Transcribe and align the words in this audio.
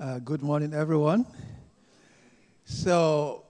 Uh, 0.00 0.18
good 0.18 0.40
morning, 0.40 0.72
everyone. 0.72 1.26
So, 2.64 3.44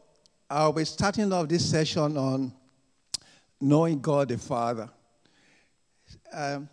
I'll 0.50 0.72
be 0.72 0.84
starting 0.84 1.32
off 1.32 1.46
this 1.46 1.64
session 1.64 2.16
on 2.16 2.52
knowing 3.60 4.00
God 4.00 4.30
the 4.30 4.38
Father. 4.38 4.90
Um, 6.32 6.68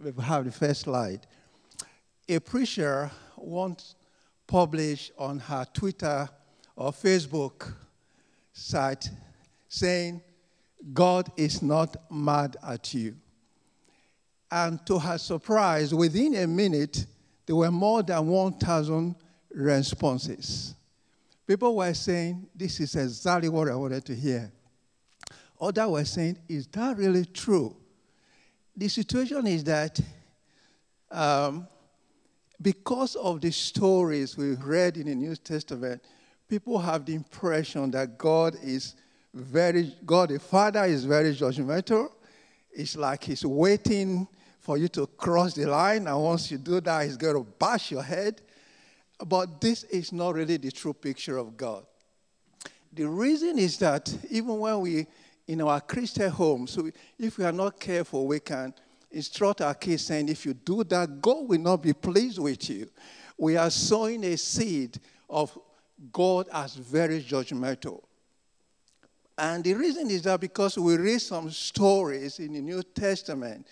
we 0.00 0.12
have 0.22 0.44
the 0.44 0.52
first 0.52 0.82
slide. 0.82 1.26
A 2.28 2.38
preacher 2.38 3.10
once 3.36 3.96
published 4.46 5.10
on 5.18 5.40
her 5.40 5.66
Twitter 5.74 6.28
or 6.76 6.92
Facebook 6.92 7.74
site 8.52 9.10
saying, 9.68 10.22
God 10.92 11.28
is 11.36 11.60
not 11.60 11.96
mad 12.08 12.56
at 12.64 12.94
you. 12.94 13.16
And 14.48 14.86
to 14.86 15.00
her 15.00 15.18
surprise, 15.18 15.92
within 15.92 16.36
a 16.36 16.46
minute, 16.46 17.04
there 17.48 17.56
were 17.56 17.70
more 17.70 18.02
than 18.02 18.26
1,000 18.26 19.16
responses. 19.54 20.74
People 21.46 21.76
were 21.76 21.94
saying, 21.94 22.46
This 22.54 22.78
is 22.78 22.94
exactly 22.94 23.48
what 23.48 23.70
I 23.70 23.74
wanted 23.74 24.04
to 24.04 24.14
hear. 24.14 24.52
Others 25.58 25.88
were 25.88 26.04
saying, 26.04 26.38
Is 26.46 26.66
that 26.66 26.98
really 26.98 27.24
true? 27.24 27.74
The 28.76 28.88
situation 28.88 29.46
is 29.46 29.64
that 29.64 29.98
um, 31.10 31.66
because 32.60 33.16
of 33.16 33.40
the 33.40 33.50
stories 33.50 34.36
we've 34.36 34.62
read 34.62 34.98
in 34.98 35.06
the 35.06 35.14
New 35.14 35.34
Testament, 35.34 36.04
people 36.50 36.78
have 36.78 37.06
the 37.06 37.14
impression 37.14 37.90
that 37.92 38.18
God 38.18 38.56
is 38.62 38.94
very, 39.32 39.96
God 40.04 40.28
the 40.28 40.38
Father 40.38 40.84
is 40.84 41.06
very 41.06 41.34
judgmental. 41.34 42.10
It's 42.70 42.94
like 42.94 43.24
He's 43.24 43.46
waiting 43.46 44.28
for 44.68 44.76
you 44.76 44.86
to 44.86 45.06
cross 45.06 45.54
the 45.54 45.64
line, 45.64 46.06
and 46.06 46.22
once 46.22 46.50
you 46.50 46.58
do 46.58 46.78
that, 46.78 47.02
He's 47.02 47.16
going 47.16 47.42
to 47.42 47.50
bash 47.58 47.90
your 47.90 48.02
head. 48.02 48.42
But 49.26 49.62
this 49.62 49.84
is 49.84 50.12
not 50.12 50.34
really 50.34 50.58
the 50.58 50.70
true 50.70 50.92
picture 50.92 51.38
of 51.38 51.56
God. 51.56 51.86
The 52.92 53.08
reason 53.08 53.58
is 53.58 53.78
that 53.78 54.14
even 54.28 54.58
when 54.58 54.80
we, 54.80 55.06
in 55.46 55.62
our 55.62 55.80
Christian 55.80 56.30
homes, 56.30 56.72
so 56.72 56.90
if 57.18 57.38
we 57.38 57.46
are 57.46 57.52
not 57.52 57.80
careful, 57.80 58.26
we 58.26 58.40
can 58.40 58.74
instruct 59.10 59.62
our 59.62 59.72
kids 59.72 60.04
saying, 60.04 60.28
if 60.28 60.44
you 60.44 60.52
do 60.52 60.84
that, 60.84 61.22
God 61.22 61.48
will 61.48 61.60
not 61.60 61.82
be 61.82 61.94
pleased 61.94 62.38
with 62.38 62.68
you. 62.68 62.90
We 63.38 63.56
are 63.56 63.70
sowing 63.70 64.22
a 64.22 64.36
seed 64.36 65.00
of 65.30 65.58
God 66.12 66.46
as 66.52 66.74
very 66.74 67.22
judgmental. 67.22 68.02
And 69.38 69.64
the 69.64 69.72
reason 69.72 70.10
is 70.10 70.24
that 70.24 70.40
because 70.40 70.76
we 70.76 70.98
read 70.98 71.22
some 71.22 71.50
stories 71.50 72.38
in 72.38 72.52
the 72.52 72.60
New 72.60 72.82
Testament, 72.82 73.66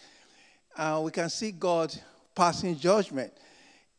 uh, 0.77 1.01
we 1.03 1.11
can 1.11 1.29
see 1.29 1.53
God 1.53 1.95
passing 2.35 2.79
judgment. 2.79 3.33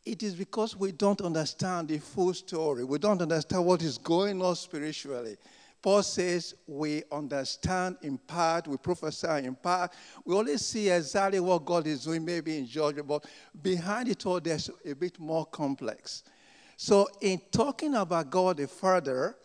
It 0.05 0.23
is 0.23 0.35
because 0.35 0.75
we 0.75 0.91
don't 0.91 1.19
understand 1.21 1.89
the 1.89 1.97
full 1.97 2.33
story. 2.33 2.83
We 2.83 2.97
don't 2.97 3.21
understand 3.21 3.65
what 3.65 3.81
is 3.81 3.97
going 3.97 4.41
on 4.41 4.55
spiritually. 4.55 5.37
Paul 5.81 6.03
says 6.03 6.55
we 6.65 7.03
understand 7.11 7.97
in 8.01 8.17
part, 8.17 8.67
we 8.67 8.77
prophesy 8.77 9.45
in 9.45 9.55
part. 9.55 9.93
We 10.25 10.35
only 10.35 10.57
see 10.57 10.89
exactly 10.89 11.39
what 11.39 11.65
God 11.65 11.87
is 11.87 12.03
doing, 12.05 12.25
maybe 12.25 12.57
in 12.57 12.67
judgment, 12.67 13.07
but 13.07 13.25
behind 13.61 14.09
it 14.09 14.25
all, 14.25 14.39
there's 14.39 14.69
a 14.85 14.93
bit 14.93 15.19
more 15.19 15.45
complex. 15.45 16.23
So, 16.77 17.07
in 17.21 17.41
talking 17.51 17.95
about 17.95 18.29
God 18.29 18.69
further, 18.69 19.35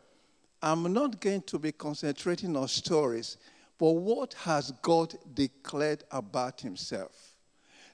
I'm 0.63 0.93
not 0.93 1.21
going 1.21 1.43
to 1.43 1.59
be 1.59 1.73
concentrating 1.73 2.57
on 2.57 2.69
stories, 2.69 3.37
but 3.83 3.95
what 3.95 4.35
has 4.35 4.71
God 4.81 5.13
declared 5.35 6.05
about 6.13 6.61
himself? 6.61 7.35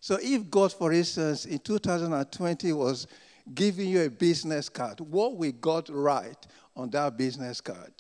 So, 0.01 0.19
if 0.21 0.51
God, 0.51 0.71
for 0.71 0.93
instance, 0.93 1.47
in 1.47 1.61
2020 1.61 2.75
was 2.75 3.07
giving 3.55 3.89
you 3.89 4.03
a 4.03 4.11
business 4.11 4.69
card, 4.69 5.01
what 5.01 5.39
will 5.39 5.53
God 5.53 5.89
write 5.89 6.47
on 6.77 6.91
that 6.91 7.17
business 7.17 7.63
card? 7.63 7.95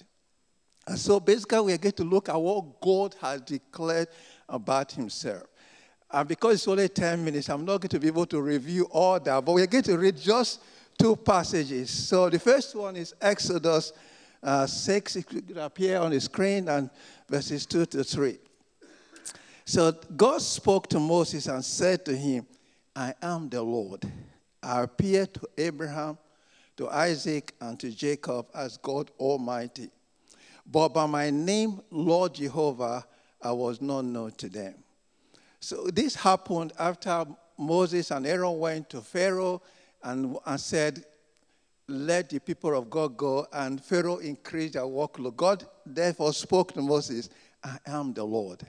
And 0.86 0.98
so, 0.98 1.18
basically, 1.18 1.60
we 1.62 1.72
are 1.72 1.78
going 1.78 1.92
to 1.92 2.04
look 2.04 2.28
at 2.28 2.38
what 2.38 2.78
God 2.78 3.16
has 3.22 3.40
declared 3.40 4.08
about 4.50 4.92
himself. 4.92 5.44
And 6.10 6.28
because 6.28 6.56
it's 6.56 6.68
only 6.68 6.90
10 6.90 7.24
minutes, 7.24 7.48
I'm 7.48 7.64
not 7.64 7.80
going 7.80 7.88
to 7.88 7.98
be 7.98 8.08
able 8.08 8.26
to 8.26 8.42
review 8.42 8.86
all 8.90 9.18
that, 9.18 9.44
but 9.46 9.54
we're 9.54 9.66
going 9.66 9.84
to 9.84 9.96
read 9.96 10.18
just 10.18 10.60
two 10.98 11.16
passages. 11.16 11.88
So, 11.88 12.28
the 12.28 12.38
first 12.38 12.74
one 12.74 12.96
is 12.96 13.14
Exodus 13.18 13.94
uh, 14.42 14.66
6, 14.66 15.16
it 15.16 15.26
could 15.26 15.56
appear 15.56 15.98
on 15.98 16.10
the 16.10 16.20
screen, 16.20 16.68
and 16.68 16.90
verses 17.28 17.66
2 17.66 17.86
to 17.86 18.04
3. 18.04 18.38
So 19.64 19.92
God 20.16 20.40
spoke 20.40 20.88
to 20.88 20.98
Moses 20.98 21.46
and 21.46 21.64
said 21.64 22.04
to 22.06 22.16
him, 22.16 22.46
I 22.96 23.14
am 23.22 23.48
the 23.48 23.62
Lord. 23.62 24.04
I 24.62 24.82
appeared 24.82 25.34
to 25.34 25.48
Abraham, 25.58 26.18
to 26.76 26.88
Isaac, 26.88 27.54
and 27.60 27.78
to 27.80 27.90
Jacob 27.90 28.46
as 28.54 28.76
God 28.78 29.10
Almighty. 29.18 29.90
But 30.66 30.88
by 30.88 31.06
my 31.06 31.30
name, 31.30 31.80
Lord 31.90 32.34
Jehovah, 32.34 33.06
I 33.40 33.52
was 33.52 33.80
not 33.80 34.04
known 34.04 34.32
to 34.32 34.48
them. 34.48 34.74
So 35.60 35.86
this 35.92 36.14
happened 36.14 36.72
after 36.78 37.26
Moses 37.58 38.10
and 38.10 38.26
Aaron 38.26 38.58
went 38.58 38.90
to 38.90 39.00
Pharaoh 39.00 39.62
and, 40.02 40.36
and 40.46 40.60
said, 40.60 41.04
let 41.88 42.28
the 42.28 42.38
people 42.38 42.76
of 42.76 42.90
God 42.90 43.16
go, 43.16 43.46
and 43.50 43.82
Pharaoh 43.82 44.18
increased 44.18 44.74
their 44.74 44.82
workload. 44.82 45.36
God 45.36 45.66
therefore 45.84 46.34
spoke 46.34 46.72
to 46.74 46.82
Moses, 46.82 47.30
I 47.64 47.78
am 47.86 48.12
the 48.12 48.24
Lord. 48.24 48.60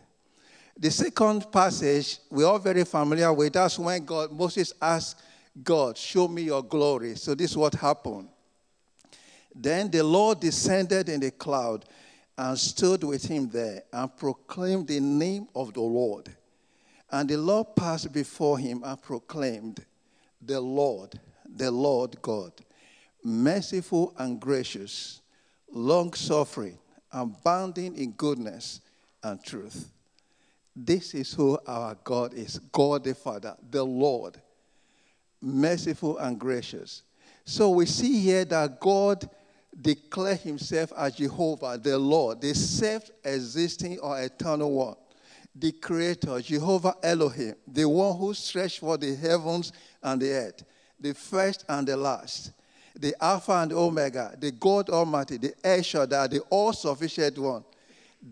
The 0.78 0.90
second 0.90 1.52
passage 1.52 2.20
we're 2.32 2.48
all 2.48 2.60
very 2.60 2.86
familiar 2.86 3.34
with. 3.34 3.54
That's 3.54 3.78
when 3.78 4.06
God 4.06 4.32
Moses 4.32 4.74
asked 4.82 5.22
God, 5.62 5.98
Show 5.98 6.30
me 6.30 6.44
your 6.44 6.64
glory. 6.64 7.16
So 7.16 7.36
this 7.36 7.52
is 7.52 7.58
what 7.58 7.74
happened. 7.76 8.30
Then 9.54 9.92
the 9.92 10.04
Lord 10.04 10.40
descended 10.40 11.10
in 11.10 11.20
the 11.20 11.32
cloud 11.32 11.84
and 12.38 12.58
stood 12.58 13.04
with 13.04 13.26
him 13.26 13.50
there 13.50 13.84
and 13.92 14.16
proclaimed 14.16 14.88
the 14.88 15.02
name 15.02 15.50
of 15.54 15.74
the 15.74 15.82
Lord. 15.82 16.30
And 17.12 17.28
the 17.28 17.38
Lord 17.38 17.76
passed 17.76 18.14
before 18.14 18.58
him 18.58 18.82
and 18.86 19.02
proclaimed, 19.02 19.86
The 20.42 20.62
Lord, 20.62 21.20
the 21.46 21.70
Lord 21.70 22.22
God 22.22 22.54
merciful 23.24 24.14
and 24.18 24.40
gracious, 24.40 25.22
long 25.72 26.14
suffering, 26.14 26.78
abounding 27.12 27.96
in 27.96 28.12
goodness 28.12 28.82
and 29.24 29.44
truth. 29.44 29.92
This 30.76 31.14
is 31.14 31.34
who 31.34 31.60
our 31.68 31.96
God 32.04 32.34
is 32.34 32.60
God 32.72 33.04
the 33.04 33.16
Father, 33.16 33.56
the 33.70 33.84
Lord, 33.84 34.42
merciful 35.42 36.18
and 36.18 36.40
gracious. 36.40 37.04
So 37.44 37.72
we 37.72 37.86
see 37.86 38.20
here 38.20 38.46
that 38.46 38.80
God 38.80 39.30
declared 39.82 40.40
himself 40.40 40.94
as 40.96 41.16
Jehovah, 41.16 41.78
the 41.82 41.98
Lord, 41.98 42.42
the 42.42 42.54
self 42.54 43.10
existing 43.24 44.00
or 44.00 44.22
eternal 44.22 44.72
one, 44.72 44.96
the 45.56 45.72
Creator, 45.72 46.42
Jehovah 46.42 46.96
Elohim, 47.04 47.56
the 47.68 47.88
one 47.88 48.18
who 48.18 48.34
stretched 48.34 48.80
for 48.80 48.98
the 48.98 49.16
heavens 49.16 49.72
and 50.02 50.22
the 50.22 50.32
earth, 50.32 50.64
the 51.00 51.14
first 51.14 51.66
and 51.68 51.88
the 51.88 51.98
last 51.98 52.52
the 53.00 53.16
Alpha 53.24 53.54
and 53.54 53.72
Omega, 53.72 54.36
the 54.38 54.52
God 54.52 54.90
Almighty, 54.90 55.38
the 55.38 55.54
El 55.64 55.82
the 55.82 56.44
all 56.50 56.74
sufficient 56.74 57.38
one. 57.38 57.64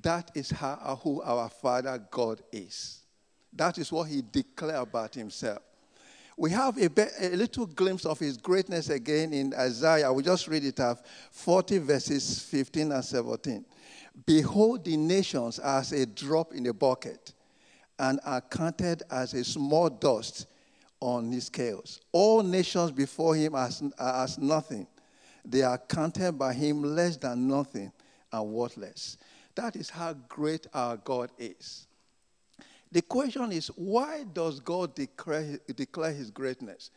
That 0.02 0.32
is 0.36 0.50
how, 0.50 1.00
who 1.02 1.22
our 1.22 1.50
Father 1.50 1.98
God 2.12 2.42
is. 2.52 3.00
That 3.54 3.78
is 3.78 3.92
what 3.92 4.10
he 4.10 4.22
declared 4.30 4.84
about 4.84 5.16
himself. 5.16 5.60
We 6.36 6.52
have 6.52 6.78
a, 6.78 6.90
a, 7.20 7.36
little 7.36 7.66
glimpse 7.66 8.06
of 8.06 8.20
his 8.20 8.38
greatness 8.38 8.90
again 8.90 9.34
in 9.34 9.54
Isaiah. 9.56 10.12
We 10.14 10.22
just 10.22 10.48
read 10.48 10.66
it 10.66 10.80
off 10.80 11.02
40 11.32 11.80
verses 11.80 12.40
15 12.42 12.92
and 12.92 13.04
17. 13.04 13.66
Behold, 14.26 14.84
the 14.84 14.98
nations 14.98 15.58
as 15.60 15.94
a 15.94 16.06
drop 16.06 16.54
in 16.54 16.68
a 16.68 16.74
bucket 16.74 17.34
and 17.98 18.20
are 18.26 18.42
counted 18.42 19.02
as 19.10 19.34
a 19.34 19.44
small 19.44 19.90
dust 19.90 20.46
on 21.00 21.32
his 21.32 21.46
scales. 21.46 22.02
All 22.12 22.44
nations 22.44 22.92
before 22.92 23.36
him 23.36 23.56
are 23.56 23.68
as, 23.68 23.84
as 24.00 24.38
nothing. 24.38 24.88
They 25.46 25.62
are 25.62 25.78
counted 25.78 26.34
by 26.34 26.54
him 26.54 26.84
less 26.84 27.18
than 27.18 27.48
nothing 27.48 27.92
and 28.32 28.48
worthless. 28.50 29.18
That 29.56 29.76
is 29.76 29.90
how 29.90 30.14
great 30.28 30.68
our 30.74 30.98
God 30.98 31.32
is. 31.38 31.88
The 32.92 33.02
question 33.02 33.52
is, 33.52 33.68
why 33.68 34.24
does 34.34 34.60
God 34.60 34.96
declare, 34.96 35.60
declare 35.76 36.14
his 36.14 36.32
greatness? 36.32 36.92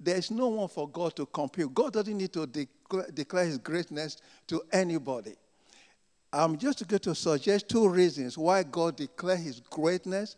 There's 0.00 0.30
no 0.30 0.48
one 0.48 0.68
for 0.68 0.88
God 0.88 1.16
to 1.16 1.26
compare. 1.26 1.66
God 1.66 1.92
doesn't 1.92 2.16
need 2.16 2.32
to 2.32 2.46
declare, 2.46 3.08
declare 3.12 3.44
his 3.44 3.58
greatness 3.58 4.18
to 4.46 4.62
anybody. 4.72 5.34
I'm 6.32 6.56
just 6.58 6.86
going 6.86 7.00
to 7.00 7.14
suggest 7.14 7.68
two 7.68 7.88
reasons 7.88 8.36
why 8.36 8.62
God 8.62 8.96
declared 8.96 9.40
his 9.40 9.60
greatness 9.60 10.36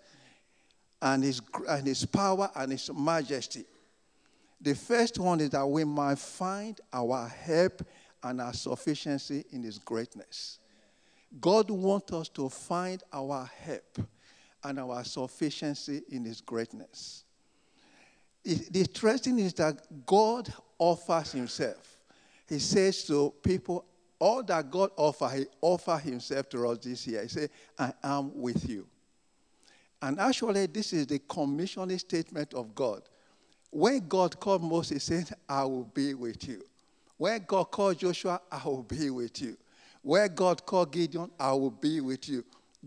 and 1.02 1.22
his, 1.22 1.40
and 1.68 1.86
his 1.86 2.04
power 2.04 2.50
and 2.54 2.72
his 2.72 2.90
majesty. 2.92 3.64
The 4.60 4.74
first 4.74 5.18
one 5.18 5.40
is 5.40 5.50
that 5.50 5.66
we 5.66 5.84
might 5.84 6.18
find 6.18 6.78
our 6.92 7.26
help 7.26 7.82
and 8.22 8.40
our 8.40 8.52
sufficiency 8.52 9.44
in 9.50 9.62
his 9.62 9.78
greatness. 9.78 10.58
God 11.40 11.70
wants 11.70 12.12
us 12.12 12.28
to 12.30 12.48
find 12.48 13.02
our 13.12 13.48
help 13.62 13.98
and 14.62 14.78
our 14.78 15.02
sufficiency 15.04 16.02
in 16.10 16.24
his 16.24 16.40
greatness. 16.40 17.24
The 18.44 18.80
interesting 18.80 19.38
is 19.38 19.54
that 19.54 20.06
God 20.06 20.52
offers 20.78 21.32
himself. 21.32 21.98
He 22.48 22.58
says 22.58 23.04
to 23.04 23.32
people, 23.42 23.84
all 24.18 24.42
that 24.42 24.70
God 24.70 24.90
offers, 24.96 25.32
he 25.32 25.46
offers 25.60 26.00
himself 26.02 26.48
to 26.50 26.68
us 26.68 26.78
this 26.78 27.06
year. 27.06 27.22
He 27.22 27.28
said, 27.28 27.50
I 27.78 27.92
am 28.02 28.38
with 28.38 28.68
you. 28.68 28.86
And 30.02 30.18
actually, 30.18 30.66
this 30.66 30.92
is 30.92 31.06
the 31.06 31.18
commissioning 31.18 31.98
statement 31.98 32.54
of 32.54 32.74
God. 32.74 33.02
When 33.70 34.08
God 34.08 34.38
called 34.40 34.62
Moses, 34.62 34.90
he 35.08 35.14
said, 35.14 35.36
I 35.48 35.64
will 35.64 35.84
be 35.84 36.14
with 36.14 36.46
you. 36.48 36.62
When 37.16 37.44
God 37.46 37.64
called 37.64 37.98
Joshua, 37.98 38.40
I 38.50 38.62
will 38.64 38.82
be 38.82 39.10
with 39.10 39.40
you. 39.42 39.56
Where 40.02 40.28
God 40.28 40.64
called 40.64 40.92
Gideon, 40.92 41.30
I 41.38 41.52
will 41.52 41.70
be 41.70 42.00
with 42.00 42.28
you. 42.28 42.44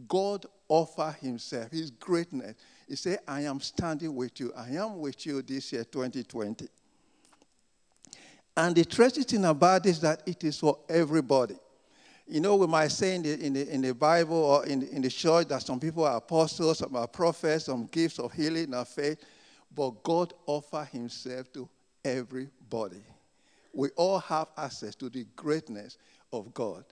God 0.07 0.45
offered 0.67 1.15
himself, 1.21 1.71
his 1.71 1.91
greatness. 1.91 2.55
He 2.87 2.95
said, 2.95 3.19
I 3.27 3.41
am 3.41 3.61
standing 3.61 4.15
with 4.15 4.39
you. 4.39 4.51
I 4.57 4.69
am 4.69 4.99
with 4.99 5.25
you 5.25 5.41
this 5.43 5.71
year, 5.71 5.83
2020. 5.83 6.67
And 8.57 8.75
the 8.75 8.81
interesting 8.81 9.23
thing 9.23 9.45
about 9.45 9.83
this 9.83 9.97
is 9.97 10.01
that 10.01 10.23
it 10.25 10.43
is 10.43 10.59
for 10.59 10.79
everybody. 10.89 11.55
You 12.25 12.39
know, 12.39 12.55
we 12.55 12.67
might 12.67 12.91
say 12.91 13.15
in 13.15 13.23
the, 13.23 13.45
in 13.45 13.53
the, 13.53 13.73
in 13.73 13.81
the 13.81 13.93
Bible 13.93 14.37
or 14.37 14.65
in 14.65 14.83
in 14.83 15.01
the 15.01 15.09
church 15.09 15.47
that 15.49 15.61
some 15.61 15.79
people 15.79 16.05
are 16.05 16.17
apostles, 16.17 16.79
some 16.79 16.95
are 16.95 17.07
prophets, 17.07 17.65
some 17.65 17.85
gifts 17.87 18.17
of 18.19 18.31
healing 18.31 18.73
or 18.73 18.85
faith, 18.85 19.19
but 19.75 20.03
God 20.03 20.33
offers 20.45 20.87
himself 20.87 21.51
to 21.53 21.69
everybody. 22.03 23.03
We 23.73 23.89
all 23.95 24.19
have 24.19 24.47
access 24.57 24.95
to 24.95 25.09
the 25.09 25.25
greatness 25.35 25.97
of 26.31 26.53
God. 26.53 26.85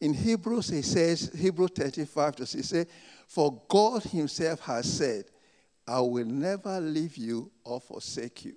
In 0.00 0.12
Hebrews, 0.12 0.68
he 0.68 0.82
says, 0.82 1.30
Hebrew 1.38 1.68
35 1.68 2.36
to 2.36 2.46
6, 2.46 2.52
he 2.52 2.62
says, 2.62 2.86
For 3.28 3.62
God 3.68 4.02
himself 4.02 4.60
has 4.60 4.92
said, 4.92 5.26
I 5.86 6.00
will 6.00 6.24
never 6.24 6.80
leave 6.80 7.16
you 7.16 7.50
or 7.62 7.80
forsake 7.80 8.46
you. 8.46 8.56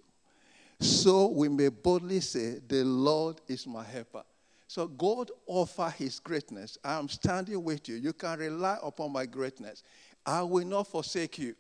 So 0.80 1.28
we 1.28 1.50
may 1.50 1.70
boldly 1.70 2.22
say, 2.22 2.60
The 2.66 2.84
Lord 2.84 3.42
is 3.48 3.68
my 3.68 3.84
helper. 3.84 4.24
So 4.68 4.88
God 4.88 5.32
offer 5.46 5.90
his 5.98 6.20
greatness. 6.20 6.78
I 6.84 7.00
am 7.00 7.08
standing 7.08 7.64
with 7.64 7.88
you. 7.88 7.96
You 7.96 8.14
can 8.14 8.38
rely 8.38 8.78
upon 8.84 9.14
my 9.14 9.26
greatness. 9.26 9.82
I 10.26 10.42
will 10.42 10.66
not 10.66 10.88
forsake 10.88 11.40
you. 11.40 11.56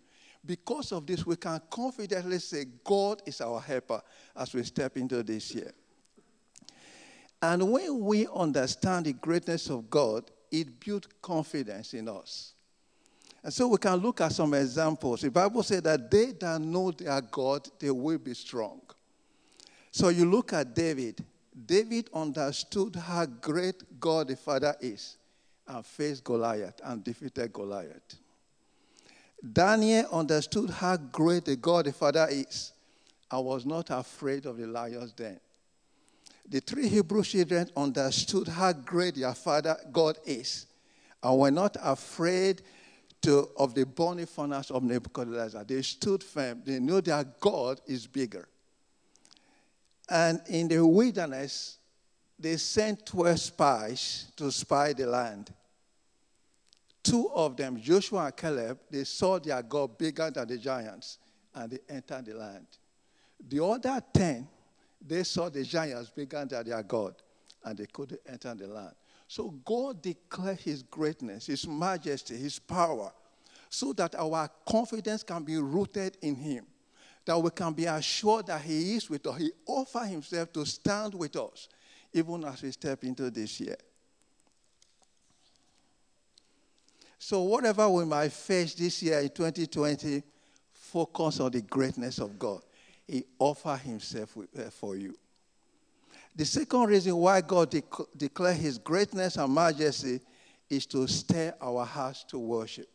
Because 0.45 0.92
of 0.92 1.07
this, 1.07 1.25
we 1.25 1.36
can 1.36 1.62
confidently 1.69 2.39
say 2.39 2.65
God 2.83 3.21
is 3.25 3.42
our 3.42 3.59
helper 3.59 4.01
as 4.36 4.54
we 4.54 4.63
step 4.63 4.98
into 4.98 5.24
this 5.24 5.56
year. 5.56 5.74
And 7.42 7.71
when 7.71 8.00
we 8.00 8.27
understand 8.33 9.06
the 9.06 9.13
greatness 9.13 9.69
of 9.69 9.89
God, 9.89 10.30
it 10.51 10.80
builds 10.80 11.07
confidence 11.21 11.94
in 11.94 12.09
us. 12.09 12.54
And 13.44 13.54
so 13.54 13.68
we 13.68 13.77
can 13.77 13.95
look 13.95 14.21
at 14.21 14.33
some 14.33 14.54
examples. 14.54 15.21
The 15.21 15.31
Bible 15.31 15.63
says 15.63 15.81
that 15.83 16.09
they 16.09 16.31
that 16.33 16.59
know 16.59 16.92
their 16.92 17.21
God, 17.21 17.68
they 17.80 17.92
will 17.92 18.18
be 18.18 18.33
strong. 18.33 18.81
So 19.92 20.09
you 20.09 20.30
look 20.30 20.54
at 20.54 20.74
David. 20.74 21.24
David 21.65 22.09
understood 22.13 22.95
how 22.95 23.25
great 23.25 24.00
God 24.00 24.27
the 24.27 24.36
Father 24.36 24.75
is 24.80 25.18
and 25.68 25.86
faced 25.86 26.24
Goliath 26.24 26.80
and 26.83 27.04
defeated 27.04 27.51
Goliath. 27.51 28.15
Daniel 29.54 30.07
understood 30.12 30.69
how 30.69 30.98
great 30.98 31.45
the 31.45 31.56
God 31.56 31.86
the 31.86 31.94
Father 31.94 32.27
is 32.30 32.74
and 33.31 33.45
was 33.45 33.65
not 33.65 33.89
afraid 33.89 34.45
of 34.45 34.57
the 34.57 34.68
lions 34.68 35.12
den. 35.13 35.39
The 36.50 36.62
three 36.62 36.88
Hebrew 36.88 37.24
children 37.24 37.69
understood 37.75 38.48
how 38.48 38.71
great 38.71 39.15
their 39.15 39.33
father 39.33 39.75
God 39.92 40.18
is 40.25 40.65
and 41.21 41.38
were 41.38 41.51
not 41.51 41.75
afraid 41.81 42.62
to, 43.24 43.50
of 43.57 43.74
the 43.74 43.86
burning 43.86 44.27
furnace 44.27 44.71
of 44.71 44.83
Nebuchadnezzar. 44.83 45.65
They 45.65 45.81
stood 45.81 46.24
firm. 46.24 46.62
They 46.65 46.80
knew 46.80 47.01
their 47.01 47.25
God 47.42 47.81
is 47.86 48.07
bigger. 48.07 48.48
And 50.09 50.42
in 50.48 50.68
the 50.68 50.86
wilderness, 50.86 51.77
they 52.39 52.57
sent 52.57 53.06
12 53.06 53.39
spies 53.39 54.31
to 54.36 54.51
spy 54.51 54.94
the 54.94 55.07
land. 55.07 55.51
Two 57.04 57.30
of 57.33 57.57
them, 57.57 57.80
Joshua 57.80 58.25
and 58.25 58.36
Caleb, 58.36 58.80
they 58.89 59.04
saw 59.04 59.39
their 59.39 59.62
God 59.62 59.98
bigger 59.98 60.30
than 60.30 60.48
the 60.48 60.57
giants 60.57 61.19
and 61.56 61.71
they 61.71 61.80
entered 61.89 62.25
the 62.25 62.33
land. 62.33 62.68
The 63.48 63.63
other 63.63 64.01
10, 64.13 64.48
they 65.06 65.24
saw 65.24 65.50
the 65.50 65.63
giants 65.63 66.09
bigger 66.09 66.45
than 66.45 66.65
their 66.65 66.83
God 66.83 67.15
and 67.63 67.77
they 67.77 67.86
couldn't 67.86 68.21
enter 68.27 68.54
the 68.54 68.68
land. 68.68 68.94
So 69.27 69.50
God 69.65 70.01
declared 70.01 70.59
his 70.59 70.83
greatness, 70.83 71.48
his 71.48 71.68
majesty, 71.68 72.38
his 72.38 72.59
power, 72.59 73.12
so 73.69 73.94
that 73.94 74.15
our 74.15 74.50
confidence 74.65 75.24
can 75.24 75.44
be 75.44 75.57
rooted 75.57 76.18
in 76.21 76.36
him 76.36 76.65
that 77.27 77.38
we 77.38 77.50
can 77.50 77.74
be 77.74 77.85
assured 77.85 78.47
that 78.47 78.62
He 78.62 78.95
is 78.95 79.09
with 79.09 79.27
us. 79.27 79.38
He 79.38 79.51
offers 79.65 80.07
Himself 80.07 80.51
to 80.53 80.65
stand 80.65 81.13
with 81.13 81.35
us, 81.35 81.68
even 82.13 82.44
as 82.45 82.62
we 82.63 82.71
step 82.71 83.03
into 83.03 83.29
this 83.29 83.59
year. 83.59 83.75
So, 87.19 87.41
whatever 87.41 87.89
we 87.89 88.06
might 88.06 88.31
face 88.31 88.74
this 88.74 89.03
year 89.03 89.19
in 89.19 89.29
2020, 89.29 90.24
focus 90.71 91.41
on 91.41 91.51
the 91.51 91.62
greatness 91.62 92.19
of 92.19 92.39
God. 92.39 92.62
He 93.06 93.25
offers 93.38 93.81
Himself 93.81 94.38
uh, 94.38 94.69
for 94.69 94.95
you. 94.95 95.13
The 96.33 96.45
second 96.45 96.85
reason 96.85 97.15
why 97.18 97.41
God 97.41 97.71
dec- 97.71 98.07
declares 98.15 98.57
His 98.57 98.77
greatness 98.77 99.35
and 99.35 99.53
majesty 99.53 100.21
is 100.69 100.85
to 100.88 101.06
stir 101.07 101.53
our 101.62 101.85
hearts 101.85 102.23
to 102.30 102.39
worship 102.39 102.88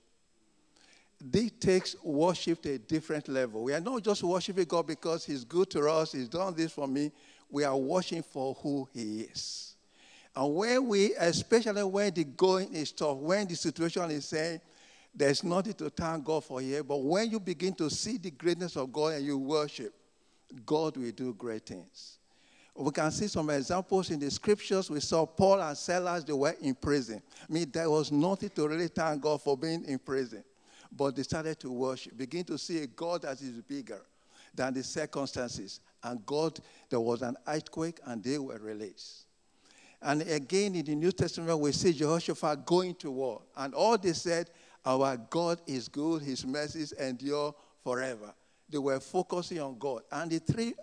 this 1.24 1.52
takes 1.60 1.96
worship 2.02 2.62
to 2.62 2.72
a 2.72 2.78
different 2.78 3.28
level. 3.28 3.62
We 3.62 3.74
are 3.74 3.80
not 3.80 4.02
just 4.02 4.22
worshiping 4.22 4.64
God 4.64 4.86
because 4.86 5.24
He's 5.24 5.44
good 5.44 5.70
to 5.70 5.88
us, 5.88 6.12
He's 6.12 6.28
done 6.28 6.54
this 6.54 6.72
for 6.72 6.88
me. 6.88 7.12
We 7.50 7.64
are 7.64 7.76
worshiping 7.76 8.22
for 8.22 8.54
who 8.54 8.88
He 8.92 9.20
is. 9.22 9.76
And 10.34 10.54
when 10.54 10.88
we, 10.88 11.14
especially 11.14 11.84
when 11.84 12.12
the 12.12 12.24
going 12.24 12.74
is 12.74 12.90
tough, 12.90 13.18
when 13.18 13.46
the 13.46 13.54
situation 13.54 14.10
is 14.10 14.24
saying 14.24 14.60
there's 15.14 15.44
nothing 15.44 15.74
to 15.74 15.90
thank 15.90 16.24
God 16.24 16.42
for 16.44 16.60
here, 16.60 16.82
but 16.82 16.96
when 17.02 17.30
you 17.30 17.38
begin 17.38 17.74
to 17.74 17.90
see 17.90 18.16
the 18.16 18.30
greatness 18.30 18.76
of 18.76 18.92
God 18.92 19.14
and 19.14 19.26
you 19.26 19.38
worship, 19.38 19.92
God 20.64 20.96
will 20.96 21.10
do 21.10 21.34
great 21.34 21.66
things. 21.66 22.18
We 22.74 22.90
can 22.90 23.10
see 23.10 23.26
some 23.26 23.50
examples 23.50 24.10
in 24.10 24.18
the 24.18 24.30
scriptures. 24.30 24.90
We 24.90 25.00
saw 25.00 25.26
Paul 25.26 25.60
and 25.60 25.76
Silas, 25.76 26.24
they 26.24 26.32
were 26.32 26.56
in 26.60 26.74
prison. 26.74 27.20
I 27.48 27.52
mean, 27.52 27.70
there 27.70 27.90
was 27.90 28.10
nothing 28.10 28.48
to 28.50 28.66
really 28.66 28.88
thank 28.88 29.20
God 29.20 29.42
for 29.42 29.58
being 29.58 29.84
in 29.84 29.98
prison. 29.98 30.42
But 30.94 31.16
they 31.16 31.22
started 31.22 31.58
to 31.60 31.72
worship, 31.72 32.16
begin 32.16 32.44
to 32.44 32.58
see 32.58 32.78
a 32.82 32.86
God 32.86 33.22
that 33.22 33.40
is 33.40 33.60
bigger 33.62 34.02
than 34.54 34.74
the 34.74 34.82
circumstances. 34.82 35.80
And 36.02 36.24
God, 36.26 36.58
there 36.90 37.00
was 37.00 37.22
an 37.22 37.36
earthquake 37.46 37.98
and 38.04 38.22
they 38.22 38.38
were 38.38 38.58
released. 38.58 39.24
And 40.02 40.22
again, 40.22 40.74
in 40.74 40.84
the 40.84 40.94
New 40.94 41.12
Testament, 41.12 41.58
we 41.60 41.72
see 41.72 41.92
Jehoshaphat 41.92 42.66
going 42.66 42.94
to 42.96 43.10
war. 43.10 43.42
And 43.56 43.72
all 43.72 43.96
they 43.96 44.12
said, 44.12 44.50
Our 44.84 45.16
God 45.16 45.60
is 45.66 45.88
good, 45.88 46.22
his 46.22 46.44
mercies 46.44 46.92
endure 46.92 47.54
forever. 47.84 48.34
They 48.68 48.78
were 48.78 48.98
focusing 49.00 49.60
on 49.60 49.78
God. 49.78 50.02
And 50.10 50.30
the 50.30 50.40
three 50.40 50.74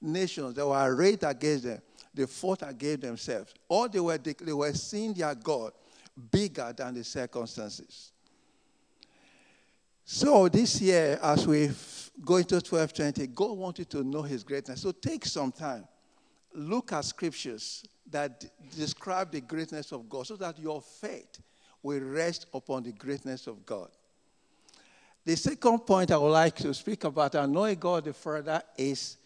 nations 0.00 0.54
that 0.54 0.66
were 0.66 0.90
arrayed 0.90 1.22
against 1.22 1.64
them, 1.64 1.82
they 2.14 2.24
fought 2.26 2.62
against 2.62 3.02
themselves. 3.02 3.52
All 3.68 3.88
they 3.88 4.00
were, 4.00 4.18
they 4.18 4.52
were 4.52 4.72
seeing 4.72 5.12
their 5.12 5.34
God 5.34 5.72
bigger 6.30 6.72
than 6.76 6.94
the 6.94 7.04
circumstances. 7.04 8.11
So 10.14 10.46
this 10.46 10.78
year, 10.82 11.18
as 11.22 11.46
we 11.46 11.70
go 12.22 12.36
into 12.36 12.56
1220, 12.56 13.28
God 13.28 13.56
wanted 13.56 13.88
to 13.88 14.04
know 14.04 14.20
his 14.20 14.44
greatness. 14.44 14.82
So 14.82 14.92
take 14.92 15.24
some 15.24 15.50
time. 15.50 15.88
Look 16.52 16.92
at 16.92 17.06
scriptures 17.06 17.82
that 18.10 18.44
describe 18.76 19.32
the 19.32 19.40
greatness 19.40 19.90
of 19.90 20.10
God 20.10 20.26
so 20.26 20.36
that 20.36 20.58
your 20.58 20.82
faith 20.82 21.40
will 21.82 22.00
rest 22.00 22.44
upon 22.52 22.82
the 22.82 22.92
greatness 22.92 23.46
of 23.46 23.64
God. 23.64 23.88
The 25.24 25.34
second 25.34 25.78
point 25.78 26.10
I 26.10 26.18
would 26.18 26.28
like 26.28 26.56
to 26.56 26.74
speak 26.74 27.04
about 27.04 27.34
and 27.34 27.50
knowing 27.50 27.78
God 27.78 28.04
the 28.04 28.12
Father 28.12 28.62
is 28.76 29.16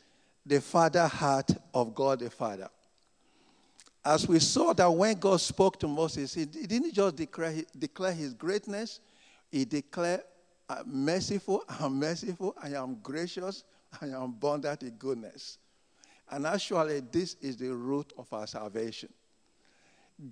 the 0.47 0.61
father 0.61 1.09
heart 1.09 1.51
of 1.75 1.97
God 1.97 2.21
the 2.21 2.31
Father. 2.31 2.69
As 4.05 4.29
we 4.29 4.39
saw 4.39 4.73
that 4.73 4.89
when 4.89 5.19
God 5.19 5.41
spoke 5.41 5.81
to 5.81 5.89
Moses, 5.89 6.35
he 6.35 6.45
didn't 6.45 6.95
just 6.95 7.17
declare, 7.17 7.57
declare 7.77 8.13
his 8.13 8.35
greatness, 8.35 9.01
he 9.51 9.65
declared 9.65 10.23
Merciful, 10.85 11.65
I'm 11.69 11.99
merciful, 11.99 12.55
I 12.63 12.71
am 12.71 12.99
gracious, 13.03 13.65
I 14.01 14.07
am 14.07 14.23
abundant 14.23 14.83
in 14.83 14.91
goodness. 14.91 15.59
And 16.31 16.47
actually, 16.47 17.01
this 17.01 17.37
is 17.41 17.57
the 17.57 17.73
root 17.73 18.13
of 18.19 18.33
our 18.33 18.47
salvation. 18.47 19.11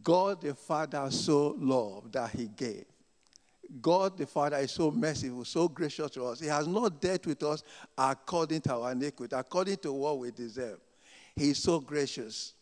God 0.02 0.40
the 0.40 0.54
Father 0.54 1.10
so 1.10 1.54
loved 1.58 2.14
that 2.14 2.30
he 2.30 2.48
gave. 2.48 2.86
God 3.80 4.16
the 4.16 4.26
Father 4.26 4.56
is 4.56 4.72
so 4.72 4.90
merciful, 4.90 5.44
so 5.44 5.68
gracious 5.68 6.10
to 6.12 6.24
us. 6.24 6.40
He 6.40 6.46
has 6.46 6.66
not 6.66 7.00
dealt 7.00 7.26
with 7.26 7.42
us 7.42 7.62
according 7.96 8.62
to 8.62 8.74
our 8.74 8.92
iniquity, 8.92 9.34
according 9.36 9.76
to 9.78 9.92
what 9.92 10.18
we 10.18 10.30
deserve. 10.30 10.80
He 11.36 11.50
is 11.50 11.58
so 11.58 11.80
gracious. 11.80 12.54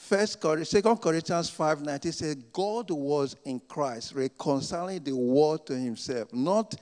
First, 0.00 0.40
Corinthians, 0.40 0.70
Second 0.70 0.96
Corinthians 0.96 1.50
5 1.50 1.82
19 1.82 2.12
says, 2.12 2.34
God 2.52 2.90
was 2.90 3.36
in 3.44 3.60
Christ, 3.60 4.14
reconciling 4.14 5.02
the 5.04 5.14
world 5.14 5.66
to 5.66 5.76
himself, 5.76 6.32
not 6.32 6.74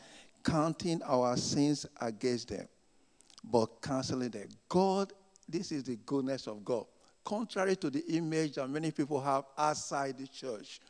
counting 0.45 1.03
our 1.03 1.37
sins 1.37 1.87
against 2.01 2.49
them, 2.49 2.69
but 3.43 3.83
canceling 3.83 4.31
them. 4.31 4.49
God 4.69 5.13
this 5.49 5.73
is 5.73 5.85
the 5.85 5.97
goodness 6.05 6.47
of 6.47 6.65
God. 6.65 6.87
Contrary 7.25 7.77
to 7.77 7.91
the 7.91 8.05
image 8.09 8.55
that 8.55 8.69
many 8.69 8.91
people 8.91 9.21
have 9.21 9.45
outside 9.57 10.19
the 10.19 10.27
church, 10.27 10.81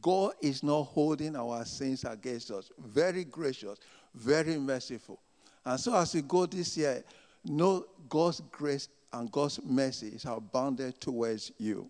God 0.00 0.32
is 0.40 0.62
not 0.62 0.82
holding 0.82 1.36
our 1.36 1.64
sins 1.64 2.04
against 2.04 2.50
us. 2.50 2.70
Very 2.78 3.24
gracious, 3.24 3.78
very 4.14 4.58
merciful. 4.58 5.20
And 5.64 5.78
so 5.78 5.94
as 5.94 6.14
we 6.14 6.22
go 6.22 6.46
this 6.46 6.76
year, 6.76 7.04
know 7.44 7.86
God's 8.08 8.42
grace 8.50 8.88
and 9.16 9.32
God's 9.32 9.60
mercy 9.64 10.08
is 10.08 10.24
abounded 10.26 11.00
towards 11.00 11.50
you. 11.58 11.88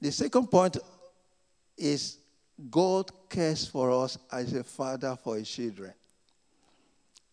The 0.00 0.10
second 0.10 0.46
point 0.48 0.78
is 1.76 2.18
God 2.70 3.10
cares 3.28 3.66
for 3.66 3.90
us 3.90 4.18
as 4.32 4.52
a 4.54 4.64
father 4.64 5.16
for 5.22 5.36
his 5.36 5.48
children. 5.48 5.92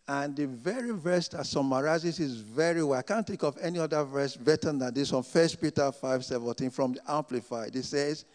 And 0.07 0.35
the 0.35 0.45
very 0.45 0.91
verse 0.91 1.27
that 1.29 1.47
summarizes 1.47 2.19
is 2.19 2.37
very 2.37 2.83
well. 2.83 2.99
I 2.99 3.01
can't 3.01 3.25
think 3.25 3.43
of 3.43 3.57
any 3.59 3.79
other 3.79 4.03
verse 4.03 4.35
better 4.35 4.71
than 4.71 4.93
this 4.93 5.11
one, 5.11 5.23
1 5.23 5.49
Peter 5.59 5.91
5 5.91 6.25
17 6.25 6.69
from 6.69 6.93
the 6.93 7.11
Amplified. 7.11 7.75
It 7.75 7.85
says, 7.85 8.25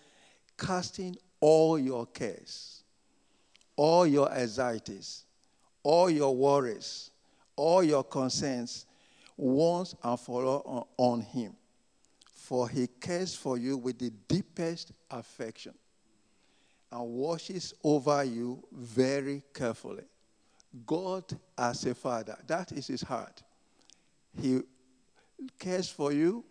Casting 0.58 1.16
all 1.38 1.78
your 1.78 2.06
cares, 2.06 2.82
all 3.76 4.06
your 4.06 4.32
anxieties, 4.32 5.24
all 5.84 6.10
your 6.10 6.34
worries, 6.34 7.10
all 7.54 7.84
your 7.84 8.02
concerns 8.02 8.86
once 9.40 9.94
and 10.02 10.18
for 10.18 10.44
all 10.44 10.88
on 10.96 11.20
Him. 11.20 11.56
For 12.32 12.68
He 12.68 12.86
cares 12.86 13.34
for 13.34 13.56
you 13.56 13.76
with 13.76 13.98
the 13.98 14.10
deepest 14.28 14.92
affection 15.10 15.74
and 16.92 17.08
watches 17.08 17.74
over 17.84 18.24
you 18.24 18.62
very 18.72 19.42
carefully. 19.54 20.04
God 20.86 21.24
as 21.56 21.84
a 21.86 21.94
father, 21.94 22.36
that 22.46 22.72
is 22.72 22.86
his 22.88 23.02
heart. 23.02 23.42
He 24.40 24.60
cares 25.58 25.88
for 25.88 26.12
you 26.12 26.44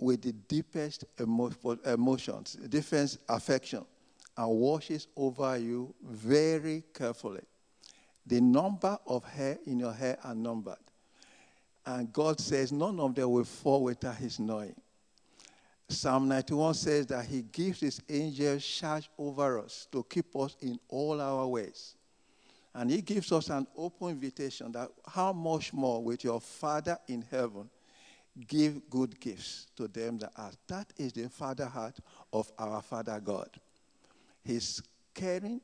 with 0.00 0.22
the 0.22 0.32
deepest 0.32 1.04
emo- 1.20 1.52
emotions, 1.86 2.54
deepest 2.68 3.18
affection, 3.28 3.84
and 4.36 4.50
watches 4.50 5.08
over 5.16 5.56
you 5.58 5.94
very 6.02 6.84
carefully. 6.94 7.42
The 8.26 8.40
number 8.40 8.98
of 9.06 9.24
hair 9.24 9.58
in 9.66 9.80
your 9.80 9.92
hair 9.92 10.18
are 10.24 10.34
numbered. 10.34 10.76
And 11.84 12.12
God 12.12 12.40
says 12.40 12.72
none 12.72 13.00
of 13.00 13.14
them 13.14 13.30
will 13.30 13.44
fall 13.44 13.82
without 13.84 14.16
his 14.16 14.38
knowing. 14.38 14.74
Psalm 15.88 16.28
91 16.28 16.74
says 16.74 17.06
that 17.08 17.26
he 17.26 17.42
gives 17.42 17.80
his 17.80 18.00
angels 18.08 18.64
charge 18.64 19.10
over 19.18 19.58
us 19.58 19.86
to 19.92 20.04
keep 20.08 20.34
us 20.36 20.56
in 20.60 20.78
all 20.88 21.20
our 21.20 21.46
ways. 21.46 21.96
And 22.74 22.90
he 22.90 23.02
gives 23.02 23.30
us 23.32 23.50
an 23.50 23.66
open 23.76 24.10
invitation 24.10 24.72
that 24.72 24.88
how 25.06 25.32
much 25.32 25.72
more 25.74 26.02
with 26.02 26.24
your 26.24 26.40
Father 26.40 26.98
in 27.08 27.22
heaven 27.30 27.68
give 28.46 28.88
good 28.88 29.18
gifts 29.20 29.66
to 29.76 29.88
them 29.88 30.18
that 30.18 30.32
ask. 30.36 30.58
That 30.66 30.92
is 30.96 31.12
the 31.12 31.28
father 31.28 31.66
heart 31.66 31.98
of 32.32 32.50
our 32.58 32.80
Father 32.82 33.20
God. 33.20 33.50
He's 34.44 34.82
caring, 35.14 35.60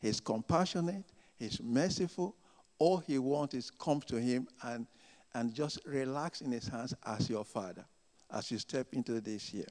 he's 0.00 0.20
compassionate, 0.20 1.04
he's 1.38 1.60
merciful. 1.62 2.34
All 2.78 2.98
he 2.98 3.18
wants 3.18 3.54
is 3.54 3.70
come 3.70 4.00
to 4.02 4.16
him 4.16 4.48
and, 4.62 4.86
and 5.36 5.52
just 5.52 5.80
relax 5.84 6.40
in 6.40 6.50
his 6.50 6.66
hands 6.66 6.94
as 7.04 7.28
your 7.28 7.44
father 7.44 7.84
as 8.32 8.50
you 8.50 8.58
step 8.58 8.86
into 8.92 9.20
this 9.20 9.52
year. 9.52 9.66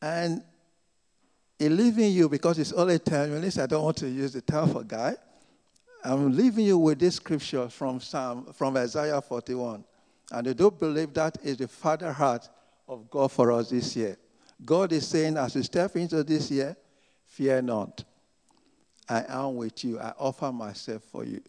And 0.00 0.42
in 1.58 1.76
leaving 1.76 2.12
you, 2.12 2.28
because 2.28 2.60
it's 2.60 2.72
only 2.72 3.00
10 3.00 3.32
minutes, 3.32 3.58
I 3.58 3.66
don't 3.66 3.82
want 3.82 3.96
to 3.98 4.08
use 4.08 4.32
the 4.32 4.42
time 4.42 4.68
for 4.68 4.84
guy. 4.84 5.16
I'm 6.04 6.36
leaving 6.36 6.64
you 6.64 6.78
with 6.78 7.00
this 7.00 7.16
scripture 7.16 7.68
from 7.68 8.00
Psalm, 8.00 8.52
from 8.52 8.76
Isaiah 8.76 9.20
41. 9.20 9.84
And 10.30 10.48
I 10.48 10.52
do 10.52 10.70
believe 10.70 11.12
that 11.14 11.38
is 11.42 11.56
the 11.56 11.66
father 11.66 12.12
heart 12.12 12.48
of 12.86 13.10
God 13.10 13.32
for 13.32 13.50
us 13.50 13.70
this 13.70 13.96
year. 13.96 14.16
God 14.64 14.92
is 14.92 15.08
saying, 15.08 15.36
as 15.36 15.56
you 15.56 15.64
step 15.64 15.96
into 15.96 16.22
this 16.22 16.48
year, 16.52 16.76
fear 17.24 17.60
not. 17.60 18.04
I 19.08 19.24
am 19.28 19.56
with 19.56 19.84
you. 19.84 19.98
I 19.98 20.12
offer 20.16 20.52
myself 20.52 21.02
for 21.02 21.24
you. 21.24 21.42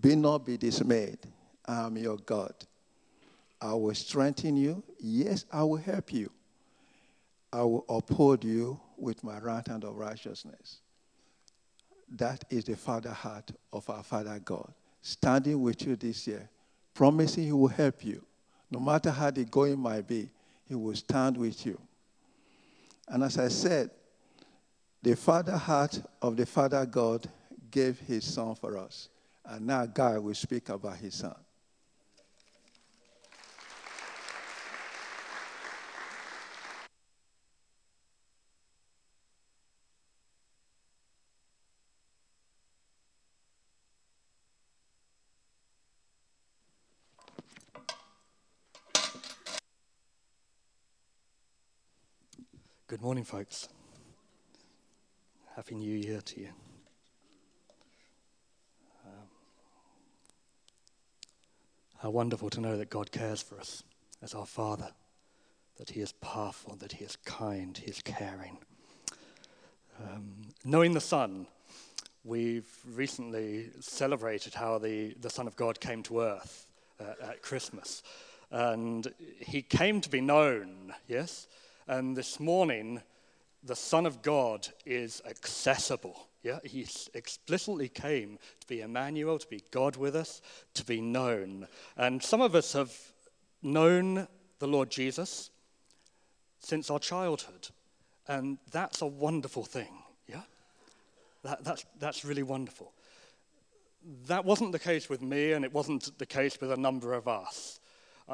Be 0.00 0.14
not 0.14 0.44
be 0.44 0.56
dismayed. 0.56 1.18
I 1.66 1.86
am 1.86 1.96
your 1.96 2.16
God. 2.16 2.54
I 3.60 3.74
will 3.74 3.94
strengthen 3.94 4.56
you. 4.56 4.82
Yes, 4.98 5.44
I 5.52 5.62
will 5.64 5.76
help 5.76 6.12
you. 6.12 6.30
I 7.52 7.62
will 7.62 7.84
uphold 7.88 8.44
you 8.44 8.78
with 8.96 9.24
my 9.24 9.38
right 9.38 9.66
hand 9.66 9.84
of 9.84 9.96
righteousness. 9.96 10.80
That 12.10 12.44
is 12.50 12.64
the 12.64 12.76
father 12.76 13.10
heart 13.10 13.50
of 13.72 13.88
our 13.90 14.02
Father 14.02 14.38
God, 14.38 14.72
standing 15.02 15.60
with 15.60 15.86
you 15.86 15.96
this 15.96 16.26
year, 16.26 16.48
promising 16.94 17.44
He 17.44 17.52
will 17.52 17.68
help 17.68 18.04
you. 18.04 18.24
No 18.70 18.80
matter 18.80 19.10
how 19.10 19.30
the 19.30 19.44
going 19.44 19.78
might 19.78 20.06
be, 20.06 20.30
He 20.66 20.74
will 20.74 20.94
stand 20.94 21.36
with 21.36 21.64
you. 21.66 21.80
And 23.08 23.22
as 23.24 23.38
I 23.38 23.48
said, 23.48 23.90
the 25.02 25.16
father 25.16 25.56
heart 25.56 26.00
of 26.20 26.36
the 26.36 26.46
Father 26.46 26.84
God 26.84 27.26
gave 27.70 27.98
His 28.00 28.24
Son 28.24 28.54
for 28.54 28.76
us. 28.76 29.08
And 29.50 29.66
now 29.66 29.86
God 29.86 30.22
will 30.22 30.34
speak 30.34 30.68
about 30.68 30.98
His 30.98 31.14
Son. 31.14 31.34
Good 52.86 53.00
morning, 53.00 53.24
folks. 53.24 53.68
Happy 55.56 55.74
New 55.74 55.94
Year 55.94 56.20
to 56.20 56.40
you. 56.40 56.67
How 61.98 62.10
wonderful 62.10 62.48
to 62.50 62.60
know 62.60 62.76
that 62.76 62.90
God 62.90 63.10
cares 63.10 63.42
for 63.42 63.58
us 63.58 63.82
as 64.22 64.32
our 64.34 64.46
Father, 64.46 64.90
that 65.78 65.90
He 65.90 66.00
is 66.00 66.12
powerful, 66.12 66.76
that 66.76 66.92
He 66.92 67.04
is 67.04 67.16
kind, 67.24 67.76
He 67.76 67.90
is 67.90 68.00
caring. 68.02 68.58
Um, 70.00 70.42
knowing 70.64 70.94
the 70.94 71.00
Son, 71.00 71.46
we've 72.24 72.68
recently 72.86 73.70
celebrated 73.80 74.54
how 74.54 74.78
the, 74.78 75.14
the 75.20 75.30
Son 75.30 75.48
of 75.48 75.56
God 75.56 75.80
came 75.80 76.04
to 76.04 76.20
earth 76.20 76.68
uh, 77.00 77.30
at 77.30 77.42
Christmas. 77.42 78.04
And 78.50 79.12
He 79.40 79.60
came 79.60 80.00
to 80.00 80.08
be 80.08 80.20
known, 80.20 80.94
yes? 81.08 81.48
And 81.88 82.16
this 82.16 82.38
morning, 82.38 83.02
the 83.64 83.76
Son 83.76 84.06
of 84.06 84.22
God 84.22 84.68
is 84.86 85.20
accessible. 85.28 86.27
Yeah, 86.42 86.60
he 86.62 86.86
explicitly 87.14 87.88
came 87.88 88.38
to 88.60 88.66
be 88.66 88.80
Emmanuel, 88.80 89.38
to 89.38 89.46
be 89.48 89.62
God 89.70 89.96
with 89.96 90.14
us, 90.14 90.40
to 90.74 90.84
be 90.84 91.00
known. 91.00 91.66
And 91.96 92.22
some 92.22 92.40
of 92.40 92.54
us 92.54 92.72
have 92.74 92.96
known 93.62 94.28
the 94.60 94.68
Lord 94.68 94.90
Jesus 94.90 95.50
since 96.60 96.90
our 96.90 96.98
childhood. 97.00 97.68
And 98.28 98.58
that's 98.70 99.02
a 99.02 99.06
wonderful 99.06 99.64
thing. 99.64 100.02
Yeah? 100.28 100.42
That, 101.42 101.64
that's, 101.64 101.84
that's 101.98 102.24
really 102.24 102.42
wonderful. 102.42 102.92
That 104.26 104.44
wasn't 104.44 104.72
the 104.72 104.78
case 104.78 105.08
with 105.08 105.22
me, 105.22 105.52
and 105.52 105.64
it 105.64 105.72
wasn't 105.72 106.16
the 106.18 106.26
case 106.26 106.60
with 106.60 106.70
a 106.70 106.76
number 106.76 107.14
of 107.14 107.26
us. 107.26 107.80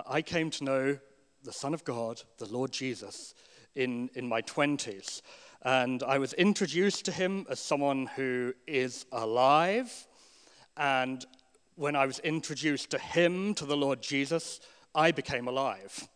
I 0.06 0.20
came 0.20 0.50
to 0.50 0.64
know 0.64 0.99
the 1.42 1.52
Son 1.52 1.73
of 1.73 1.84
God, 1.84 2.23
the 2.38 2.46
Lord 2.46 2.73
Jesus, 2.73 3.34
in, 3.75 4.11
in 4.14 4.28
my 4.28 4.42
20s. 4.42 5.23
And 5.64 6.02
I 6.02 6.18
was 6.18 6.35
introduced 6.35 7.06
to 7.06 7.12
him 7.12 7.47
as 7.49 7.59
someone 7.59 8.06
who 8.16 8.52
is 8.66 9.06
alive. 9.12 10.06
And 10.76 11.25
when 11.76 11.97
I 11.97 12.06
was 12.06 12.18
introduced 12.18 12.90
to 12.90 12.99
him, 12.99 13.54
to 13.54 13.64
the 13.64 13.76
Lord 13.76 14.02
Jesus, 14.02 14.61
I 14.94 15.11
became 15.11 15.49
alive. 15.49 16.06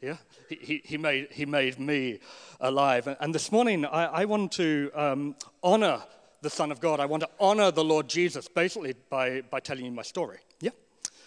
Yeah? 0.00 0.16
He, 0.48 0.80
he, 0.84 0.96
made, 0.96 1.28
he 1.32 1.44
made 1.44 1.80
me 1.80 2.20
alive. 2.60 3.08
And 3.20 3.34
this 3.34 3.50
morning, 3.50 3.84
I, 3.84 4.04
I 4.04 4.24
want 4.26 4.52
to 4.52 4.90
um, 4.94 5.34
honor 5.62 6.02
the 6.42 6.50
Son 6.50 6.70
of 6.70 6.78
God. 6.78 7.00
I 7.00 7.06
want 7.06 7.22
to 7.22 7.30
honor 7.40 7.72
the 7.72 7.84
Lord 7.84 8.06
Jesus, 8.06 8.46
basically 8.46 8.94
by, 9.10 9.40
by 9.50 9.58
telling 9.60 9.86
you 9.86 9.90
my 9.90 10.02
story. 10.02 10.38
Yeah? 10.60 10.70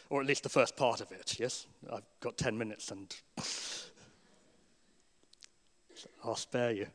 Or 0.09 0.21
at 0.21 0.27
least 0.27 0.43
the 0.43 0.49
first 0.49 0.77
part 0.77 1.01
of 1.01 1.11
it. 1.11 1.37
Yes? 1.37 1.65
I've 1.91 2.03
got 2.21 2.37
10 2.37 2.57
minutes 2.57 2.91
and 2.91 3.13
I'll 6.23 6.35
spare 6.35 6.71
you. 6.71 6.87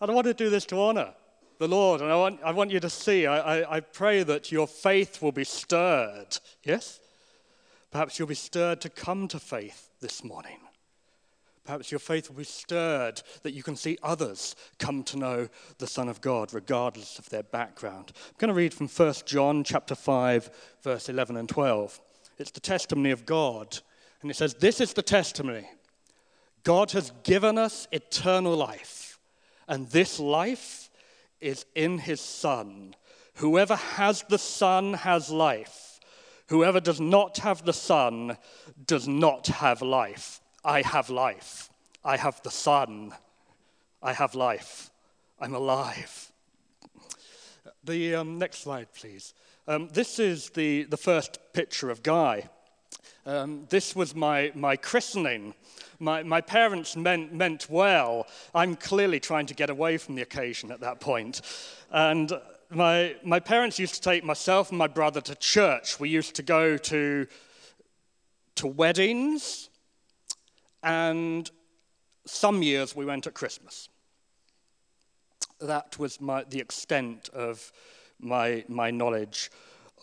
I 0.00 0.06
want 0.06 0.26
to 0.26 0.34
do 0.34 0.50
this 0.50 0.66
to 0.66 0.80
honor 0.80 1.14
the 1.58 1.68
Lord, 1.68 2.00
and 2.00 2.10
I 2.10 2.16
want, 2.16 2.40
I 2.42 2.50
want 2.50 2.70
you 2.70 2.80
to 2.80 2.90
see. 2.90 3.26
I, 3.26 3.60
I, 3.60 3.76
I 3.76 3.80
pray 3.80 4.22
that 4.22 4.50
your 4.50 4.66
faith 4.66 5.22
will 5.22 5.32
be 5.32 5.44
stirred. 5.44 6.38
Yes? 6.64 7.00
Perhaps 7.90 8.18
you'll 8.18 8.28
be 8.28 8.34
stirred 8.34 8.80
to 8.80 8.90
come 8.90 9.28
to 9.28 9.38
faith 9.38 9.90
this 10.00 10.24
morning. 10.24 10.58
Perhaps 11.64 11.90
your 11.90 11.98
faith 11.98 12.28
will 12.28 12.36
be 12.36 12.44
stirred 12.44 13.22
that 13.42 13.52
you 13.52 13.62
can 13.62 13.76
see 13.76 13.96
others 14.02 14.54
come 14.78 15.02
to 15.04 15.16
know 15.16 15.48
the 15.78 15.86
Son 15.86 16.08
of 16.08 16.20
God, 16.20 16.52
regardless 16.52 17.18
of 17.18 17.28
their 17.30 17.42
background. 17.42 18.12
I'm 18.14 18.34
going 18.36 18.48
to 18.48 18.54
read 18.54 18.74
from 18.74 18.88
1 18.88 19.14
John 19.24 19.64
chapter 19.64 19.94
5, 19.94 20.50
verse 20.82 21.08
11 21.08 21.36
and 21.38 21.48
12. 21.48 22.00
It's 22.38 22.50
the 22.50 22.60
testimony 22.60 23.12
of 23.12 23.24
God. 23.24 23.78
And 24.20 24.30
it 24.30 24.34
says, 24.34 24.54
This 24.54 24.80
is 24.80 24.92
the 24.92 25.02
testimony 25.02 25.68
God 26.64 26.90
has 26.92 27.12
given 27.22 27.56
us 27.56 27.88
eternal 27.92 28.56
life, 28.56 29.03
and 29.68 29.88
this 29.90 30.18
life 30.20 30.90
is 31.40 31.66
in 31.74 31.98
his 31.98 32.20
Son. 32.20 32.94
Whoever 33.36 33.76
has 33.76 34.24
the 34.28 34.38
Son 34.38 34.94
has 34.94 35.30
life. 35.30 36.00
Whoever 36.48 36.80
does 36.80 37.00
not 37.00 37.38
have 37.38 37.64
the 37.64 37.72
Son 37.72 38.36
does 38.86 39.08
not 39.08 39.46
have 39.46 39.82
life. 39.82 40.40
I 40.64 40.82
have 40.82 41.10
life. 41.10 41.70
I 42.04 42.16
have 42.16 42.42
the 42.42 42.50
Son. 42.50 43.12
I 44.02 44.12
have 44.12 44.34
life. 44.34 44.90
I'm 45.40 45.54
alive. 45.54 46.30
The 47.82 48.16
um, 48.16 48.38
next 48.38 48.58
slide, 48.58 48.88
please. 48.94 49.34
Um, 49.66 49.88
this 49.92 50.18
is 50.18 50.50
the, 50.50 50.84
the 50.84 50.96
first 50.96 51.38
picture 51.52 51.90
of 51.90 52.02
Guy. 52.02 52.48
Um, 53.26 53.66
this 53.70 53.96
was 53.96 54.14
my, 54.14 54.52
my 54.54 54.76
christening. 54.76 55.54
My, 55.98 56.22
my 56.22 56.40
parents 56.40 56.96
meant, 56.96 57.32
meant 57.32 57.68
well. 57.70 58.26
I'm 58.54 58.76
clearly 58.76 59.20
trying 59.20 59.46
to 59.46 59.54
get 59.54 59.70
away 59.70 59.98
from 59.98 60.14
the 60.14 60.22
occasion 60.22 60.70
at 60.70 60.80
that 60.80 61.00
point. 61.00 61.40
And 61.90 62.32
my, 62.70 63.16
my 63.22 63.40
parents 63.40 63.78
used 63.78 63.94
to 63.94 64.00
take 64.00 64.24
myself 64.24 64.70
and 64.70 64.78
my 64.78 64.86
brother 64.86 65.20
to 65.22 65.34
church. 65.34 66.00
We 66.00 66.08
used 66.08 66.34
to 66.36 66.42
go 66.42 66.76
to, 66.76 67.26
to 68.56 68.66
weddings, 68.66 69.68
and 70.82 71.50
some 72.26 72.62
years 72.62 72.96
we 72.96 73.04
went 73.04 73.26
at 73.26 73.34
Christmas. 73.34 73.88
That 75.60 75.98
was 75.98 76.20
my, 76.20 76.44
the 76.44 76.60
extent 76.60 77.30
of 77.32 77.72
my, 78.20 78.64
my 78.68 78.90
knowledge 78.90 79.50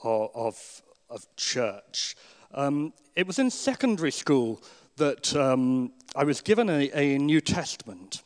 of, 0.04 0.30
of, 0.34 0.82
of 1.10 1.36
church. 1.36 2.16
Um, 2.54 2.94
it 3.16 3.28
was 3.28 3.40
in 3.40 3.50
secondary 3.50 4.12
school 4.12 4.62
that 5.02 5.36
um, 5.36 5.92
I 6.16 6.24
was 6.24 6.42
given 6.42 6.70
a, 6.70 6.92
a 6.94 7.18
New 7.18 7.42
Testament. 7.42 8.22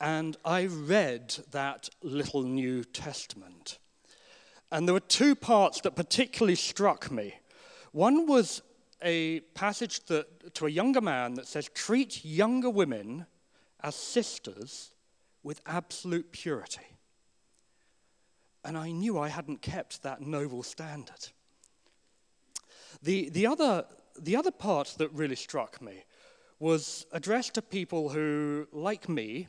And 0.00 0.34
I 0.42 0.64
read 0.64 1.36
that 1.50 1.90
little 2.02 2.42
New 2.42 2.84
Testament. 2.84 3.78
And 4.72 4.88
there 4.88 4.94
were 4.94 5.00
two 5.00 5.34
parts 5.34 5.82
that 5.82 5.94
particularly 5.94 6.54
struck 6.54 7.10
me. 7.10 7.34
One 7.92 8.26
was 8.26 8.62
a 9.02 9.40
passage 9.52 10.06
that, 10.06 10.54
to 10.54 10.64
a 10.64 10.70
younger 10.70 11.02
man 11.02 11.34
that 11.34 11.46
says, 11.46 11.68
Treat 11.74 12.24
younger 12.24 12.70
women 12.70 13.26
as 13.82 13.94
sisters 13.94 14.94
with 15.42 15.60
absolute 15.66 16.32
purity. 16.32 16.96
And 18.64 18.78
I 18.78 18.90
knew 18.90 19.18
I 19.18 19.28
hadn't 19.28 19.60
kept 19.60 20.02
that 20.02 20.22
noble 20.22 20.62
standard. 20.62 21.28
The, 23.02 23.28
the, 23.28 23.46
other, 23.46 23.84
the 24.20 24.36
other 24.36 24.50
part 24.50 24.94
that 24.98 25.12
really 25.12 25.36
struck 25.36 25.80
me 25.82 26.04
was 26.58 27.06
addressed 27.12 27.54
to 27.54 27.62
people 27.62 28.08
who, 28.10 28.66
like 28.72 29.08
me, 29.08 29.48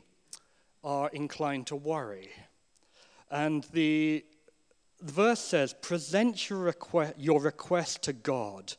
are 0.82 1.08
inclined 1.10 1.66
to 1.68 1.76
worry. 1.76 2.30
And 3.30 3.64
the, 3.72 4.24
the 5.00 5.12
verse 5.12 5.40
says, 5.40 5.74
Present 5.74 6.48
your, 6.48 6.74
your 7.16 7.40
request 7.40 8.02
to 8.02 8.12
God, 8.12 8.74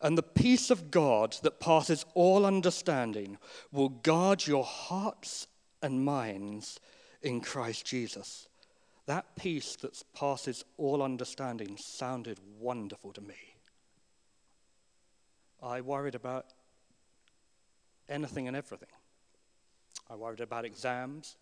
and 0.00 0.16
the 0.16 0.22
peace 0.22 0.70
of 0.70 0.90
God 0.90 1.36
that 1.42 1.60
passes 1.60 2.04
all 2.14 2.46
understanding 2.46 3.38
will 3.72 3.88
guard 3.88 4.46
your 4.46 4.64
hearts 4.64 5.46
and 5.82 6.04
minds 6.04 6.80
in 7.22 7.40
Christ 7.40 7.86
Jesus. 7.86 8.48
That 9.06 9.36
peace 9.36 9.76
that 9.76 10.02
passes 10.14 10.64
all 10.76 11.02
understanding 11.02 11.76
sounded 11.76 12.38
wonderful 12.58 13.12
to 13.14 13.20
me. 13.20 13.49
I 15.62 15.80
worried 15.80 16.14
about 16.14 16.46
anything 18.08 18.48
and 18.48 18.56
everything. 18.56 18.88
I 20.08 20.16
worried 20.16 20.40
about 20.40 20.64
exams. 20.64 21.36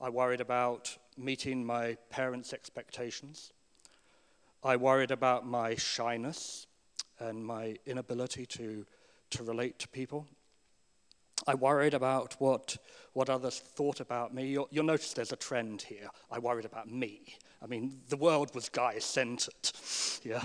I 0.00 0.08
worried 0.08 0.40
about 0.40 0.96
meeting 1.16 1.64
my 1.64 1.96
parents' 2.10 2.52
expectations. 2.52 3.52
I 4.62 4.76
worried 4.76 5.10
about 5.10 5.46
my 5.46 5.74
shyness 5.74 6.66
and 7.20 7.44
my 7.44 7.76
inability 7.86 8.46
to, 8.46 8.86
to 9.30 9.42
relate 9.44 9.78
to 9.80 9.88
people. 9.88 10.26
I 11.46 11.54
worried 11.54 11.94
about 11.94 12.34
what, 12.38 12.76
what 13.12 13.28
others 13.28 13.58
thought 13.58 14.00
about 14.00 14.34
me. 14.34 14.46
You'll, 14.46 14.68
you'll 14.70 14.84
notice 14.84 15.12
there's 15.12 15.32
a 15.32 15.36
trend 15.36 15.82
here. 15.82 16.08
I 16.30 16.38
worried 16.38 16.64
about 16.64 16.90
me. 16.90 17.36
I 17.62 17.66
mean, 17.66 18.00
the 18.08 18.16
world 18.16 18.54
was 18.54 18.68
guy 18.68 18.98
centered. 18.98 19.54
Yeah. 20.24 20.40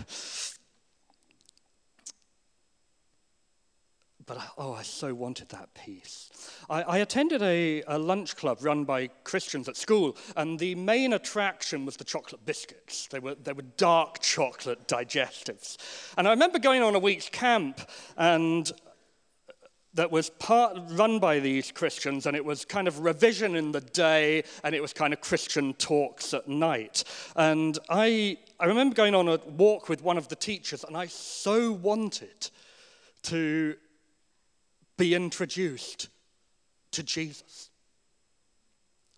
But 4.29 4.37
oh, 4.59 4.73
I 4.73 4.83
so 4.83 5.11
wanted 5.15 5.49
that 5.49 5.73
peace. 5.73 6.29
I, 6.69 6.83
I 6.83 6.97
attended 6.99 7.41
a, 7.41 7.81
a, 7.87 7.97
lunch 7.97 8.35
club 8.35 8.59
run 8.61 8.83
by 8.85 9.07
Christians 9.23 9.67
at 9.67 9.75
school, 9.75 10.15
and 10.37 10.59
the 10.59 10.75
main 10.75 11.13
attraction 11.13 11.83
was 11.83 11.97
the 11.97 12.03
chocolate 12.03 12.45
biscuits. 12.45 13.07
They 13.07 13.17
were, 13.17 13.33
they 13.33 13.53
were 13.53 13.63
dark 13.63 14.21
chocolate 14.21 14.87
digestives. 14.87 15.77
And 16.15 16.27
I 16.27 16.29
remember 16.29 16.59
going 16.59 16.83
on 16.83 16.93
a 16.93 16.99
week's 16.99 17.27
camp, 17.27 17.81
and 18.17 18.71
that 19.95 20.11
was 20.11 20.29
part, 20.29 20.77
run 20.89 21.17
by 21.17 21.39
these 21.39 21.71
Christians, 21.71 22.27
and 22.27 22.37
it 22.37 22.45
was 22.45 22.65
kind 22.65 22.87
of 22.87 22.99
revision 22.99 23.55
in 23.55 23.71
the 23.71 23.81
day, 23.81 24.43
and 24.63 24.75
it 24.75 24.81
was 24.81 24.93
kind 24.93 25.11
of 25.11 25.21
Christian 25.21 25.73
talks 25.73 26.35
at 26.35 26.47
night. 26.47 27.03
And 27.35 27.79
I, 27.89 28.37
I 28.59 28.67
remember 28.67 28.93
going 28.93 29.15
on 29.15 29.27
a 29.27 29.37
walk 29.37 29.89
with 29.89 30.03
one 30.03 30.19
of 30.19 30.27
the 30.27 30.35
teachers, 30.35 30.83
and 30.83 30.95
I 30.95 31.07
so 31.07 31.71
wanted 31.71 32.51
to 33.23 33.75
be 34.99 35.15
introduced 35.15 36.09
to 36.91 37.01
Jesus. 37.01 37.71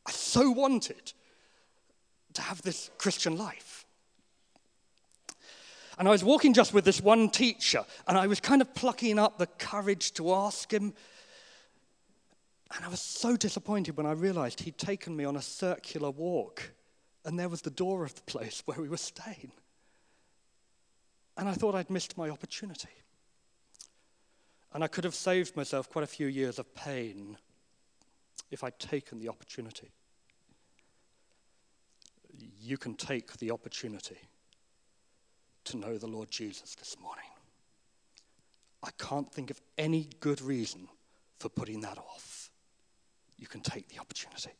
I 0.05 0.11
so 0.11 0.51
wanted 0.51 1.11
to 2.33 2.41
have 2.41 2.61
this 2.61 2.91
Christian 2.97 3.35
life. 3.35 3.85
And 5.97 6.07
I 6.07 6.11
was 6.11 6.23
walking 6.23 6.53
just 6.53 6.73
with 6.73 6.85
this 6.85 7.01
one 7.01 7.29
teacher, 7.29 7.83
and 8.07 8.17
I 8.17 8.27
was 8.27 8.39
kind 8.39 8.61
of 8.61 8.73
plucking 8.73 9.19
up 9.19 9.37
the 9.37 9.47
courage 9.47 10.13
to 10.13 10.33
ask 10.33 10.71
him. 10.71 10.93
And 12.75 12.85
I 12.85 12.87
was 12.87 13.01
so 13.01 13.35
disappointed 13.35 13.97
when 13.97 14.05
I 14.05 14.13
realized 14.13 14.61
he'd 14.61 14.77
taken 14.77 15.15
me 15.15 15.25
on 15.25 15.35
a 15.35 15.41
circular 15.41 16.11
walk, 16.11 16.71
and 17.25 17.37
there 17.37 17.49
was 17.49 17.61
the 17.61 17.69
door 17.71 18.05
of 18.05 18.15
the 18.15 18.21
place 18.21 18.61
where 18.65 18.79
we 18.79 18.87
were 18.87 18.97
staying. 18.97 19.51
And 21.37 21.49
I 21.49 21.53
thought 21.53 21.75
I'd 21.75 21.89
missed 21.89 22.17
my 22.17 22.29
opportunity. 22.29 22.89
And 24.73 24.83
I 24.83 24.87
could 24.87 25.03
have 25.03 25.15
saved 25.15 25.55
myself 25.55 25.89
quite 25.89 26.03
a 26.03 26.07
few 26.07 26.27
years 26.27 26.57
of 26.57 26.73
pain 26.73 27.37
if 28.49 28.63
I'd 28.63 28.79
taken 28.79 29.19
the 29.19 29.29
opportunity. 29.29 29.91
You 32.61 32.77
can 32.77 32.95
take 32.95 33.37
the 33.37 33.51
opportunity 33.51 34.17
to 35.65 35.77
know 35.77 35.97
the 35.97 36.07
Lord 36.07 36.31
Jesus 36.31 36.75
this 36.75 36.95
morning. 37.01 37.25
I 38.83 38.89
can't 38.97 39.31
think 39.31 39.51
of 39.51 39.61
any 39.77 40.07
good 40.19 40.41
reason 40.41 40.87
for 41.39 41.49
putting 41.49 41.81
that 41.81 41.97
off. 41.97 42.49
You 43.37 43.47
can 43.47 43.61
take 43.61 43.89
the 43.89 43.99
opportunity. 43.99 44.51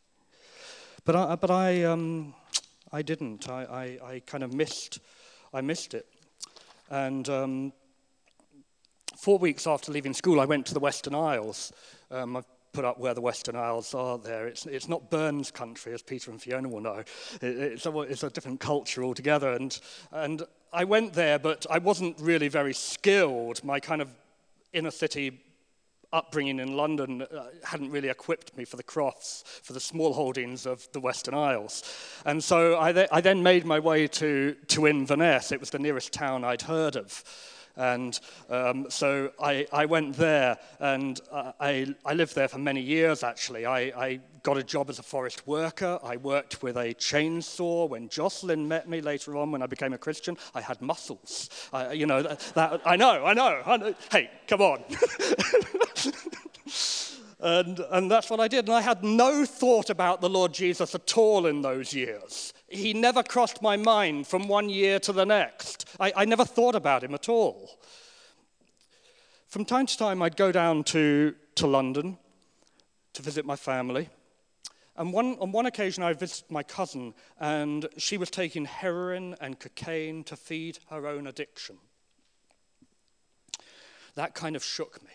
But 1.06 1.16
I, 1.16 1.36
but 1.36 1.50
I, 1.50 1.84
um, 1.84 2.34
I 2.92 3.02
didn't. 3.02 3.50
I, 3.50 3.98
I, 4.04 4.14
I, 4.14 4.20
kind 4.26 4.44
of 4.44 4.54
missed, 4.54 5.00
I 5.54 5.62
missed 5.62 5.94
it. 5.94 6.06
And 6.90 7.28
um, 7.30 7.74
four 9.22 9.38
weeks 9.38 9.68
after 9.68 9.92
leaving 9.92 10.14
school, 10.16 10.40
I 10.40 10.46
went 10.46 10.66
to 10.66 10.74
the 10.74 10.80
Western 10.80 11.14
Isles. 11.14 11.72
Um, 12.10 12.36
I've 12.36 12.46
put 12.74 12.86
up 12.86 12.98
where 13.00 13.14
the 13.14 13.22
Western 13.22 13.56
Isles 13.56 13.94
are 13.94 14.18
there. 14.18 14.48
It's, 14.48 14.66
it's 14.66 14.90
not 14.90 15.12
Burns 15.12 15.52
country, 15.52 15.94
as 15.94 16.02
Peter 16.02 16.32
and 16.32 16.42
Fiona 16.42 16.68
will 16.68 16.82
know. 16.82 17.04
It, 17.40 17.44
it's, 17.44 17.86
a, 17.86 18.00
it's 18.00 18.24
a 18.24 18.32
different 18.32 18.60
culture 18.60 19.04
altogether. 19.04 19.52
And, 19.52 19.80
and 20.12 20.42
I 20.74 20.86
went 20.86 21.14
there, 21.14 21.38
but 21.38 21.68
I 21.70 21.78
wasn't 21.78 22.20
really 22.20 22.48
very 22.48 22.74
skilled. 22.74 23.64
My 23.64 23.80
kind 23.80 24.02
of 24.02 24.10
inner 24.74 24.90
city 24.90 25.40
upbringing 26.12 26.60
in 26.60 26.76
London 26.76 27.22
uh, 27.22 27.44
hadn't 27.64 27.92
really 27.92 28.10
equipped 28.10 28.58
me 28.58 28.66
for 28.66 28.76
the 28.76 28.84
crofts, 28.84 29.44
for 29.62 29.74
the 29.74 29.80
small 29.80 30.14
holdings 30.14 30.66
of 30.66 30.92
the 30.94 31.00
Western 31.00 31.36
Isles. 31.36 31.84
And 32.26 32.44
so 32.44 32.82
I, 32.82 32.92
th- 32.92 33.10
I 33.12 33.22
then 33.22 33.44
made 33.44 33.66
my 33.66 33.78
way 33.78 34.08
to, 34.08 34.56
to 34.70 34.88
Inverness. 34.88 35.52
It 35.52 35.60
was 35.60 35.70
the 35.70 35.78
nearest 35.78 36.12
town 36.12 36.44
I'd 36.44 36.64
heard 36.64 36.96
of. 36.96 37.24
And 37.76 38.20
um, 38.50 38.88
so 38.90 39.32
I, 39.42 39.66
I, 39.72 39.86
went 39.86 40.16
there 40.16 40.58
and 40.80 41.20
uh, 41.32 41.54
I, 41.60 41.96
I, 42.06 42.14
lived 42.14 42.36
there 42.36 42.48
for 42.48 42.58
many 42.58 42.82
years 42.82 43.24
actually. 43.24 43.66
I, 43.66 43.80
I, 43.80 44.20
got 44.44 44.58
a 44.58 44.64
job 44.64 44.90
as 44.90 44.98
a 44.98 45.04
forest 45.04 45.46
worker. 45.46 46.00
I 46.04 46.18
worked 46.18 46.64
with 46.64 46.76
a 46.76 46.96
chainsaw. 46.96 47.88
When 47.88 48.10
Jocelyn 48.10 48.68
met 48.68 48.90
me 48.90 49.00
later 49.00 49.38
on 49.38 49.52
when 49.52 49.62
I 49.62 49.68
became 49.68 49.94
a 49.94 50.00
Christian, 50.00 50.36
I 50.56 50.62
had 50.62 50.82
muscles. 50.82 51.50
I, 51.72 51.92
you 51.94 52.08
know, 52.08 52.24
that, 52.24 52.40
that, 52.56 52.82
I 52.84 52.96
know, 52.96 53.24
I 53.24 53.34
know, 53.34 53.62
I 53.64 53.78
know. 53.78 53.96
Hey, 54.12 54.32
come 54.48 54.62
on. 54.62 54.84
And, 57.42 57.80
and 57.90 58.10
that's 58.10 58.30
what 58.30 58.40
I 58.40 58.48
did. 58.48 58.68
And 58.68 58.76
I 58.76 58.82
had 58.82 59.04
no 59.04 59.46
thought 59.46 59.90
about 59.90 60.22
the 60.22 60.30
Lord 60.30 60.54
Jesus 60.54 60.94
at 60.94 61.18
all 61.18 61.48
in 61.48 61.62
those 61.62 61.92
years. 61.92 62.54
He 62.72 62.94
never 62.94 63.24
crossed 63.24 63.62
my 63.62 63.78
mind 63.78 64.28
from 64.28 64.48
one 64.48 64.70
year 64.70 65.00
to 65.00 65.12
the 65.12 65.26
next. 65.26 65.86
I, 66.00 66.14
I 66.16 66.26
never 66.26 66.46
thought 66.46 66.76
about 66.76 67.04
him 67.04 67.14
at 67.14 67.30
all. 67.30 67.78
From 69.48 69.66
time 69.66 69.86
to 69.86 69.98
time, 69.98 70.22
I'd 70.22 70.38
go 70.38 70.52
down 70.52 70.84
to, 70.86 71.36
to 71.56 71.68
London 71.68 72.18
to 73.14 73.22
visit 73.22 73.46
my 73.46 73.58
family. 73.58 74.10
And 74.96 75.12
one, 75.12 75.38
on 75.40 75.52
one 75.52 75.66
occasion, 75.66 76.04
I 76.04 76.14
visited 76.14 76.50
my 76.50 76.64
cousin, 76.64 77.14
and 77.40 77.88
she 77.98 78.18
was 78.18 78.30
taking 78.30 78.66
heroin 78.66 79.36
and 79.42 79.60
cocaine 79.60 80.24
to 80.26 80.36
feed 80.36 80.80
her 80.90 81.08
own 81.08 81.28
addiction. 81.28 81.78
That 84.16 84.36
kind 84.36 84.56
of 84.56 84.64
shook 84.64 85.02
me 85.04 85.12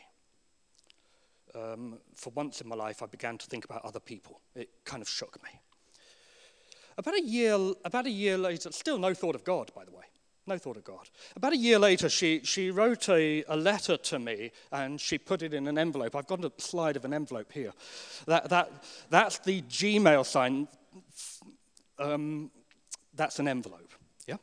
um, 1.56 1.98
for 2.14 2.30
once 2.30 2.60
in 2.60 2.68
my 2.68 2.76
life, 2.76 3.02
I 3.02 3.06
began 3.06 3.38
to 3.38 3.46
think 3.46 3.64
about 3.64 3.84
other 3.84 4.00
people. 4.00 4.40
It 4.54 4.68
kind 4.84 5.02
of 5.02 5.08
shook 5.08 5.42
me. 5.42 5.50
About 6.98 7.14
a 7.14 7.22
year, 7.22 7.54
about 7.84 8.06
a 8.06 8.10
year 8.10 8.38
later, 8.38 8.72
still 8.72 8.98
no 8.98 9.12
thought 9.12 9.34
of 9.34 9.44
God, 9.44 9.70
by 9.74 9.84
the 9.84 9.90
way. 9.90 10.04
No 10.46 10.58
thought 10.58 10.76
of 10.76 10.84
God. 10.84 11.08
About 11.34 11.52
a 11.52 11.56
year 11.56 11.78
later, 11.78 12.08
she, 12.08 12.40
she 12.44 12.70
wrote 12.70 13.08
a, 13.08 13.42
a 13.48 13.56
letter 13.56 13.96
to 13.96 14.18
me 14.18 14.52
and 14.70 15.00
she 15.00 15.18
put 15.18 15.42
it 15.42 15.52
in 15.52 15.66
an 15.66 15.76
envelope. 15.76 16.14
I've 16.14 16.28
got 16.28 16.44
a 16.44 16.52
slide 16.58 16.96
of 16.96 17.04
an 17.04 17.12
envelope 17.12 17.52
here. 17.52 17.72
That, 18.26 18.48
that, 18.50 18.70
that's 19.10 19.38
the 19.40 19.62
Gmail 19.62 20.24
sign. 20.24 20.68
Um, 21.98 22.50
that's 23.14 23.40
an 23.40 23.48
envelope, 23.48 23.92
yeah? 24.26 24.36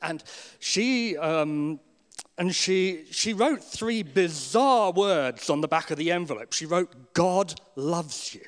And 0.00 0.22
she, 0.60 1.16
um, 1.16 1.80
and 2.38 2.54
she, 2.54 3.06
she 3.10 3.32
wrote 3.32 3.64
three 3.64 4.02
bizarre 4.02 4.92
words 4.92 5.50
on 5.50 5.60
the 5.60 5.68
back 5.68 5.90
of 5.90 5.98
the 5.98 6.12
envelope. 6.12 6.52
She 6.52 6.66
wrote, 6.66 7.14
God 7.14 7.60
loves 7.74 8.34
you. 8.34 8.42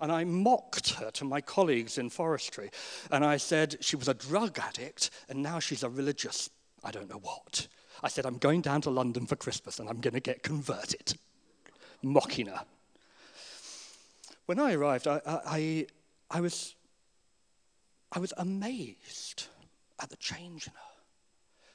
And 0.00 0.12
I 0.12 0.24
mocked 0.24 0.90
her 0.94 1.10
to 1.12 1.24
my 1.24 1.40
colleagues 1.40 1.98
in 1.98 2.10
forestry. 2.10 2.70
And 3.10 3.24
I 3.24 3.36
said 3.36 3.76
she 3.80 3.96
was 3.96 4.08
a 4.08 4.14
drug 4.14 4.58
addict 4.58 5.10
and 5.28 5.42
now 5.42 5.58
she's 5.58 5.82
a 5.82 5.88
religious, 5.88 6.50
I 6.84 6.90
don't 6.90 7.08
know 7.08 7.20
what. 7.22 7.68
I 8.02 8.08
said, 8.08 8.26
I'm 8.26 8.38
going 8.38 8.60
down 8.60 8.80
to 8.82 8.90
London 8.90 9.26
for 9.26 9.36
Christmas 9.36 9.78
and 9.78 9.88
I'm 9.88 10.00
going 10.00 10.14
to 10.14 10.20
get 10.20 10.42
converted. 10.42 11.14
Mocking 12.02 12.46
her. 12.46 12.64
When 14.46 14.58
I 14.58 14.72
arrived, 14.72 15.06
I, 15.06 15.20
I, 15.26 15.86
I, 16.30 16.40
was, 16.40 16.74
I 18.10 18.18
was 18.18 18.32
amazed 18.36 19.46
at 20.00 20.10
the 20.10 20.16
change 20.16 20.66
in 20.66 20.72
her. 20.72 20.90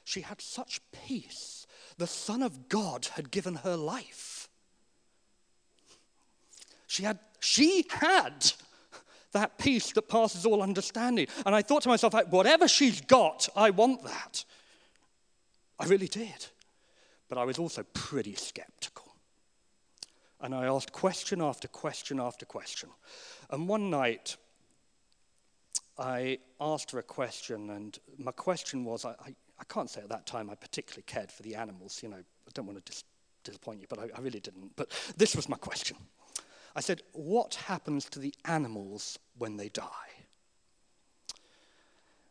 She 0.04 0.20
had 0.20 0.40
such 0.40 0.80
peace. 0.92 1.66
The 1.98 2.06
Son 2.06 2.42
of 2.42 2.68
God 2.68 3.06
had 3.14 3.30
given 3.30 3.56
her 3.56 3.76
life. 3.76 4.35
She 6.86 7.02
had, 7.02 7.18
she 7.40 7.84
had 7.90 8.52
that 9.32 9.58
peace 9.58 9.92
that 9.92 10.08
passes 10.08 10.46
all 10.46 10.62
understanding. 10.62 11.26
And 11.44 11.54
I 11.54 11.62
thought 11.62 11.82
to 11.82 11.88
myself, 11.88 12.14
whatever 12.30 12.68
she's 12.68 13.00
got, 13.00 13.48
I 13.54 13.70
want 13.70 14.02
that. 14.04 14.44
I 15.78 15.86
really 15.86 16.08
did. 16.08 16.46
But 17.28 17.38
I 17.38 17.44
was 17.44 17.58
also 17.58 17.82
pretty 17.92 18.34
skeptical. 18.34 19.14
And 20.40 20.54
I 20.54 20.66
asked 20.66 20.92
question 20.92 21.40
after 21.40 21.68
question 21.68 22.20
after 22.20 22.46
question. 22.46 22.90
And 23.50 23.68
one 23.68 23.90
night, 23.90 24.36
I 25.98 26.38
asked 26.60 26.90
her 26.90 26.98
a 26.98 27.02
question, 27.02 27.70
and 27.70 27.98
my 28.18 28.32
question 28.32 28.84
was 28.84 29.04
I, 29.04 29.10
I, 29.10 29.34
I 29.58 29.64
can't 29.68 29.88
say 29.88 30.02
at 30.02 30.10
that 30.10 30.26
time 30.26 30.50
I 30.50 30.54
particularly 30.54 31.04
cared 31.06 31.32
for 31.32 31.42
the 31.42 31.54
animals. 31.54 32.00
You 32.02 32.10
know, 32.10 32.16
I 32.18 32.50
don't 32.52 32.66
want 32.66 32.84
to 32.84 32.92
dis- 32.92 33.04
disappoint 33.44 33.80
you, 33.80 33.86
but 33.88 33.98
I, 33.98 34.08
I 34.14 34.20
really 34.20 34.40
didn't. 34.40 34.76
But 34.76 34.90
this 35.16 35.34
was 35.34 35.48
my 35.48 35.56
question. 35.56 35.96
I 36.76 36.80
said, 36.80 37.00
What 37.12 37.54
happens 37.54 38.04
to 38.10 38.18
the 38.18 38.34
animals 38.44 39.18
when 39.38 39.56
they 39.56 39.70
die? 39.70 40.10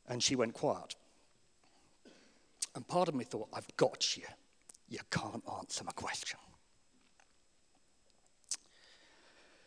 And 0.08 0.22
she 0.22 0.36
went 0.36 0.54
quiet. 0.54 0.96
And 2.76 2.88
part 2.88 3.10
of 3.10 3.16
me 3.16 3.24
thought, 3.24 3.50
I've 3.52 3.76
got 3.76 4.16
you. 4.16 4.24
You 4.88 5.00
can't 5.10 5.44
answer 5.58 5.84
my 5.84 5.94
question. 5.94 6.40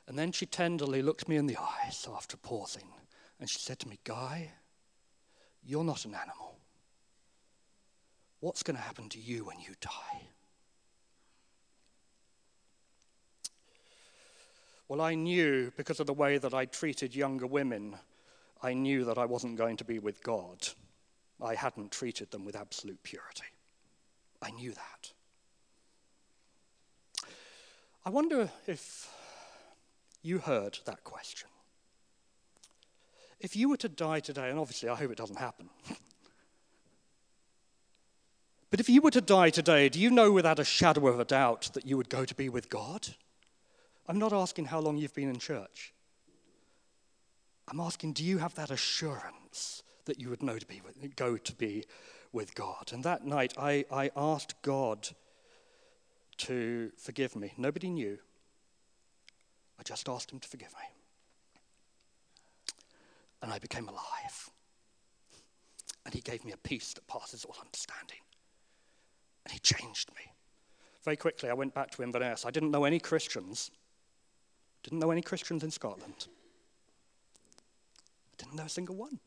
And 0.06 0.16
then 0.16 0.30
she 0.30 0.46
tenderly 0.46 1.02
looked 1.02 1.28
me 1.28 1.36
in 1.36 1.46
the 1.46 1.58
eyes 1.58 2.06
after 2.10 2.36
pausing, 2.36 2.88
and 3.40 3.50
she 3.50 3.58
said 3.58 3.80
to 3.80 3.88
me, 3.88 3.98
Guy, 4.04 4.52
you're 5.64 5.84
not 5.84 6.04
an 6.04 6.14
animal. 6.14 6.56
What's 8.38 8.62
going 8.62 8.76
to 8.76 8.82
happen 8.82 9.08
to 9.08 9.18
you 9.18 9.44
when 9.44 9.58
you 9.58 9.74
die? 9.80 10.28
Well, 14.88 15.00
I 15.02 15.14
knew 15.14 15.70
because 15.76 16.00
of 16.00 16.06
the 16.06 16.14
way 16.14 16.38
that 16.38 16.54
I 16.54 16.64
treated 16.64 17.14
younger 17.14 17.46
women, 17.46 17.96
I 18.62 18.72
knew 18.72 19.04
that 19.04 19.18
I 19.18 19.26
wasn't 19.26 19.56
going 19.56 19.76
to 19.76 19.84
be 19.84 19.98
with 19.98 20.22
God. 20.22 20.66
I 21.42 21.54
hadn't 21.54 21.92
treated 21.92 22.30
them 22.30 22.44
with 22.44 22.56
absolute 22.56 23.02
purity. 23.02 23.44
I 24.40 24.50
knew 24.50 24.72
that. 24.72 25.12
I 28.04 28.10
wonder 28.10 28.50
if 28.66 29.10
you 30.22 30.38
heard 30.38 30.78
that 30.86 31.04
question. 31.04 31.48
If 33.40 33.54
you 33.54 33.68
were 33.68 33.76
to 33.76 33.88
die 33.88 34.20
today, 34.20 34.48
and 34.50 34.58
obviously 34.58 34.88
I 34.88 34.96
hope 34.96 35.10
it 35.10 35.18
doesn't 35.18 35.38
happen, 35.38 35.68
But 38.70 38.80
if 38.80 38.88
you 38.88 39.00
were 39.00 39.10
to 39.12 39.20
die 39.20 39.50
today, 39.50 39.88
do 39.88 39.98
you 39.98 40.10
know 40.10 40.30
without 40.30 40.58
a 40.58 40.64
shadow 40.64 41.06
of 41.08 41.18
a 41.18 41.24
doubt 41.24 41.70
that 41.72 41.86
you 41.86 41.96
would 41.96 42.10
go 42.10 42.24
to 42.24 42.34
be 42.34 42.48
with 42.48 42.68
God? 42.68 43.08
I'm 44.08 44.18
not 44.18 44.32
asking 44.32 44.64
how 44.66 44.80
long 44.80 44.96
you've 44.96 45.14
been 45.14 45.28
in 45.28 45.38
church. 45.38 45.92
I'm 47.68 47.80
asking, 47.80 48.14
do 48.14 48.24
you 48.24 48.38
have 48.38 48.54
that 48.54 48.70
assurance 48.70 49.82
that 50.06 50.18
you 50.18 50.30
would 50.30 50.42
know 50.42 50.58
to 50.58 50.66
be 50.66 50.80
with, 50.82 51.14
go 51.16 51.36
to 51.36 51.54
be 51.54 51.84
with 52.32 52.54
God? 52.54 52.90
And 52.92 53.04
that 53.04 53.26
night, 53.26 53.52
I, 53.58 53.84
I 53.92 54.10
asked 54.16 54.54
God 54.62 55.10
to 56.38 56.90
forgive 56.96 57.36
me. 57.36 57.52
Nobody 57.58 57.90
knew. 57.90 58.18
I 59.78 59.82
just 59.82 60.08
asked 60.08 60.32
Him 60.32 60.40
to 60.40 60.48
forgive 60.48 60.72
me. 60.72 60.86
And 63.42 63.52
I 63.52 63.58
became 63.58 63.88
alive. 63.88 64.50
And 66.06 66.14
He 66.14 66.22
gave 66.22 66.44
me 66.44 66.52
a 66.52 66.56
peace 66.56 66.94
that 66.94 67.06
passes 67.06 67.44
all 67.44 67.56
understanding. 67.62 68.18
And 69.48 69.52
he 69.52 69.58
changed 69.60 70.10
me. 70.10 70.32
Very 71.02 71.16
quickly, 71.16 71.48
I 71.48 71.54
went 71.54 71.72
back 71.72 71.90
to 71.92 72.02
Inverness. 72.02 72.44
I 72.44 72.50
didn't 72.50 72.70
know 72.70 72.84
any 72.84 72.98
Christians. 73.00 73.70
Didn't 74.88 75.00
know 75.00 75.10
any 75.10 75.20
Christians 75.20 75.62
in 75.62 75.70
Scotland. 75.70 76.28
I 78.32 78.42
didn't 78.42 78.54
know 78.54 78.64
a 78.64 78.70
single 78.70 78.96
one. 78.96 79.20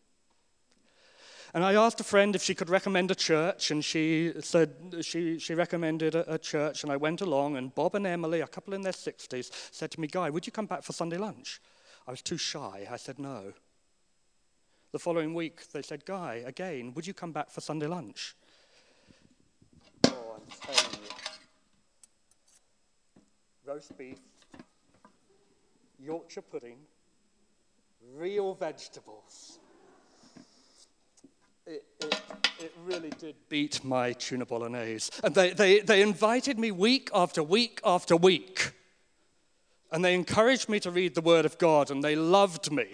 And 1.54 1.64
I 1.64 1.76
asked 1.76 2.00
a 2.00 2.04
friend 2.04 2.36
if 2.36 2.42
she 2.42 2.56
could 2.56 2.68
recommend 2.68 3.12
a 3.12 3.16
church, 3.16 3.70
and 3.70 3.86
she 3.86 4.34
said 4.40 4.74
she, 5.02 5.38
she 5.38 5.54
recommended 5.54 6.16
a, 6.16 6.34
a, 6.34 6.40
church, 6.40 6.82
and 6.82 6.92
I 6.92 6.98
went 6.98 7.22
along, 7.22 7.58
and 7.58 7.76
Bob 7.76 7.94
and 7.94 8.08
Emily, 8.08 8.42
a 8.42 8.48
couple 8.48 8.74
in 8.74 8.82
their 8.82 8.92
60s, 8.92 9.52
said 9.72 9.92
to 9.92 10.02
me, 10.02 10.08
Guy, 10.08 10.32
would 10.32 10.48
you 10.48 10.52
come 10.52 10.66
back 10.66 10.82
for 10.82 10.94
Sunday 10.94 11.18
lunch? 11.18 11.62
I 12.08 12.12
was 12.12 12.24
too 12.24 12.38
shy. 12.38 12.88
I 12.90 12.98
said 12.98 13.20
no. 13.20 13.54
The 14.94 15.00
following 15.00 15.36
week, 15.36 15.72
they 15.74 15.84
said, 15.84 16.06
Guy, 16.06 16.42
again, 16.44 16.92
would 16.96 17.06
you 17.06 17.14
come 17.14 17.34
back 17.34 17.52
for 17.52 17.62
Sunday 17.62 17.86
lunch? 17.86 18.36
Oh, 20.08 20.38
I'm 20.38 20.42
telling 20.60 20.94
you. 21.04 21.10
Roast 23.64 23.96
beef, 23.96 24.18
Yorkshire 26.04 26.42
pudding, 26.42 26.78
real 28.16 28.56
vegetables. 28.56 29.60
It, 31.68 31.84
it, 32.00 32.22
it, 32.60 32.74
really 32.84 33.12
did 33.20 33.36
beat 33.48 33.84
my 33.84 34.14
tuna 34.14 34.46
bolognese. 34.46 35.12
And 35.24 35.36
they, 35.36 35.52
they, 35.52 35.80
they 35.80 36.02
invited 36.02 36.58
me 36.58 36.72
week 36.72 37.12
after 37.14 37.44
week 37.44 37.80
after 37.86 38.16
week. 38.16 38.72
And 39.92 40.04
they 40.04 40.16
encouraged 40.16 40.70
me 40.70 40.80
to 40.80 40.90
read 40.90 41.14
the 41.14 41.22
Word 41.22 41.46
of 41.46 41.58
God, 41.60 41.92
and 41.92 42.04
they 42.04 42.16
loved 42.16 42.72
me. 42.72 42.88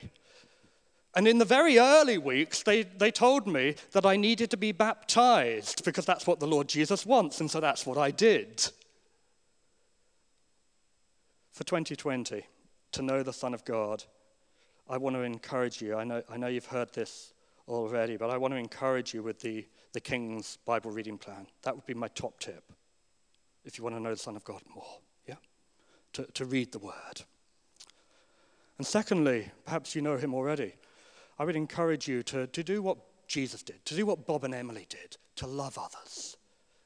And 1.15 1.27
in 1.27 1.37
the 1.37 1.45
very 1.45 1.79
early 1.79 2.17
weeks, 2.17 2.61
they, 2.61 2.83
they 2.83 3.09
told 3.09 3.47
me 3.47 3.75
that 3.93 4.05
I 4.05 4.17
needed 4.17 4.51
to 4.51 4.57
be 4.57 4.73
baptized 4.73 5.85
because 5.85 6.05
that's 6.05 6.27
what 6.27 6.39
the 6.39 6.47
Lord 6.47 6.67
Jesus 6.67 7.05
wants, 7.05 7.39
and 7.39 7.49
so 7.49 7.59
that's 7.59 7.85
what 7.85 7.97
I 7.97 8.11
did. 8.11 8.69
For 11.53 11.63
2020, 11.63 12.43
to 12.93 13.01
know 13.01 13.23
the 13.23 13.33
Son 13.33 13.53
of 13.53 13.65
God, 13.65 14.03
I 14.89 14.97
want 14.97 15.15
to 15.15 15.21
encourage 15.21 15.81
you. 15.81 15.95
I 15.95 16.03
know, 16.03 16.23
I 16.29 16.37
know 16.37 16.47
you've 16.47 16.65
heard 16.65 16.93
this 16.93 17.33
already, 17.67 18.17
but 18.17 18.29
I 18.29 18.37
want 18.37 18.53
to 18.53 18.57
encourage 18.57 19.13
you 19.13 19.21
with 19.21 19.39
the, 19.39 19.65
the 19.93 19.99
King's 19.99 20.57
Bible 20.65 20.91
reading 20.91 21.17
plan. 21.17 21.47
That 21.63 21.75
would 21.75 21.85
be 21.85 21.93
my 21.93 22.07
top 22.09 22.39
tip 22.39 22.63
if 23.65 23.77
you 23.77 23.83
want 23.83 23.95
to 23.95 24.01
know 24.01 24.11
the 24.11 24.17
Son 24.17 24.35
of 24.35 24.43
God 24.43 24.61
more, 24.73 24.99
yeah? 25.27 25.35
To, 26.13 26.23
to 26.33 26.45
read 26.45 26.71
the 26.71 26.79
Word. 26.79 27.21
And 28.77 28.87
secondly, 28.87 29.51
perhaps 29.65 29.95
you 29.95 30.01
know 30.01 30.17
him 30.17 30.33
already. 30.33 30.73
I 31.37 31.43
would 31.43 31.55
encourage 31.55 32.07
you 32.07 32.23
to, 32.23 32.47
to 32.47 32.63
do 32.63 32.81
what 32.81 32.97
Jesus 33.27 33.61
did, 33.61 33.83
to 33.85 33.95
do 33.95 34.05
what 34.05 34.25
Bob 34.25 34.43
and 34.43 34.53
Emily 34.53 34.85
did, 34.89 35.17
to 35.35 35.47
love 35.47 35.77
others 35.77 36.37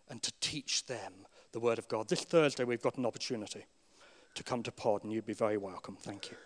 and 0.10 0.22
to 0.24 0.32
teach 0.42 0.86
them 0.88 1.14
the 1.52 1.60
Word 1.60 1.78
of 1.78 1.88
God. 1.88 2.10
This 2.10 2.24
Thursday, 2.24 2.64
we've 2.64 2.82
got 2.82 2.98
an 2.98 3.06
opportunity. 3.06 3.66
To 4.36 4.44
come 4.44 4.64
to 4.64 4.72
pod, 4.72 5.04
and 5.04 5.12
you'd 5.12 5.26
be 5.26 5.34
very 5.34 5.58
welcome. 5.58 5.96
Thank 5.96 6.32
you. 6.32 6.38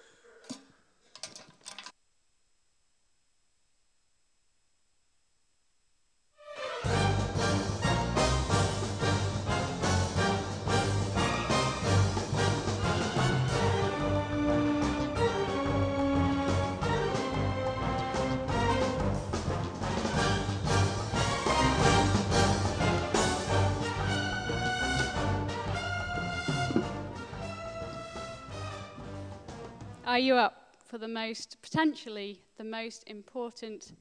Are 30.16 30.28
you 30.28 30.36
up 30.36 30.78
for 30.86 30.98
the 30.98 31.10
most, 31.10 31.58
potentially, 31.62 32.40
the 32.58 32.64
most 32.64 33.04
important 33.08 33.92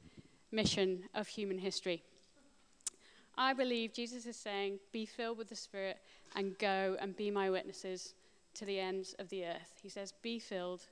mission 0.53 1.03
of 1.13 1.27
human 1.27 1.59
history? 1.59 2.05
I 3.37 3.53
believe 3.53 3.93
Jesus 3.93 4.25
is 4.25 4.37
saying, 4.37 4.79
Be 4.93 5.07
filled 5.07 5.39
with 5.39 5.49
the 5.49 5.57
Spirit 5.57 5.99
and 6.37 6.57
go 6.57 6.97
and 7.01 7.17
be 7.17 7.33
my 7.33 7.51
witnesses 7.51 8.15
to 8.55 8.65
the 8.65 8.79
ends 8.79 9.17
of 9.19 9.29
the 9.29 9.45
earth. 9.45 9.81
He 9.83 9.89
says, 9.89 10.13
Be 10.23 10.39
filled 10.39 10.87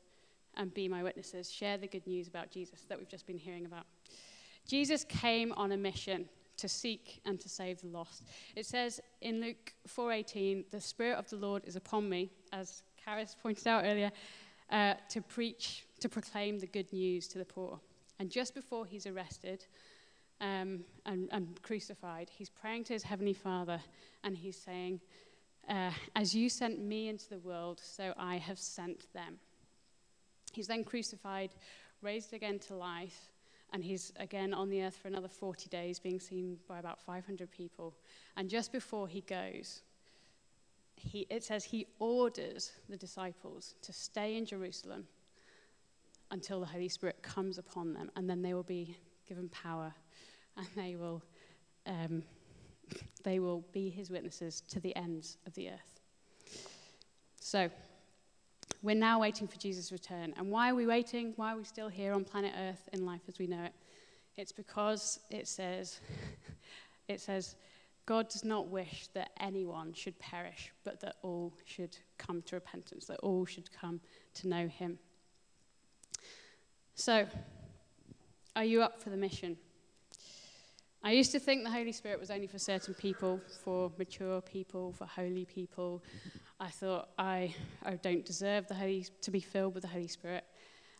and 0.56 0.74
be 0.74 0.88
my 0.88 1.04
witnesses. 1.04 1.52
Share 1.52 1.78
the 1.78 1.86
good 1.86 2.04
news 2.04 2.26
about 2.26 2.50
Jesus 2.50 2.80
that 2.88 2.98
we've 2.98 3.08
just 3.08 3.28
been 3.28 3.38
hearing 3.38 3.64
about. 3.64 3.86
Jesus 4.66 5.04
came 5.04 5.52
on 5.52 5.70
a 5.70 5.76
mission 5.76 6.28
to 6.56 6.68
seek 6.68 7.20
and 7.26 7.38
to 7.38 7.48
save 7.48 7.80
the 7.80 7.86
lost. 7.86 8.24
It 8.56 8.66
says 8.66 9.00
in 9.20 9.40
Luke 9.40 9.72
4:18, 9.86 10.64
"The 10.72 10.80
Spirit 10.80 11.16
of 11.16 11.30
the 11.30 11.36
Lord 11.36 11.64
is 11.64 11.76
upon 11.76 12.08
me," 12.08 12.32
as 12.50 12.82
Karis 13.06 13.36
pointed 13.40 13.66
out 13.66 13.84
earlier, 13.84 14.10
uh, 14.72 14.94
to 15.10 15.20
preach, 15.20 15.86
to 16.00 16.08
proclaim 16.08 16.58
the 16.58 16.66
good 16.66 16.90
news 16.92 17.28
to 17.28 17.38
the 17.38 17.44
poor. 17.44 17.78
And 18.18 18.30
just 18.30 18.54
before 18.54 18.86
he's 18.86 19.06
arrested 19.06 19.66
um, 20.40 20.80
and, 21.06 21.28
and, 21.30 21.62
crucified, 21.62 22.30
he's 22.30 22.48
praying 22.48 22.84
to 22.84 22.94
his 22.94 23.02
heavenly 23.02 23.34
Father 23.34 23.80
and 24.24 24.36
he's 24.36 24.56
saying, 24.56 25.00
uh, 25.68 25.90
As 26.16 26.34
you 26.34 26.48
sent 26.48 26.80
me 26.80 27.08
into 27.08 27.28
the 27.28 27.38
world, 27.38 27.80
so 27.84 28.14
I 28.16 28.38
have 28.38 28.58
sent 28.58 29.12
them. 29.12 29.38
He's 30.52 30.66
then 30.66 30.84
crucified, 30.84 31.50
raised 32.00 32.32
again 32.32 32.58
to 32.60 32.74
life, 32.74 33.30
and 33.72 33.84
he's 33.84 34.12
again 34.16 34.52
on 34.52 34.68
the 34.68 34.82
earth 34.82 34.96
for 34.96 35.08
another 35.08 35.28
40 35.28 35.68
days, 35.68 35.98
being 35.98 36.20
seen 36.20 36.58
by 36.68 36.78
about 36.78 37.00
500 37.00 37.50
people. 37.50 37.94
And 38.36 38.50
just 38.50 38.72
before 38.72 39.08
he 39.08 39.22
goes, 39.22 39.82
he, 41.02 41.26
it 41.30 41.42
says 41.42 41.64
he 41.64 41.86
orders 41.98 42.72
the 42.88 42.96
disciples 42.96 43.74
to 43.82 43.92
stay 43.92 44.36
in 44.36 44.44
Jerusalem 44.44 45.06
until 46.30 46.60
the 46.60 46.66
Holy 46.66 46.88
Spirit 46.88 47.22
comes 47.22 47.58
upon 47.58 47.92
them, 47.92 48.10
and 48.16 48.28
then 48.28 48.42
they 48.42 48.54
will 48.54 48.62
be 48.62 48.96
given 49.28 49.48
power, 49.48 49.92
and 50.56 50.66
they 50.76 50.96
will, 50.96 51.22
um, 51.86 52.22
they 53.24 53.38
will 53.38 53.64
be 53.72 53.90
his 53.90 54.10
witnesses 54.10 54.62
to 54.70 54.80
the 54.80 54.94
ends 54.96 55.36
of 55.46 55.54
the 55.54 55.68
earth. 55.68 56.00
So, 57.40 57.68
we're 58.82 58.96
now 58.96 59.20
waiting 59.20 59.46
for 59.46 59.58
Jesus' 59.58 59.92
return. 59.92 60.34
And 60.36 60.50
why 60.50 60.70
are 60.70 60.74
we 60.74 60.86
waiting? 60.86 61.34
Why 61.36 61.52
are 61.52 61.56
we 61.56 61.64
still 61.64 61.88
here 61.88 62.14
on 62.14 62.24
planet 62.24 62.52
Earth 62.58 62.88
in 62.92 63.04
life 63.04 63.20
as 63.28 63.38
we 63.38 63.46
know 63.46 63.62
it? 63.62 63.72
It's 64.36 64.52
because 64.52 65.20
it 65.30 65.46
says, 65.46 66.00
it 67.08 67.20
says, 67.20 67.56
God 68.06 68.28
does 68.28 68.44
not 68.44 68.68
wish 68.68 69.08
that 69.14 69.30
anyone 69.38 69.92
should 69.92 70.18
perish, 70.18 70.72
but 70.84 71.00
that 71.00 71.16
all 71.22 71.52
should 71.64 71.96
come 72.18 72.42
to 72.42 72.56
repentance, 72.56 73.06
that 73.06 73.20
all 73.20 73.46
should 73.46 73.70
come 73.72 74.00
to 74.34 74.48
know 74.48 74.66
Him. 74.66 74.98
So, 76.94 77.26
are 78.54 78.64
you 78.64 78.82
up 78.82 79.00
for 79.00 79.10
the 79.10 79.16
mission? 79.16 79.56
I 81.04 81.12
used 81.12 81.32
to 81.32 81.40
think 81.40 81.64
the 81.64 81.70
Holy 81.70 81.90
Spirit 81.90 82.20
was 82.20 82.30
only 82.30 82.46
for 82.46 82.58
certain 82.58 82.94
people, 82.94 83.40
for 83.64 83.90
mature 83.98 84.40
people, 84.40 84.92
for 84.92 85.04
holy 85.04 85.44
people. 85.44 86.02
I 86.60 86.68
thought 86.68 87.08
I, 87.18 87.54
I 87.84 87.96
don't 87.96 88.24
deserve 88.24 88.68
the 88.68 88.74
Holy, 88.74 89.06
to 89.22 89.30
be 89.32 89.40
filled 89.40 89.74
with 89.74 89.82
the 89.82 89.88
Holy 89.88 90.06
Spirit. 90.06 90.44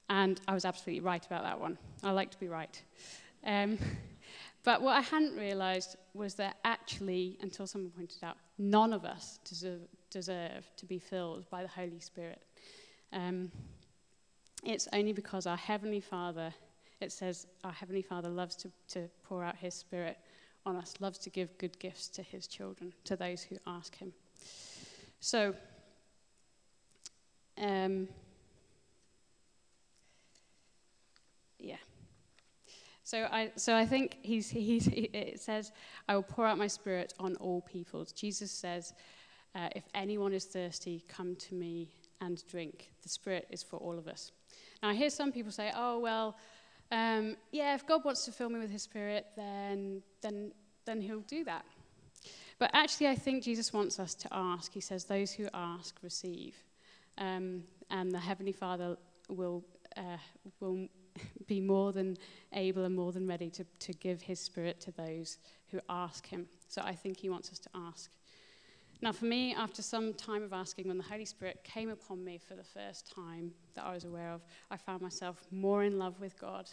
And 0.09 0.41
I 0.49 0.55
was 0.55 0.65
absolutely 0.65 1.03
right 1.03 1.25
about 1.25 1.45
that 1.45 1.61
one. 1.61 1.79
I 2.03 2.11
like 2.11 2.33
to 2.33 2.41
be 2.41 2.49
right. 2.49 2.83
Um, 3.47 3.79
but 4.65 4.81
what 4.81 4.97
I 4.97 5.01
hadn't 5.01 5.37
realized 5.37 5.97
was 6.15 6.35
that 6.35 6.57
actually, 6.65 7.37
until 7.41 7.67
someone 7.67 7.91
pointed 7.91 8.23
out, 8.23 8.37
none 8.59 8.93
of 8.93 9.05
us 9.05 9.41
deserve, 9.45 9.81
deserve 10.11 10.71
to 10.77 10.87
be 10.87 10.99
filled 10.99 11.49
by 11.51 11.63
the 11.63 11.69
Holy 11.69 11.99
Spirit. 11.99 12.43
Um, 13.13 13.51
it's 14.65 14.87
only 14.93 15.13
because 15.13 15.47
our 15.47 15.57
Heavenly 15.57 16.01
Father, 16.01 16.55
it 17.01 17.11
says, 17.11 17.49
our 17.65 17.73
Heavenly 17.73 18.03
Father 18.03 18.29
loves 18.29 18.55
to, 18.57 18.71
to 18.89 19.09
pour 19.25 19.43
out 19.43 19.57
His 19.57 19.75
Spirit 19.75 20.17
on 20.65 20.77
us, 20.77 20.95
loves 21.01 21.19
to 21.19 21.31
give 21.31 21.59
good 21.59 21.77
gifts 21.81 22.07
to 22.09 22.23
His 22.23 22.47
children, 22.47 22.93
to 23.05 23.17
those 23.17 23.43
who 23.43 23.57
ask 23.67 23.97
Him. 23.97 24.13
So, 25.19 25.55
um, 27.59 28.09
yeah. 31.59 31.77
So 33.13 33.29
I, 33.31 33.51
so 33.57 33.77
I 33.77 33.85
think 33.85 34.17
he's, 34.23 34.49
he's, 34.49 34.89
it 34.89 35.39
says, 35.39 35.71
I 36.09 36.15
will 36.15 36.23
pour 36.23 36.47
out 36.47 36.57
my 36.57 36.67
spirit 36.67 37.13
on 37.21 37.37
all 37.37 37.61
peoples. 37.61 38.11
Jesus 38.11 38.51
says, 38.51 38.95
uh, 39.55 39.69
if 39.77 39.85
anyone 39.95 40.33
is 40.33 40.47
thirsty, 40.47 41.05
come 41.09 41.37
to 41.37 41.55
me 41.55 41.91
and 42.23 42.43
drink. 42.49 42.89
The 43.03 43.11
spirit 43.11 43.49
is 43.51 43.63
for 43.63 43.77
all 43.77 43.99
of 43.99 44.09
us. 44.09 44.33
Now, 44.83 44.89
I 44.89 44.95
hear 44.95 45.11
some 45.11 45.31
people 45.31 45.53
say, 45.53 45.73
oh, 45.77 45.99
well, 45.99 46.39
um, 46.91 47.37
yeah, 47.51 47.75
if 47.75 47.87
God 47.87 48.03
wants 48.03 48.25
to 48.25 48.33
fill 48.33 48.49
me 48.49 48.59
with 48.59 48.71
his 48.71 48.81
spirit, 48.81 49.27
then, 49.37 50.01
then, 50.23 50.53
then 50.87 51.03
he'll 51.03 51.21
do 51.21 51.45
that. 51.45 51.67
But 52.59 52.71
actually, 52.73 53.09
I 53.09 53.15
think 53.15 53.45
Jesus 53.45 53.75
wants 53.75 54.01
us 54.01 54.15
to 54.15 54.29
ask. 54.33 54.73
He 54.73 54.81
says, 54.81 55.05
those 55.05 55.33
who 55.33 55.49
ask, 55.53 55.95
receive. 56.03 56.57
Um, 57.19 57.65
and 57.91 58.11
the 58.11 58.21
Heavenly 58.21 58.53
Father 58.53 58.97
will, 59.29 59.63
uh, 59.99 60.17
will 60.61 60.89
be 61.47 61.61
more 61.61 61.93
than 61.93 62.17
able 62.53 62.85
and 62.85 62.95
more 62.95 63.13
than 63.13 63.27
ready 63.27 63.51
to, 63.51 63.65
to 63.81 63.93
give 63.93 64.23
his 64.23 64.41
spirit 64.41 64.81
to 64.81 64.93
those 64.93 65.39
who 65.71 65.81
ask 65.89 66.27
him. 66.27 66.47
So 66.69 66.83
I 66.83 66.95
think 66.95 67.19
he 67.19 67.29
wants 67.29 67.51
us 67.51 67.59
to 67.61 67.69
ask. 67.75 68.11
Now, 69.03 69.11
for 69.11 69.25
me, 69.25 69.53
after 69.55 69.83
some 69.83 70.15
time 70.15 70.45
of 70.45 70.53
asking, 70.53 70.87
when 70.87 70.97
the 70.97 71.03
Holy 71.03 71.25
Spirit 71.25 71.65
came 71.65 71.91
upon 71.91 72.25
me 72.25 72.39
for 72.39 72.55
the 72.55 72.63
first 72.63 73.13
time 73.13 73.51
that 73.75 73.85
I 73.85 73.93
was 73.93 74.05
aware 74.05 74.31
of, 74.31 74.43
I 74.71 74.77
found 74.77 75.03
myself 75.03 75.45
more 75.51 75.83
in 75.83 75.99
love 75.99 76.21
with 76.21 76.39
God. 76.39 76.71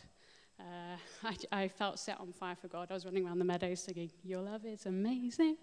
Uh, 0.59 0.97
I, 1.51 1.63
I, 1.63 1.67
felt 1.67 1.97
set 1.97 2.19
on 2.19 2.31
fire 2.31 2.55
for 2.55 2.67
God. 2.67 2.89
I 2.91 2.93
was 2.93 3.03
running 3.05 3.25
around 3.25 3.39
the 3.39 3.45
meadows 3.45 3.81
singing, 3.81 4.11
Your 4.23 4.41
love 4.41 4.63
is 4.65 4.85
amazing. 4.85 5.57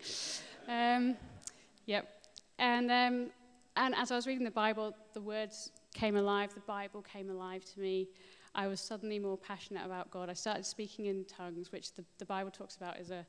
Um, 0.67 1.17
yep. 1.85 2.09
And, 2.59 2.91
um, 2.91 3.27
and 3.77 3.95
as 3.95 4.11
I 4.11 4.17
was 4.17 4.27
reading 4.27 4.45
the 4.45 4.51
Bible, 4.51 4.93
the 5.13 5.21
words 5.21 5.71
came 5.95 6.17
alive, 6.17 6.53
the 6.53 6.61
Bible 6.61 7.03
came 7.03 7.31
alive 7.31 7.65
to 7.65 7.81
me. 7.81 8.09
I 8.57 8.69
was 8.69 8.81
suddenly 8.81 9.19
more 9.19 9.37
passionate 9.37 9.85
about 9.85 10.11
God. 10.11 10.31
I 10.31 10.33
started 10.33 10.65
speaking 10.65 11.07
in 11.07 11.27
tongues, 11.27 11.71
which 11.71 11.93
the, 11.93 12.03
the 12.17 12.25
Bible 12.25 12.51
talks 12.51 12.77
about 12.77 12.97
as 12.97 13.11
a, 13.11 13.27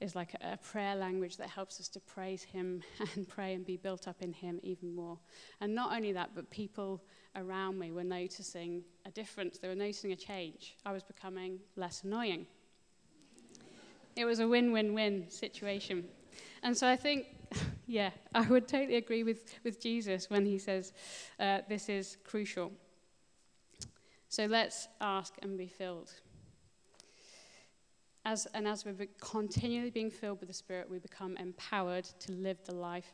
is 0.00 0.16
like 0.16 0.32
a, 0.40 0.54
a 0.54 0.56
prayer 0.56 0.96
language 0.96 1.36
that 1.36 1.50
helps 1.50 1.78
us 1.80 1.88
to 1.88 2.00
praise 2.00 2.42
Him 2.42 2.82
and 3.14 3.28
pray 3.28 3.52
and 3.52 3.64
be 3.66 3.76
built 3.76 4.08
up 4.08 4.22
in 4.22 4.32
Him 4.32 4.58
even 4.62 4.94
more. 4.94 5.18
And 5.60 5.74
not 5.74 5.94
only 5.94 6.12
that, 6.12 6.30
but 6.34 6.48
people 6.48 7.02
around 7.36 7.78
me 7.78 7.92
were 7.92 8.02
noticing 8.02 8.82
a 9.04 9.10
difference. 9.10 9.58
They 9.58 9.68
were 9.68 9.74
noticing 9.74 10.12
a 10.12 10.16
change. 10.16 10.76
I 10.86 10.92
was 10.92 11.02
becoming 11.02 11.58
less 11.76 12.02
annoying. 12.02 12.46
It 14.16 14.24
was 14.24 14.40
a 14.40 14.48
win 14.48 14.72
win 14.72 14.94
win 14.94 15.28
situation. 15.28 16.06
And 16.62 16.74
so 16.74 16.88
I 16.88 16.96
think, 16.96 17.26
yeah, 17.86 18.10
I 18.34 18.48
would 18.48 18.66
totally 18.66 18.96
agree 18.96 19.24
with, 19.24 19.54
with 19.62 19.78
Jesus 19.78 20.30
when 20.30 20.46
he 20.46 20.58
says 20.58 20.94
uh, 21.38 21.58
this 21.68 21.90
is 21.90 22.16
crucial. 22.24 22.72
So 24.30 24.46
let's 24.46 24.86
ask 25.00 25.34
and 25.42 25.58
be 25.58 25.66
filled. 25.66 26.12
As, 28.24 28.46
and 28.54 28.68
as 28.68 28.84
we're 28.84 28.94
continually 29.20 29.90
being 29.90 30.08
filled 30.08 30.38
with 30.38 30.48
the 30.48 30.54
Spirit, 30.54 30.88
we 30.88 31.00
become 31.00 31.36
empowered 31.36 32.04
to 32.04 32.32
live 32.32 32.58
the 32.64 32.72
life 32.72 33.12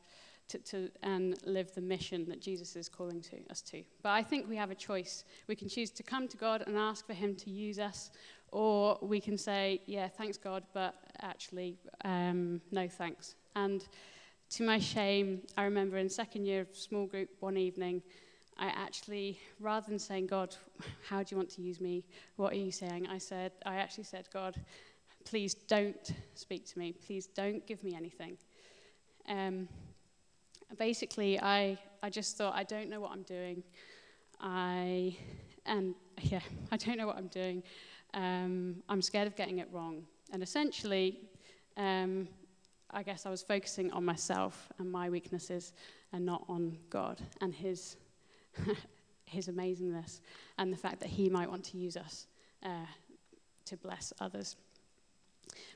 to, 0.48 0.58
to, 0.58 0.90
and 1.02 1.34
live 1.46 1.74
the 1.74 1.80
mission 1.80 2.26
that 2.28 2.42
Jesus 2.42 2.76
is 2.76 2.90
calling 2.90 3.22
to 3.22 3.38
us 3.48 3.62
to. 3.62 3.82
But 4.02 4.10
I 4.10 4.22
think 4.22 4.46
we 4.46 4.56
have 4.56 4.70
a 4.70 4.74
choice. 4.74 5.24
We 5.48 5.56
can 5.56 5.70
choose 5.70 5.90
to 5.92 6.02
come 6.02 6.28
to 6.28 6.36
God 6.36 6.64
and 6.66 6.76
ask 6.76 7.06
for 7.06 7.14
Him 7.14 7.34
to 7.36 7.50
use 7.50 7.78
us, 7.78 8.10
or 8.52 8.98
we 9.00 9.18
can 9.18 9.38
say, 9.38 9.80
Yeah, 9.86 10.08
thanks, 10.08 10.36
God, 10.36 10.64
but 10.74 10.96
actually, 11.22 11.78
um, 12.04 12.60
no 12.70 12.88
thanks. 12.88 13.36
And 13.54 13.82
to 14.50 14.64
my 14.64 14.78
shame, 14.78 15.40
I 15.56 15.64
remember 15.64 15.96
in 15.96 16.10
second 16.10 16.44
year 16.44 16.60
of 16.60 16.76
small 16.76 17.06
group 17.06 17.30
one 17.40 17.56
evening, 17.56 18.02
I 18.58 18.66
actually, 18.68 19.38
rather 19.60 19.86
than 19.88 19.98
saying, 19.98 20.28
God, 20.28 20.54
how 21.08 21.22
do 21.22 21.34
you 21.34 21.36
want 21.36 21.50
to 21.50 21.62
use 21.62 21.80
me? 21.80 22.04
What 22.36 22.52
are 22.52 22.56
you 22.56 22.72
saying? 22.72 23.06
I 23.08 23.18
said, 23.18 23.52
I 23.64 23.76
actually 23.76 24.04
said, 24.04 24.28
God, 24.32 24.56
please 25.24 25.54
don't 25.54 26.12
speak 26.34 26.66
to 26.66 26.78
me. 26.78 26.92
Please 26.92 27.26
don't 27.26 27.66
give 27.66 27.82
me 27.84 27.94
anything. 27.94 28.38
Um, 29.28 29.68
basically, 30.78 31.40
I, 31.40 31.78
I 32.02 32.10
just 32.10 32.36
thought, 32.36 32.54
I 32.54 32.64
don't 32.64 32.88
know 32.88 33.00
what 33.00 33.12
I'm 33.12 33.22
doing. 33.22 33.62
I, 34.40 35.16
and 35.66 35.94
yeah, 36.20 36.40
I 36.72 36.76
don't 36.76 36.96
know 36.96 37.06
what 37.06 37.16
I'm 37.16 37.28
doing. 37.28 37.62
Um, 38.14 38.76
I'm 38.88 39.02
scared 39.02 39.26
of 39.26 39.36
getting 39.36 39.58
it 39.58 39.68
wrong. 39.70 40.04
And 40.32 40.42
essentially, 40.42 41.20
um, 41.76 42.28
I 42.90 43.02
guess 43.02 43.26
I 43.26 43.30
was 43.30 43.42
focusing 43.42 43.90
on 43.92 44.04
myself 44.04 44.68
and 44.78 44.90
my 44.90 45.10
weaknesses 45.10 45.72
and 46.12 46.24
not 46.24 46.44
on 46.48 46.78
God 46.88 47.20
and 47.40 47.54
His, 47.54 47.96
his 49.26 49.48
amazingness 49.48 50.20
and 50.58 50.72
the 50.72 50.76
fact 50.76 51.00
that 51.00 51.08
He 51.08 51.28
might 51.28 51.50
want 51.50 51.64
to 51.66 51.76
use 51.76 51.96
us 51.96 52.26
uh, 52.64 52.86
to 53.66 53.76
bless 53.76 54.12
others. 54.20 54.56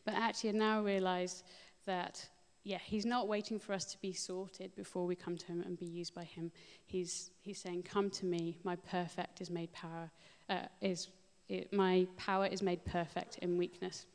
But 0.05 0.15
actually, 0.15 0.51
I 0.51 0.53
now 0.55 0.83
realize 0.83 1.43
that, 1.87 2.27
yeah, 2.65 2.79
He's 2.79 3.05
not 3.05 3.29
waiting 3.29 3.59
for 3.59 3.73
us 3.73 3.85
to 3.87 3.99
be 4.01 4.13
sorted 4.13 4.75
before 4.77 5.07
we 5.07 5.15
come 5.15 5.37
to 5.37 5.47
Him 5.47 5.63
and 5.63 5.79
be 5.79 5.87
used 5.87 6.15
by 6.15 6.25
Him. 6.25 6.51
He's, 6.87 7.31
he's 7.41 7.59
saying, 7.59 7.83
Come 7.83 8.11
to 8.11 8.27
me, 8.27 8.59
my 8.65 8.77
perfect 8.77 9.41
is 9.41 9.51
made 9.51 9.73
power, 9.73 10.11
uh, 10.49 10.67
is, 10.81 11.09
it, 11.49 11.73
my 11.73 12.07
power 12.17 12.47
is 12.47 12.63
made 12.63 12.85
perfect 12.85 13.39
in 13.39 13.59
weakness. 13.59 14.07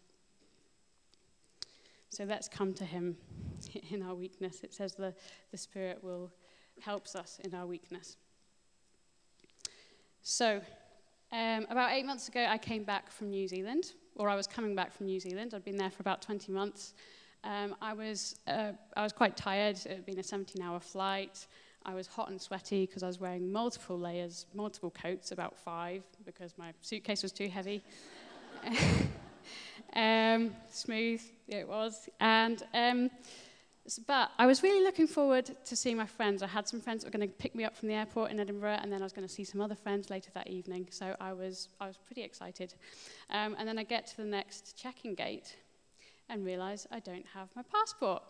So 2.10 2.24
let's 2.24 2.48
come 2.48 2.74
to 2.76 2.86
him 2.86 3.18
in 3.92 4.02
our 4.02 4.16
weakness. 4.16 4.62
It 4.64 4.74
says 4.74 4.94
the, 4.94 5.14
the 5.52 5.58
Spirit 5.58 6.02
will 6.02 6.32
helps 6.80 7.16
us 7.16 7.40
in 7.44 7.54
our 7.54 7.66
weakness. 7.66 8.16
So, 10.28 10.60
um, 11.32 11.68
about 11.70 11.92
eight 11.92 12.04
months 12.04 12.28
ago, 12.30 12.48
I 12.50 12.58
came 12.58 12.84
back 12.84 13.12
from 13.12 13.30
New 13.30 13.48
Zealand, 13.48 13.92
or 14.16 14.28
I 14.28 14.34
was 14.34 14.48
coming 14.48 14.74
back 14.74 14.92
from 14.92 15.06
New 15.06 15.20
Zealand. 15.20 15.54
I'd 15.54 15.64
been 15.64 15.78
there 15.78 15.92
for 15.92 16.02
about 16.02 16.24
20 16.24 16.52
months. 16.52 16.96
Um, 17.44 17.76
I, 17.80 17.94
was, 17.94 18.40
uh, 18.48 18.72
I 18.98 19.04
was 19.04 19.14
quite 19.14 19.38
tired. 19.38 19.78
It 19.86 19.92
had 19.92 20.06
been 20.08 20.18
a 20.18 20.24
17 20.24 20.64
hour 20.64 20.80
flight. 20.80 21.46
I 21.86 21.94
was 21.94 22.08
hot 22.08 22.32
and 22.32 22.42
sweaty 22.42 22.88
because 22.88 23.04
I 23.04 23.08
was 23.08 23.20
wearing 23.20 23.52
multiple 23.52 24.00
layers, 24.00 24.48
multiple 24.56 24.90
coats, 24.90 25.32
about 25.32 25.56
five, 25.56 26.02
because 26.26 26.58
my 26.58 26.74
suitcase 26.82 27.22
was 27.22 27.32
too 27.32 27.48
heavy. 27.48 27.84
um, 29.96 30.56
smooth 30.72 31.22
it 31.48 31.68
was. 31.68 32.10
And 32.20 32.64
um, 32.74 33.12
but 34.08 34.32
I 34.38 34.46
was 34.46 34.64
really 34.64 34.84
looking 34.84 35.08
forward 35.08 35.52
to 35.66 35.76
seeing 35.76 35.98
my 35.98 36.06
friends. 36.06 36.42
I 36.42 36.48
had 36.48 36.68
some 36.68 36.82
friends 36.82 37.04
that 37.04 37.14
were 37.14 37.18
going 37.18 37.30
to 37.30 37.36
pick 37.36 37.54
me 37.54 37.64
up 37.64 37.76
from 37.76 37.88
the 37.88 37.94
airport 37.94 38.32
in 38.32 38.40
Edinburgh, 38.40 38.80
and 38.82 38.92
then 38.92 39.02
I 39.02 39.06
was 39.06 39.14
going 39.14 39.28
to 39.28 39.34
see 39.34 39.44
some 39.44 39.62
other 39.62 39.76
friends 39.76 40.10
later 40.10 40.32
that 40.34 40.48
evening. 40.48 40.88
So 40.90 41.16
I 41.20 41.34
was 41.34 41.70
I 41.80 41.88
was 41.88 41.98
pretty 41.98 42.24
excited. 42.24 42.74
Um, 43.30 43.56
and 43.60 43.68
then 43.68 43.78
I 43.78 43.84
get 43.84 44.08
to 44.08 44.18
the 44.18 44.26
next 44.26 44.78
check-in 44.78 45.14
gate, 45.14 45.56
and 46.30 46.44
realise 46.44 46.88
I 46.92 47.00
don't 47.00 47.26
have 47.34 47.50
my 47.56 47.64
passport. 47.64 48.24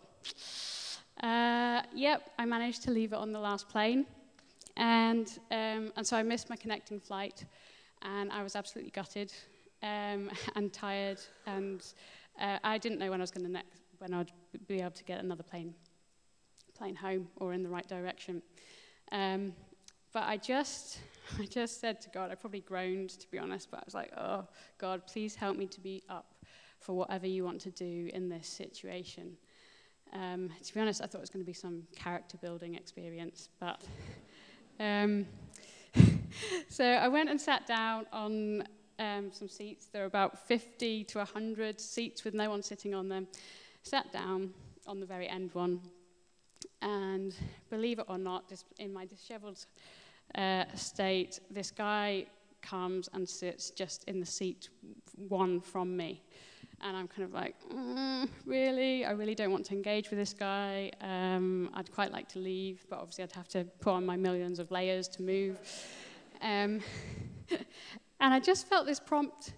Uh, 1.22 1.82
yep, 1.94 2.30
I 2.38 2.44
managed 2.44 2.82
to 2.82 2.90
leave 2.90 3.12
it 3.12 3.18
on 3.18 3.32
the 3.32 3.40
last 3.40 3.68
plane, 3.68 4.04
and 4.76 5.26
um, 5.50 5.92
and 5.96 6.06
so 6.06 6.16
I 6.16 6.22
missed 6.22 6.50
my 6.50 6.56
connecting 6.56 7.00
flight, 7.00 7.46
and 8.02 8.30
I 8.30 8.42
was 8.42 8.56
absolutely 8.56 8.90
gutted 8.90 9.32
um, 9.82 10.30
and 10.54 10.72
tired 10.72 11.20
and 11.46 11.82
uh, 12.40 12.58
I 12.62 12.78
didn't 12.78 12.98
know 12.98 13.10
when 13.10 13.20
I 13.20 13.22
was 13.22 13.30
going 13.30 13.46
to 13.46 13.52
next, 13.52 13.80
when 13.98 14.14
I'd 14.14 14.32
be 14.66 14.80
able 14.80 14.90
to 14.92 15.04
get 15.04 15.22
another 15.22 15.42
plane, 15.42 15.74
plane 16.76 16.94
home 16.94 17.28
or 17.36 17.52
in 17.52 17.62
the 17.62 17.68
right 17.68 17.86
direction. 17.86 18.42
Um, 19.12 19.52
but 20.12 20.24
I 20.24 20.36
just, 20.36 20.98
I 21.38 21.44
just 21.44 21.80
said 21.80 22.00
to 22.02 22.10
God, 22.10 22.30
I 22.30 22.34
probably 22.34 22.60
groaned 22.60 23.10
to 23.10 23.30
be 23.30 23.38
honest, 23.38 23.70
but 23.70 23.80
I 23.80 23.82
was 23.84 23.94
like, 23.94 24.12
oh 24.16 24.46
God, 24.78 25.06
please 25.06 25.34
help 25.34 25.56
me 25.56 25.66
to 25.66 25.80
be 25.80 26.02
up 26.08 26.34
for 26.78 26.94
whatever 26.94 27.26
you 27.26 27.44
want 27.44 27.60
to 27.62 27.70
do 27.70 28.10
in 28.12 28.28
this 28.28 28.48
situation. 28.48 29.36
Um, 30.12 30.50
to 30.62 30.74
be 30.74 30.80
honest, 30.80 31.02
I 31.02 31.06
thought 31.06 31.18
it 31.18 31.22
was 31.22 31.30
going 31.30 31.44
to 31.44 31.46
be 31.46 31.52
some 31.52 31.82
character 31.94 32.36
building 32.40 32.74
experience, 32.74 33.48
but. 33.60 33.82
Um, 34.78 35.26
so 36.68 36.84
I 36.84 37.08
went 37.08 37.30
and 37.30 37.40
sat 37.40 37.66
down 37.66 38.06
on 38.12 38.64
um, 38.98 39.30
some 39.32 39.48
seats. 39.48 39.86
There 39.86 40.02
were 40.02 40.06
about 40.06 40.46
50 40.46 41.04
to 41.04 41.18
100 41.18 41.80
seats 41.80 42.24
with 42.24 42.34
no 42.34 42.50
one 42.50 42.62
sitting 42.62 42.94
on 42.94 43.08
them. 43.08 43.26
Sat 43.86 44.10
down 44.12 44.50
on 44.88 44.98
the 44.98 45.06
very 45.06 45.28
end 45.28 45.50
one, 45.52 45.80
and 46.82 47.34
believe 47.70 48.00
it 48.00 48.06
or 48.08 48.18
not, 48.18 48.52
in 48.80 48.92
my 48.92 49.06
disheveled 49.06 49.64
uh, 50.34 50.64
state, 50.74 51.38
this 51.50 51.70
guy 51.70 52.26
comes 52.62 53.08
and 53.12 53.28
sits 53.28 53.70
just 53.70 54.02
in 54.04 54.18
the 54.18 54.26
seat 54.26 54.70
one 55.28 55.60
from 55.60 55.96
me. 55.96 56.20
And 56.80 56.96
I'm 56.96 57.06
kind 57.06 57.22
of 57.22 57.32
like, 57.32 57.54
mm, 57.72 58.28
really? 58.44 59.04
I 59.04 59.12
really 59.12 59.36
don't 59.36 59.52
want 59.52 59.64
to 59.66 59.74
engage 59.74 60.10
with 60.10 60.18
this 60.18 60.34
guy. 60.34 60.90
Um, 61.00 61.70
I'd 61.74 61.92
quite 61.92 62.10
like 62.10 62.28
to 62.30 62.40
leave, 62.40 62.84
but 62.90 62.98
obviously 62.98 63.22
I'd 63.22 63.32
have 63.32 63.48
to 63.48 63.64
put 63.80 63.92
on 63.92 64.04
my 64.04 64.16
millions 64.16 64.58
of 64.58 64.70
layers 64.72 65.06
to 65.08 65.22
move. 65.22 65.58
Um, 66.42 66.80
And 68.18 68.32
I 68.32 68.40
just 68.40 68.66
felt 68.66 68.86
this 68.86 68.98
prompt, 68.98 69.52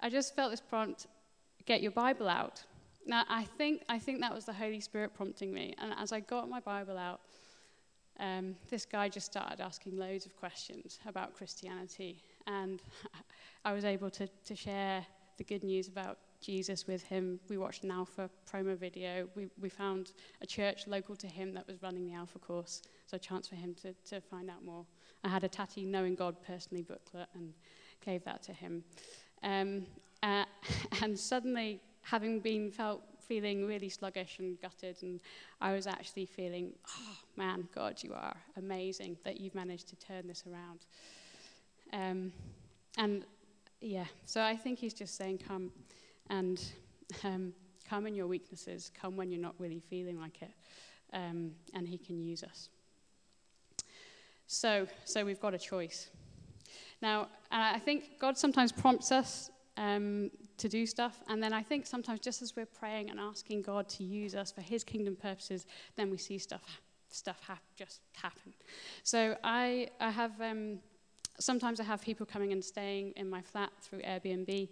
I 0.00 0.08
just 0.08 0.34
felt 0.34 0.50
this 0.50 0.60
prompt, 0.60 1.06
get 1.66 1.82
your 1.82 1.92
Bible 1.92 2.28
out. 2.28 2.64
Now, 3.06 3.24
I 3.28 3.44
think, 3.44 3.82
I 3.88 3.98
think 3.98 4.20
that 4.20 4.34
was 4.34 4.44
the 4.44 4.52
Holy 4.52 4.80
Spirit 4.80 5.14
prompting 5.14 5.52
me. 5.52 5.74
And 5.78 5.94
as 5.98 6.12
I 6.12 6.20
got 6.20 6.48
my 6.48 6.60
Bible 6.60 6.98
out, 6.98 7.20
um, 8.18 8.54
this 8.68 8.84
guy 8.84 9.08
just 9.08 9.26
started 9.26 9.60
asking 9.60 9.96
loads 9.96 10.26
of 10.26 10.36
questions 10.36 10.98
about 11.06 11.34
Christianity. 11.34 12.22
And 12.46 12.82
I 13.64 13.72
was 13.72 13.84
able 13.84 14.10
to, 14.10 14.26
to 14.26 14.54
share 14.54 15.04
the 15.38 15.44
good 15.44 15.64
news 15.64 15.88
about 15.88 16.18
Jesus 16.40 16.86
with 16.86 17.02
him. 17.02 17.40
We 17.48 17.56
watched 17.56 17.84
an 17.84 17.90
Alpha 17.90 18.28
promo 18.50 18.76
video. 18.76 19.28
We, 19.34 19.48
we 19.60 19.68
found 19.68 20.12
a 20.42 20.46
church 20.46 20.86
local 20.86 21.16
to 21.16 21.26
him 21.26 21.54
that 21.54 21.66
was 21.66 21.82
running 21.82 22.06
the 22.06 22.14
Alpha 22.14 22.38
course, 22.38 22.82
so 23.06 23.16
a 23.16 23.18
chance 23.18 23.48
for 23.48 23.56
him 23.56 23.74
to, 23.82 23.94
to 24.10 24.20
find 24.20 24.50
out 24.50 24.64
more. 24.64 24.84
I 25.24 25.28
had 25.28 25.44
a 25.44 25.48
Tatty 25.48 25.84
Knowing 25.84 26.14
God 26.14 26.36
personally 26.46 26.82
booklet 26.82 27.28
and 27.34 27.52
gave 28.04 28.24
that 28.24 28.42
to 28.44 28.52
him. 28.52 28.84
Um, 29.42 29.86
uh, 30.22 30.44
and 31.02 31.18
suddenly, 31.18 31.80
having 32.02 32.40
been 32.40 32.70
felt 32.70 33.02
feeling 33.26 33.66
really 33.66 33.88
sluggish 33.88 34.38
and 34.40 34.60
gutted, 34.60 34.96
and 35.02 35.20
I 35.60 35.72
was 35.72 35.86
actually 35.86 36.26
feeling, 36.26 36.72
oh 36.88 37.16
man, 37.36 37.68
God, 37.74 38.02
you 38.02 38.12
are 38.12 38.36
amazing 38.56 39.16
that 39.24 39.40
you've 39.40 39.54
managed 39.54 39.88
to 39.88 39.96
turn 39.96 40.26
this 40.26 40.44
around. 40.46 40.86
Um, 41.92 42.32
and 42.98 43.24
yeah, 43.80 44.06
so 44.24 44.42
I 44.42 44.56
think 44.56 44.78
he's 44.78 44.94
just 44.94 45.16
saying, 45.16 45.38
come 45.46 45.70
and 46.28 46.60
um, 47.24 47.52
come 47.88 48.06
in 48.06 48.14
your 48.14 48.26
weaknesses, 48.26 48.90
come 49.00 49.16
when 49.16 49.30
you're 49.30 49.40
not 49.40 49.54
really 49.58 49.80
feeling 49.80 50.18
like 50.18 50.42
it, 50.42 50.52
um, 51.12 51.52
and 51.74 51.86
he 51.86 51.98
can 51.98 52.20
use 52.20 52.42
us. 52.42 52.68
So, 54.46 54.88
so 55.04 55.24
we've 55.24 55.40
got 55.40 55.54
a 55.54 55.58
choice. 55.58 56.10
Now, 57.00 57.28
I 57.50 57.78
think 57.78 58.18
God 58.20 58.36
sometimes 58.36 58.72
prompts 58.72 59.12
us 59.12 59.50
um, 59.76 60.30
to 60.60 60.68
do 60.68 60.86
stuff, 60.86 61.20
and 61.28 61.42
then 61.42 61.52
I 61.52 61.62
think 61.62 61.86
sometimes 61.86 62.20
just 62.20 62.42
as 62.42 62.54
we're 62.56 62.66
praying 62.66 63.10
and 63.10 63.18
asking 63.18 63.62
God 63.62 63.88
to 63.90 64.04
use 64.04 64.34
us 64.34 64.52
for 64.52 64.60
His 64.60 64.84
kingdom 64.84 65.16
purposes, 65.16 65.66
then 65.96 66.10
we 66.10 66.16
see 66.16 66.38
stuff 66.38 66.80
stuff 67.12 67.40
hap- 67.46 67.62
just 67.76 68.00
happen. 68.14 68.54
So 69.02 69.36
I 69.42 69.88
I 70.00 70.10
have 70.10 70.40
um, 70.40 70.78
sometimes 71.38 71.80
I 71.80 71.84
have 71.84 72.00
people 72.02 72.26
coming 72.26 72.52
and 72.52 72.64
staying 72.64 73.12
in 73.16 73.28
my 73.28 73.42
flat 73.42 73.70
through 73.82 74.02
Airbnb. 74.02 74.68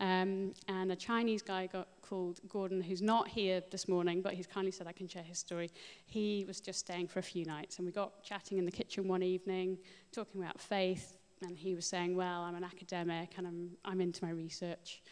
Um, 0.00 0.54
and 0.66 0.90
a 0.90 0.96
Chinese 0.96 1.42
guy 1.42 1.68
got 1.68 1.86
called 2.02 2.40
Gordon, 2.48 2.80
who's 2.80 3.00
not 3.00 3.28
here 3.28 3.62
this 3.70 3.86
morning, 3.86 4.22
but 4.22 4.34
he's 4.34 4.46
kindly 4.46 4.72
said 4.72 4.88
I 4.88 4.92
can 4.92 5.06
share 5.06 5.22
his 5.22 5.38
story. 5.38 5.70
He 6.06 6.44
was 6.48 6.60
just 6.60 6.80
staying 6.80 7.08
for 7.08 7.20
a 7.20 7.22
few 7.22 7.44
nights, 7.44 7.78
and 7.78 7.86
we 7.86 7.92
got 7.92 8.24
chatting 8.24 8.58
in 8.58 8.64
the 8.64 8.72
kitchen 8.72 9.06
one 9.06 9.22
evening, 9.22 9.78
talking 10.10 10.42
about 10.42 10.60
faith, 10.60 11.16
and 11.44 11.56
he 11.56 11.74
was 11.74 11.86
saying, 11.86 12.16
Well, 12.16 12.42
I'm 12.42 12.54
an 12.54 12.64
academic 12.64 13.34
and 13.36 13.46
I'm, 13.46 13.70
I'm 13.84 14.00
into 14.00 14.24
my 14.24 14.30
research. 14.30 15.02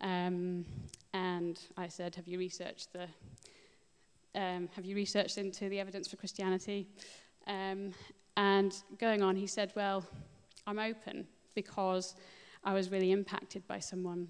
Um, 0.00 0.64
and 1.12 1.58
I 1.76 1.88
said, 1.88 2.14
Have 2.14 2.28
you 2.28 2.38
researched 2.38 2.92
the 2.92 3.08
um, 4.34 4.68
have 4.76 4.84
you 4.84 4.94
researched 4.94 5.38
into 5.38 5.68
the 5.68 5.80
evidence 5.80 6.06
for 6.06 6.16
Christianity? 6.16 6.86
Um, 7.46 7.92
and 8.36 8.72
going 8.98 9.22
on, 9.22 9.34
he 9.34 9.46
said, 9.46 9.72
Well, 9.74 10.04
I'm 10.66 10.78
open 10.78 11.26
because 11.54 12.14
I 12.62 12.74
was 12.74 12.90
really 12.90 13.10
impacted 13.10 13.66
by 13.66 13.80
someone, 13.80 14.28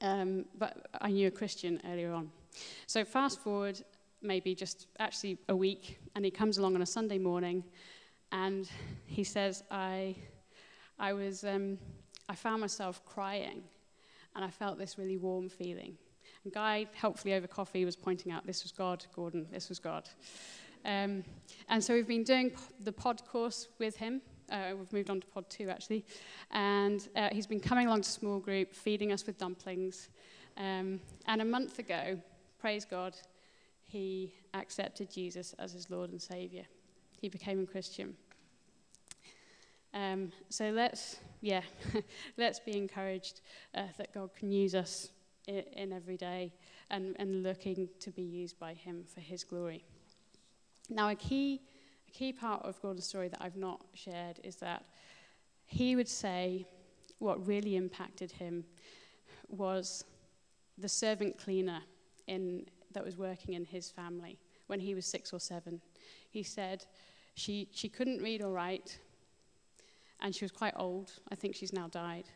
um, 0.00 0.46
but 0.56 0.88
I 1.00 1.10
knew 1.10 1.28
a 1.28 1.30
Christian 1.30 1.80
earlier 1.86 2.12
on. 2.12 2.30
So, 2.86 3.04
fast 3.04 3.40
forward 3.40 3.82
maybe 4.22 4.54
just 4.54 4.86
actually 4.98 5.38
a 5.48 5.56
week, 5.56 5.98
and 6.14 6.24
he 6.24 6.30
comes 6.30 6.58
along 6.58 6.74
on 6.76 6.82
a 6.82 6.86
Sunday 6.86 7.18
morning 7.18 7.64
and 8.32 8.70
he 9.06 9.24
says, 9.24 9.64
I 9.70 10.14
I 11.00 11.14
was, 11.14 11.44
um, 11.44 11.78
I 12.28 12.34
found 12.34 12.60
myself 12.60 13.02
crying, 13.06 13.62
and 14.36 14.44
I 14.44 14.50
felt 14.50 14.78
this 14.78 14.98
really 14.98 15.16
warm 15.16 15.48
feeling. 15.48 15.96
And 16.44 16.52
Guy, 16.52 16.86
helpfully 16.92 17.32
over 17.32 17.46
coffee, 17.46 17.86
was 17.86 17.96
pointing 17.96 18.30
out 18.30 18.46
this 18.46 18.62
was 18.62 18.70
God, 18.70 19.06
Gordon, 19.16 19.46
this 19.50 19.70
was 19.70 19.78
God. 19.78 20.10
Um, 20.84 21.24
and 21.70 21.82
so 21.82 21.94
we've 21.94 22.06
been 22.06 22.22
doing 22.22 22.52
the 22.84 22.92
pod 22.92 23.22
course 23.26 23.68
with 23.78 23.96
him. 23.96 24.20
Uh, 24.52 24.72
we've 24.78 24.92
moved 24.92 25.08
on 25.08 25.22
to 25.22 25.26
pod 25.26 25.48
two, 25.48 25.70
actually. 25.70 26.04
And 26.50 27.08
uh, 27.16 27.30
he's 27.32 27.46
been 27.46 27.60
coming 27.60 27.86
along 27.86 28.02
to 28.02 28.10
small 28.10 28.38
group, 28.38 28.74
feeding 28.74 29.10
us 29.10 29.26
with 29.26 29.38
dumplings. 29.38 30.10
Um, 30.58 31.00
and 31.26 31.40
a 31.40 31.46
month 31.46 31.78
ago, 31.78 32.18
praise 32.58 32.84
God, 32.84 33.14
he 33.86 34.34
accepted 34.52 35.10
Jesus 35.10 35.54
as 35.58 35.72
his 35.72 35.88
Lord 35.88 36.10
and 36.10 36.20
Savior. 36.20 36.64
he 37.20 37.30
became 37.30 37.62
a 37.62 37.66
Christian. 37.66 38.16
Um, 39.92 40.32
so 40.48 40.70
let's, 40.70 41.16
yeah, 41.40 41.62
let's 42.36 42.60
be 42.60 42.76
encouraged 42.76 43.40
uh, 43.74 43.84
that 43.98 44.14
God 44.14 44.30
can 44.34 44.52
use 44.52 44.74
us 44.74 45.10
in, 45.46 45.64
in 45.72 45.92
every 45.92 46.16
day 46.16 46.52
and, 46.90 47.16
and 47.18 47.42
looking 47.42 47.88
to 48.00 48.10
be 48.10 48.22
used 48.22 48.58
by 48.58 48.74
Him 48.74 49.04
for 49.12 49.20
His 49.20 49.44
glory. 49.44 49.84
Now, 50.88 51.08
a 51.08 51.14
key, 51.14 51.60
a 52.08 52.10
key 52.10 52.32
part 52.32 52.64
of 52.64 52.80
Gordon's 52.82 53.06
story 53.06 53.28
that 53.28 53.40
I've 53.40 53.56
not 53.56 53.80
shared 53.94 54.40
is 54.42 54.56
that 54.56 54.84
he 55.66 55.94
would 55.94 56.08
say 56.08 56.66
what 57.20 57.46
really 57.46 57.76
impacted 57.76 58.32
him 58.32 58.64
was 59.48 60.04
the 60.78 60.88
servant 60.88 61.38
cleaner 61.38 61.80
in, 62.26 62.66
that 62.92 63.04
was 63.04 63.16
working 63.16 63.54
in 63.54 63.64
his 63.64 63.88
family 63.88 64.38
when 64.66 64.80
he 64.80 64.94
was 64.94 65.06
six 65.06 65.32
or 65.32 65.38
seven. 65.38 65.80
He 66.30 66.42
said 66.42 66.84
she, 67.34 67.68
she 67.72 67.88
couldn't 67.88 68.20
read 68.20 68.42
or 68.42 68.50
write, 68.52 68.98
and 70.22 70.34
she 70.34 70.44
was 70.44 70.52
quite 70.52 70.74
old. 70.76 71.12
I 71.30 71.34
think 71.34 71.54
she's 71.54 71.72
now 71.72 71.88
died. 71.88 72.28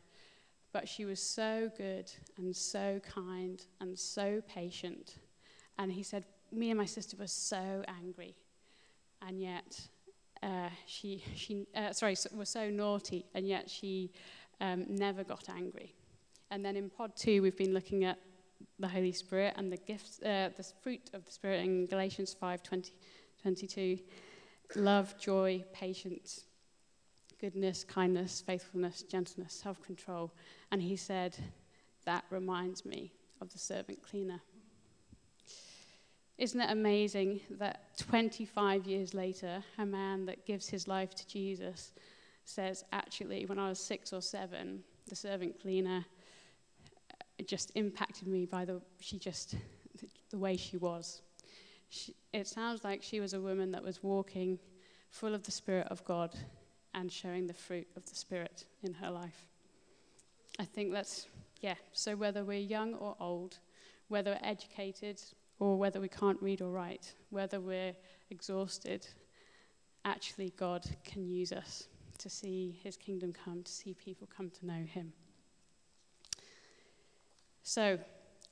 But 0.72 0.88
she 0.88 1.04
was 1.04 1.20
so 1.20 1.70
good 1.76 2.10
and 2.36 2.54
so 2.54 3.00
kind 3.06 3.64
and 3.80 3.98
so 3.98 4.42
patient. 4.48 5.18
And 5.78 5.92
he 5.92 6.02
said, 6.02 6.24
Me 6.52 6.70
and 6.70 6.78
my 6.78 6.84
sister 6.84 7.16
were 7.16 7.26
so 7.26 7.84
angry. 7.86 8.34
And 9.26 9.40
yet, 9.40 9.80
uh, 10.42 10.68
she, 10.86 11.22
she 11.34 11.66
uh, 11.74 11.92
sorry, 11.92 12.16
was 12.34 12.50
so 12.50 12.68
naughty, 12.68 13.24
and 13.34 13.46
yet 13.46 13.70
she 13.70 14.10
um, 14.60 14.84
never 14.88 15.24
got 15.24 15.48
angry. 15.48 15.94
And 16.50 16.64
then 16.64 16.76
in 16.76 16.90
pod 16.90 17.16
two, 17.16 17.40
we've 17.40 17.56
been 17.56 17.72
looking 17.72 18.04
at 18.04 18.18
the 18.78 18.88
Holy 18.88 19.12
Spirit 19.12 19.54
and 19.56 19.72
the 19.72 19.76
gifts, 19.76 20.20
uh, 20.22 20.50
the 20.56 20.64
fruit 20.82 21.10
of 21.14 21.24
the 21.24 21.32
Spirit 21.32 21.64
in 21.64 21.86
Galatians 21.86 22.34
5 22.34 22.62
20, 22.62 22.92
22 23.42 23.98
love, 24.76 25.18
joy, 25.18 25.64
patience, 25.72 26.44
goodness, 27.44 27.84
kindness, 27.84 28.42
faithfulness, 28.46 29.02
gentleness, 29.02 29.52
self 29.52 29.82
control. 29.82 30.32
And 30.72 30.80
he 30.80 30.96
said, 30.96 31.36
That 32.06 32.24
reminds 32.30 32.86
me 32.86 33.12
of 33.38 33.52
the 33.52 33.58
servant 33.58 34.02
cleaner. 34.02 34.40
Isn't 36.38 36.62
it 36.62 36.70
amazing 36.70 37.40
that 37.50 37.98
25 37.98 38.86
years 38.86 39.12
later, 39.12 39.62
a 39.76 39.84
man 39.84 40.24
that 40.24 40.46
gives 40.46 40.70
his 40.70 40.88
life 40.88 41.14
to 41.16 41.28
Jesus 41.28 41.92
says, 42.46 42.82
Actually, 42.92 43.44
when 43.44 43.58
I 43.58 43.68
was 43.68 43.78
six 43.78 44.14
or 44.14 44.22
seven, 44.22 44.82
the 45.06 45.14
servant 45.14 45.60
cleaner 45.60 46.02
just 47.46 47.72
impacted 47.74 48.26
me 48.26 48.46
by 48.46 48.64
the, 48.64 48.80
she 49.00 49.18
just, 49.18 49.54
the 50.30 50.38
way 50.38 50.56
she 50.56 50.78
was. 50.78 51.20
She, 51.90 52.14
it 52.32 52.48
sounds 52.48 52.84
like 52.84 53.02
she 53.02 53.20
was 53.20 53.34
a 53.34 53.40
woman 53.40 53.70
that 53.72 53.84
was 53.84 54.02
walking 54.02 54.58
full 55.10 55.34
of 55.34 55.42
the 55.42 55.52
Spirit 55.52 55.88
of 55.90 56.02
God 56.06 56.34
and 56.94 57.10
showing 57.10 57.46
the 57.46 57.54
fruit 57.54 57.86
of 57.96 58.04
the 58.08 58.14
Spirit 58.14 58.64
in 58.82 58.94
her 58.94 59.10
life. 59.10 59.46
I 60.58 60.64
think 60.64 60.92
that's, 60.92 61.26
yeah, 61.60 61.74
so 61.92 62.14
whether 62.16 62.44
we're 62.44 62.58
young 62.58 62.94
or 62.94 63.16
old, 63.20 63.58
whether 64.08 64.30
we're 64.30 64.48
educated 64.48 65.20
or 65.58 65.76
whether 65.76 66.00
we 66.00 66.08
can't 66.08 66.40
read 66.40 66.62
or 66.62 66.70
write, 66.70 67.14
whether 67.30 67.60
we're 67.60 67.94
exhausted, 68.30 69.06
actually 70.04 70.52
God 70.56 70.84
can 71.04 71.26
use 71.26 71.52
us 71.52 71.88
to 72.18 72.30
see 72.30 72.78
his 72.82 72.96
kingdom 72.96 73.32
come, 73.32 73.62
to 73.62 73.72
see 73.72 73.94
people 73.94 74.28
come 74.34 74.50
to 74.50 74.66
know 74.66 74.84
him. 74.84 75.12
So, 77.62 77.98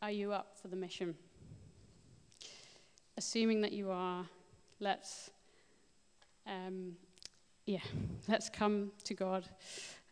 are 0.01 0.11
you 0.11 0.33
up 0.33 0.57
for 0.61 0.69
the 0.69 0.77
mission? 0.77 1.15
Assuming 3.17 3.61
that 3.61 3.73
you 3.73 3.91
are, 3.91 4.25
let's 4.81 5.31
um, 6.47 6.93
yeah, 7.67 7.81
let's 8.29 8.49
come 8.49 8.91
to 9.05 9.15
God 9.15 9.45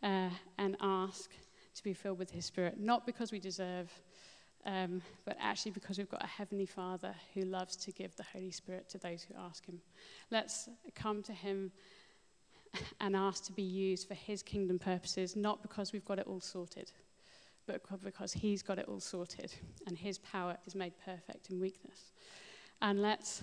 uh, 0.03 0.29
and 0.57 0.77
ask 0.79 1.31
to 1.75 1.83
be 1.83 1.93
filled 1.93 2.19
with 2.19 2.31
His 2.31 2.45
Spirit, 2.45 2.79
not 2.79 3.05
because 3.05 3.31
we 3.31 3.39
deserve, 3.39 3.91
um, 4.65 5.01
but 5.25 5.35
actually 5.39 5.71
because 5.71 5.97
we've 5.97 6.09
got 6.09 6.23
a 6.23 6.27
Heavenly 6.27 6.65
Father 6.65 7.13
who 7.33 7.41
loves 7.41 7.75
to 7.77 7.91
give 7.91 8.15
the 8.15 8.23
Holy 8.31 8.51
Spirit 8.51 8.87
to 8.89 8.97
those 8.97 9.23
who 9.23 9.33
ask 9.37 9.65
Him. 9.65 9.81
Let's 10.29 10.69
come 10.95 11.23
to 11.23 11.33
Him 11.33 11.71
and 13.01 13.15
ask 13.15 13.45
to 13.45 13.51
be 13.51 13.63
used 13.63 14.07
for 14.07 14.13
His 14.13 14.41
kingdom 14.41 14.79
purposes, 14.79 15.35
not 15.35 15.61
because 15.61 15.91
we've 15.91 16.05
got 16.05 16.19
it 16.19 16.27
all 16.27 16.41
sorted, 16.41 16.91
but 17.67 17.81
because 18.01 18.31
He's 18.31 18.61
got 18.61 18.79
it 18.79 18.85
all 18.87 19.01
sorted 19.01 19.53
and 19.87 19.97
His 19.97 20.19
power 20.19 20.55
is 20.65 20.73
made 20.73 20.93
perfect 21.03 21.49
in 21.49 21.59
weakness. 21.59 22.13
And 22.81 23.01
let's, 23.01 23.41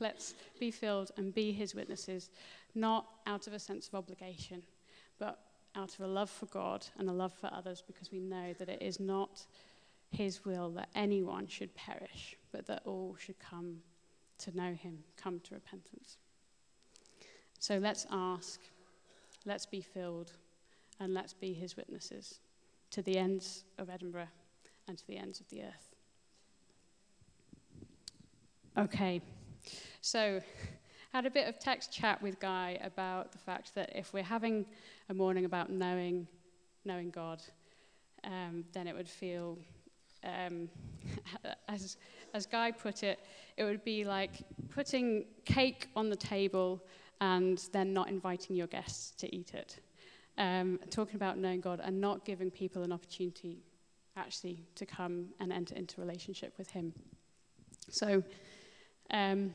let's 0.00 0.34
be 0.58 0.70
filled 0.70 1.12
and 1.16 1.32
be 1.32 1.52
His 1.52 1.74
witnesses 1.74 2.30
not 2.74 3.06
out 3.26 3.46
of 3.46 3.52
a 3.52 3.58
sense 3.58 3.88
of 3.88 3.94
obligation, 3.94 4.62
but 5.18 5.38
out 5.76 5.94
of 5.94 6.00
a 6.00 6.06
love 6.06 6.30
for 6.30 6.46
God 6.46 6.86
and 6.98 7.08
a 7.08 7.12
love 7.12 7.32
for 7.32 7.50
others 7.52 7.82
because 7.86 8.12
we 8.12 8.20
know 8.20 8.52
that 8.58 8.68
it 8.68 8.82
is 8.82 9.00
not 9.00 9.46
His 10.10 10.44
will 10.44 10.70
that 10.70 10.88
anyone 10.94 11.46
should 11.46 11.74
perish, 11.74 12.36
but 12.52 12.66
that 12.66 12.82
all 12.84 13.16
should 13.18 13.38
come 13.38 13.78
to 14.38 14.56
know 14.56 14.72
Him, 14.74 14.98
come 15.16 15.40
to 15.40 15.54
repentance. 15.54 16.18
So 17.58 17.78
let's 17.78 18.06
ask, 18.10 18.60
let's 19.46 19.66
be 19.66 19.80
filled, 19.80 20.32
and 21.00 21.14
let's 21.14 21.32
be 21.32 21.52
His 21.52 21.76
witnesses 21.76 22.40
to 22.90 23.02
the 23.02 23.18
ends 23.18 23.64
of 23.78 23.90
Edinburgh 23.90 24.28
and 24.86 24.98
to 24.98 25.06
the 25.06 25.16
ends 25.16 25.40
of 25.40 25.48
the 25.48 25.62
earth. 25.62 25.94
Okay, 28.76 29.20
so 30.00 30.40
had 31.14 31.26
a 31.26 31.30
bit 31.30 31.46
of 31.46 31.60
text 31.60 31.92
chat 31.92 32.20
with 32.20 32.40
Guy 32.40 32.76
about 32.82 33.30
the 33.30 33.38
fact 33.38 33.72
that 33.76 33.88
if 33.94 34.12
we're 34.12 34.24
having 34.24 34.66
a 35.08 35.14
morning 35.14 35.44
about 35.44 35.70
knowing, 35.70 36.26
knowing 36.84 37.10
God, 37.10 37.40
um, 38.24 38.64
then 38.72 38.88
it 38.88 38.96
would 38.96 39.08
feel, 39.08 39.56
um, 40.24 40.68
as, 41.68 41.98
as 42.34 42.46
Guy 42.46 42.72
put 42.72 43.04
it, 43.04 43.20
it 43.56 43.62
would 43.62 43.84
be 43.84 44.04
like 44.04 44.42
putting 44.70 45.26
cake 45.44 45.86
on 45.94 46.10
the 46.10 46.16
table 46.16 46.82
and 47.20 47.64
then 47.72 47.92
not 47.92 48.08
inviting 48.08 48.56
your 48.56 48.66
guests 48.66 49.12
to 49.12 49.32
eat 49.32 49.54
it. 49.54 49.78
Um, 50.36 50.80
talking 50.90 51.14
about 51.14 51.38
knowing 51.38 51.60
God 51.60 51.80
and 51.84 52.00
not 52.00 52.24
giving 52.24 52.50
people 52.50 52.82
an 52.82 52.90
opportunity 52.90 53.62
actually 54.16 54.64
to 54.74 54.84
come 54.84 55.26
and 55.38 55.52
enter 55.52 55.76
into 55.76 56.00
relationship 56.00 56.54
with 56.58 56.72
Him. 56.72 56.92
So, 57.88 58.24
um, 59.12 59.52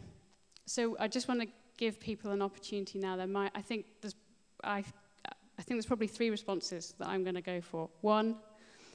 so 0.70 0.95
I 0.99 1.07
just 1.07 1.28
want 1.28 1.41
to 1.41 1.47
give 1.78 1.99
people 1.99 2.32
an 2.32 2.43
opportunity 2.43 2.99
now. 2.99 3.15
There 3.15 3.26
might, 3.26 3.51
I 3.55 3.61
think 3.61 3.88
there's, 4.01 4.13
I, 4.63 4.84
I 5.26 5.61
think 5.63 5.78
there's 5.78 5.88
probably 5.88 6.07
three 6.07 6.30
responses 6.30 6.93
that 6.99 7.07
I'm 7.07 7.24
going 7.24 7.36
to 7.36 7.41
go 7.41 7.59
for. 7.59 7.89
One 8.01 8.38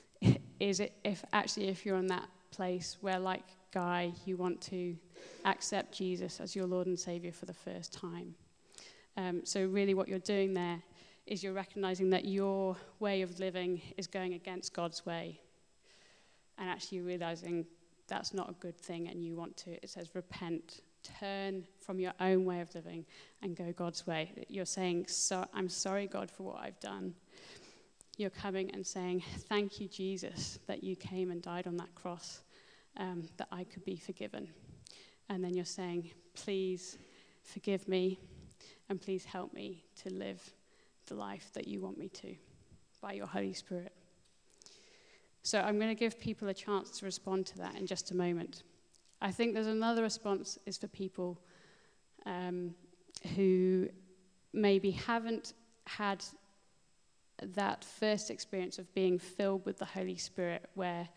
is 0.61 0.79
it 0.79 0.93
if 1.03 1.25
actually 1.33 1.67
if 1.67 1.85
you're 1.85 1.99
in 1.99 2.07
that 2.07 2.29
place 2.53 2.99
where, 3.01 3.19
like 3.19 3.43
Guy, 3.73 4.13
you 4.25 4.37
want 4.37 4.61
to 4.63 4.97
accept 5.45 5.93
Jesus 5.93 6.39
as 6.39 6.55
your 6.55 6.67
Lord 6.67 6.87
and 6.87 6.97
Savior 6.97 7.33
for 7.33 7.47
the 7.47 7.53
first 7.53 7.93
time. 7.93 8.37
Um, 9.17 9.41
so 9.45 9.67
really, 9.67 9.95
what 9.95 10.07
you're 10.07 10.21
doing 10.21 10.55
there 10.55 10.81
is 11.27 11.43
you're 11.43 11.55
recognizing 11.55 12.09
that 12.11 12.25
your 12.25 12.77
way 13.01 13.23
of 13.23 13.41
living 13.41 13.83
is 13.97 14.07
going 14.07 14.35
against 14.35 14.75
God's 14.75 15.05
way, 15.05 15.41
and 16.57 16.71
actually 16.71 17.01
realizing 17.01 17.67
that's 18.07 18.33
not 18.33 18.49
a 18.49 18.55
good 18.55 18.79
thing, 18.79 19.09
and 19.09 19.25
you 19.25 19.35
want 19.35 19.57
to. 19.57 19.73
It 19.73 19.91
says 19.91 20.15
repent 20.15 20.81
turn 21.05 21.65
from 21.81 22.01
your 22.01 22.13
own 22.21 22.45
way 22.45 22.61
of 22.61 22.75
living 22.75 23.05
and 23.43 23.57
go 23.57 23.73
God's 23.73 24.07
way. 24.07 24.33
You're 24.49 24.65
saying, 24.65 25.07
so, 25.09 25.47
I'm 25.55 25.69
sorry, 25.69 26.07
God, 26.07 26.31
for 26.31 26.45
what 26.45 26.57
I've 26.61 26.81
done. 26.81 27.15
You're 28.17 28.31
coming 28.31 28.71
and 28.73 28.87
saying, 28.87 29.23
Thank 29.49 29.81
you, 29.81 29.89
Jesus, 29.89 30.59
that 30.67 30.85
you 30.85 30.95
came 30.97 31.31
and 31.31 31.43
died 31.43 31.67
on 31.67 31.77
that 31.79 31.95
cross, 31.95 32.43
um, 32.97 33.29
that 33.39 33.49
I 33.51 33.65
could 33.65 33.85
be 33.85 33.97
forgiven. 33.97 34.49
And 35.29 35.43
then 35.43 35.55
you're 35.55 35.65
saying, 35.65 36.11
Please 36.35 36.99
forgive 37.43 37.89
me 37.89 38.21
and 38.89 39.01
please 39.01 39.25
help 39.25 39.53
me 39.53 39.85
to 40.03 40.11
live 40.11 40.41
the 41.07 41.15
life 41.15 41.51
that 41.55 41.67
you 41.67 41.81
want 41.81 41.99
me 41.99 42.09
to 42.09 42.35
by 43.01 43.13
your 43.13 43.27
Holy 43.27 43.53
Spirit. 43.53 43.93
So 45.43 45.61
I'm 45.61 45.77
going 45.79 45.91
to 45.91 45.95
give 45.95 46.19
people 46.19 46.49
a 46.49 46.55
chance 46.55 46.99
to 46.99 47.05
respond 47.05 47.47
to 47.47 47.59
that 47.59 47.75
in 47.77 47.87
just 47.87 48.11
a 48.13 48.17
moment. 48.17 48.63
I 49.21 49.31
think 49.31 49.55
there's 49.55 49.67
another 49.67 50.03
response 50.03 50.59
is 50.67 50.77
for 50.77 50.89
people 50.89 51.41
um, 52.27 52.75
who 53.35 53.89
maybe 54.53 54.91
haven't 54.91 55.55
had 55.87 56.25
that 57.43 57.85
first 57.85 58.31
experience 58.31 58.79
of 58.79 58.93
being 58.95 59.19
filled 59.19 59.65
with 59.67 59.79
the 59.79 59.85
Holy 59.85 60.17
Spirit, 60.17 60.69
where 60.75 61.09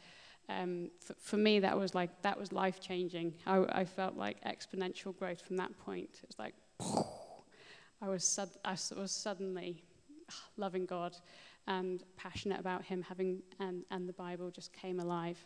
um, 0.49 0.89
for, 0.99 1.13
for, 1.19 1.37
me 1.37 1.59
that 1.59 1.77
was 1.77 1.93
like 1.93 2.21
that 2.21 2.39
was 2.39 2.51
life 2.51 2.79
changing. 2.79 3.33
I, 3.45 3.65
I, 3.69 3.85
felt 3.85 4.15
like 4.15 4.41
exponential 4.45 5.17
growth 5.17 5.41
from 5.41 5.57
that 5.57 5.77
point. 5.77 6.09
It 6.23 6.27
was 6.27 6.39
like 6.39 6.55
I 8.01 8.07
was 8.07 8.23
sud- 8.23 8.57
I 8.63 8.77
was 8.95 9.11
suddenly 9.11 9.83
loving 10.55 10.85
God 10.85 11.15
and 11.67 12.03
passionate 12.15 12.59
about 12.59 12.83
Him, 12.83 13.01
having 13.01 13.41
and 13.59 13.83
and 13.91 14.07
the 14.07 14.13
Bible 14.13 14.49
just 14.49 14.71
came 14.71 14.99
alive. 14.99 15.37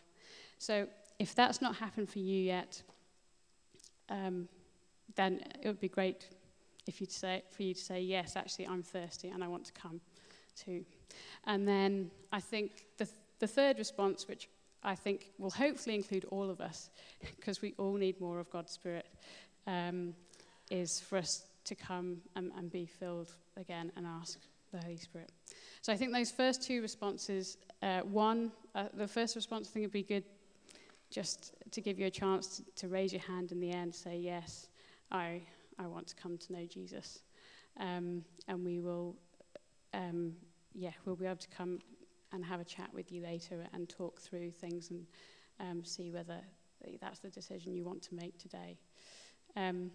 So 0.58 0.86
if 1.22 1.36
that's 1.36 1.62
not 1.62 1.76
happened 1.76 2.10
for 2.10 2.18
you 2.18 2.42
yet, 2.42 2.82
um, 4.08 4.48
then 5.14 5.40
it 5.62 5.68
would 5.68 5.78
be 5.78 5.88
great 5.88 6.26
if 6.88 7.00
you 7.00 7.06
say 7.08 7.44
for 7.48 7.62
you 7.62 7.74
to 7.74 7.80
say 7.80 8.00
yes, 8.00 8.34
actually, 8.34 8.66
I'm 8.66 8.82
thirsty 8.82 9.28
and 9.28 9.44
I 9.44 9.46
want 9.46 9.64
to 9.66 9.72
come 9.72 10.00
too. 10.56 10.84
And 11.44 11.66
then 11.66 12.10
I 12.32 12.40
think 12.40 12.72
the 12.98 13.08
the 13.38 13.46
third 13.46 13.78
response, 13.78 14.26
which 14.26 14.48
I 14.82 14.96
think 14.96 15.30
will 15.38 15.52
hopefully 15.52 15.94
include 15.94 16.24
all 16.24 16.50
of 16.50 16.60
us, 16.60 16.90
because 17.36 17.62
we 17.62 17.74
all 17.78 17.94
need 17.94 18.20
more 18.20 18.40
of 18.40 18.50
God's 18.50 18.72
Spirit, 18.72 19.06
um, 19.68 20.14
is 20.72 20.98
for 20.98 21.18
us 21.18 21.44
to 21.66 21.76
come 21.76 22.20
and, 22.34 22.50
and 22.56 22.68
be 22.68 22.86
filled 22.86 23.30
again 23.56 23.92
and 23.96 24.06
ask 24.06 24.40
the 24.72 24.80
Holy 24.80 24.96
Spirit. 24.96 25.30
So 25.82 25.92
I 25.92 25.96
think 25.96 26.12
those 26.12 26.32
first 26.32 26.64
two 26.64 26.82
responses, 26.82 27.58
uh, 27.80 28.00
one, 28.00 28.50
uh, 28.74 28.86
the 28.94 29.06
first 29.06 29.36
response, 29.36 29.68
I 29.68 29.70
think 29.72 29.84
it'd 29.84 29.92
be 29.92 30.02
good 30.02 30.24
just 31.12 31.54
to 31.70 31.80
give 31.80 31.98
you 31.98 32.06
a 32.06 32.10
chance 32.10 32.56
to, 32.56 32.62
to 32.76 32.88
raise 32.88 33.12
your 33.12 33.22
hand 33.22 33.52
in 33.52 33.60
the 33.60 33.70
end, 33.70 33.94
say, 33.94 34.16
Yes, 34.16 34.68
I, 35.10 35.42
I 35.78 35.86
want 35.86 36.06
to 36.08 36.16
come 36.16 36.38
to 36.38 36.52
know 36.52 36.66
Jesus. 36.66 37.22
Um, 37.78 38.24
and 38.48 38.64
we 38.64 38.80
will, 38.80 39.16
um, 39.94 40.32
yeah, 40.74 40.92
we'll 41.04 41.16
be 41.16 41.26
able 41.26 41.36
to 41.36 41.48
come 41.48 41.78
and 42.32 42.44
have 42.44 42.60
a 42.60 42.64
chat 42.64 42.92
with 42.92 43.12
you 43.12 43.22
later 43.22 43.66
and 43.72 43.88
talk 43.88 44.20
through 44.20 44.50
things 44.50 44.90
and 44.90 45.06
um, 45.60 45.84
see 45.84 46.10
whether 46.10 46.40
that's 47.00 47.20
the 47.20 47.30
decision 47.30 47.74
you 47.74 47.84
want 47.84 48.02
to 48.02 48.14
make 48.14 48.38
today. 48.38 48.78
Um, 49.56 49.90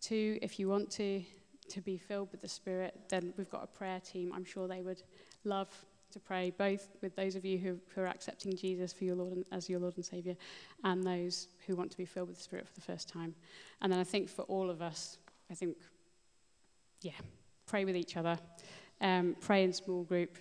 two, 0.00 0.38
if 0.42 0.58
you 0.58 0.68
want 0.68 0.90
to 0.92 1.22
to 1.68 1.80
be 1.82 1.98
filled 1.98 2.30
with 2.32 2.40
the 2.40 2.48
Spirit, 2.48 2.98
then 3.10 3.34
we've 3.36 3.50
got 3.50 3.62
a 3.62 3.66
prayer 3.66 4.00
team. 4.00 4.32
I'm 4.34 4.44
sure 4.44 4.66
they 4.66 4.80
would 4.80 5.02
love 5.44 5.68
to 6.12 6.18
pray, 6.18 6.50
both 6.56 6.88
with 7.02 7.14
those 7.16 7.36
of 7.36 7.44
you 7.44 7.58
who, 7.58 7.78
who 7.94 8.00
are 8.00 8.06
accepting 8.06 8.56
Jesus 8.56 8.92
for 8.92 9.04
your 9.04 9.16
Lord 9.16 9.32
and, 9.32 9.44
as 9.52 9.68
your 9.68 9.80
Lord 9.80 9.96
and 9.96 10.04
Savior, 10.04 10.36
and 10.84 11.04
those 11.04 11.48
who 11.66 11.76
want 11.76 11.90
to 11.90 11.96
be 11.96 12.04
filled 12.04 12.28
with 12.28 12.36
the 12.36 12.42
Spirit 12.42 12.66
for 12.66 12.74
the 12.74 12.80
first 12.80 13.08
time. 13.08 13.34
And 13.80 13.92
then 13.92 14.00
I 14.00 14.04
think 14.04 14.28
for 14.28 14.42
all 14.42 14.70
of 14.70 14.80
us, 14.80 15.18
I 15.50 15.54
think, 15.54 15.76
yeah, 17.02 17.12
pray 17.66 17.84
with 17.84 17.96
each 17.96 18.16
other, 18.16 18.38
um, 19.00 19.36
pray 19.40 19.64
in 19.64 19.72
small 19.72 20.04
group, 20.04 20.36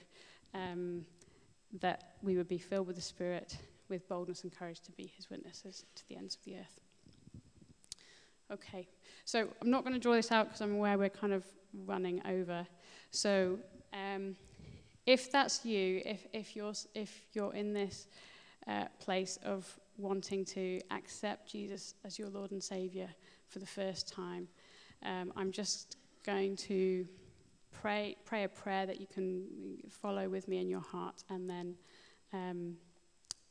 um, 0.53 1.05
that 1.79 2.15
we 2.21 2.37
would 2.37 2.47
be 2.47 2.57
filled 2.57 2.87
with 2.87 2.95
the 2.95 3.01
Spirit, 3.01 3.57
with 3.89 4.07
boldness 4.07 4.43
and 4.43 4.57
courage 4.57 4.79
to 4.81 4.91
be 4.93 5.11
His 5.15 5.29
witnesses 5.29 5.85
to 5.95 6.07
the 6.07 6.15
ends 6.15 6.35
of 6.35 6.43
the 6.43 6.55
earth. 6.55 6.81
Okay, 8.49 8.87
so 9.25 9.47
I'm 9.61 9.69
not 9.69 9.83
going 9.83 9.93
to 9.93 9.99
draw 9.99 10.13
this 10.13 10.31
out 10.31 10.47
because 10.47 10.61
I'm 10.61 10.75
aware 10.75 10.97
we're 10.97 11.09
kind 11.09 11.33
of 11.33 11.43
running 11.85 12.21
over. 12.25 12.65
So 13.11 13.59
um, 13.93 14.37
if 15.07 15.31
that's 15.31 15.65
you, 15.65 16.01
if, 16.05 16.27
if, 16.33 16.55
you're, 16.55 16.73
if 16.93 17.23
you're 17.33 17.53
in 17.53 17.73
this 17.73 18.07
uh, 18.67 18.85
place 18.99 19.39
of 19.43 19.65
wanting 19.97 20.43
to 20.43 20.79
accept 20.91 21.49
Jesus 21.49 21.95
as 22.03 22.19
your 22.19 22.27
Lord 22.27 22.51
and 22.51 22.61
Savior 22.61 23.07
for 23.47 23.59
the 23.59 23.65
first 23.65 24.11
time, 24.11 24.49
um, 25.03 25.31
I'm 25.37 25.51
just 25.51 25.95
going 26.25 26.57
to 26.57 27.07
pray, 27.71 28.17
pray 28.25 28.43
a 28.43 28.49
prayer 28.49 28.85
that 28.85 28.99
you 28.99 29.07
can 29.07 29.45
follow 29.89 30.27
with 30.27 30.49
me 30.49 30.59
in 30.59 30.67
your 30.67 30.81
heart, 30.81 31.23
and 31.29 31.49
then 31.49 31.75
um, 32.33 32.75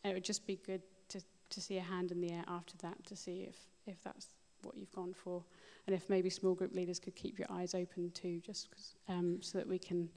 it 0.05 0.13
would 0.13 0.25
just 0.25 0.47
be 0.47 0.61
good 0.67 0.83
to, 1.09 1.23
to 1.49 1.61
see 1.61 1.79
a 1.79 1.83
hand 1.83 2.13
in 2.13 2.21
the 2.21 2.33
air 2.33 2.45
after 2.49 2.77
that 2.83 3.03
to 3.07 3.17
see 3.17 3.47
if, 3.49 3.57
if 3.87 4.05
that's 4.05 4.29
what 4.63 4.77
you've 4.77 4.93
gone 4.93 5.15
for, 5.15 5.43
and 5.87 5.97
if 5.97 6.11
maybe 6.11 6.29
small 6.29 6.55
group 6.55 6.75
leaders 6.75 6.99
could 6.99 7.17
keep 7.17 7.39
your 7.39 7.49
eyes 7.51 7.75
open 7.75 8.11
too, 8.11 8.43
just 8.45 8.69
um, 9.09 9.39
so 9.41 9.57
that 9.57 9.67
we 9.67 9.79
can 9.79 10.11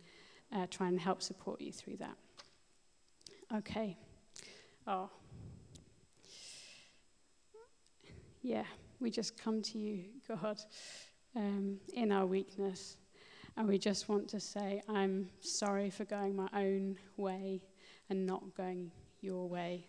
uh, 0.56 0.66
try 0.70 0.88
and 0.88 1.00
help 1.00 1.22
support 1.22 1.62
you 1.62 1.72
through 1.72 1.98
that. 1.98 2.16
Okay. 3.56 3.98
Oh. 4.88 5.10
Yeah, 8.42 8.64
we 9.00 9.12
just 9.12 9.38
come 9.38 9.62
to 9.64 9.78
you, 9.78 10.06
God, 10.28 10.60
um, 11.36 11.78
in 11.94 12.12
our 12.12 12.26
weakness. 12.26 12.98
And 13.58 13.68
we 13.68 13.78
just 13.78 14.08
want 14.08 14.30
to 14.30 14.40
say, 14.40 14.82
I'm 14.88 15.30
sorry 15.42 15.90
for 15.90 16.06
going 16.06 16.36
my 16.36 16.48
own 16.56 16.98
way 17.18 17.62
and 18.10 18.26
not 18.26 18.56
going 18.56 18.92
your 19.22 19.50
way. 19.50 19.86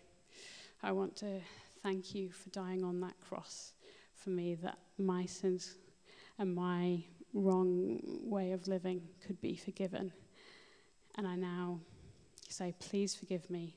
I 0.83 0.91
want 0.91 1.15
to 1.17 1.39
thank 1.81 2.13
you 2.13 2.31
for 2.31 2.49
dying 2.49 2.83
on 2.83 2.99
that 3.01 3.13
cross 3.21 3.73
for 4.13 4.31
me 4.31 4.55
that 4.55 4.77
my 4.97 5.25
sins 5.25 5.75
and 6.37 6.53
my 6.53 7.03
wrong 7.33 7.99
way 8.23 8.51
of 8.51 8.67
living 8.67 9.01
could 9.25 9.39
be 9.41 9.55
forgiven. 9.55 10.11
And 11.15 11.27
I 11.27 11.35
now 11.35 11.79
say, 12.49 12.73
please 12.79 13.15
forgive 13.15 13.49
me 13.49 13.75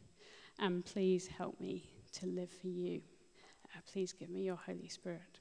and 0.59 0.85
please 0.85 1.26
help 1.26 1.61
me 1.61 1.91
to 2.12 2.26
live 2.26 2.51
for 2.51 2.68
you. 2.68 3.01
Uh, 3.74 3.80
please 3.93 4.12
give 4.12 4.30
me 4.30 4.43
your 4.43 4.57
Holy 4.57 4.89
Spirit. 4.89 5.41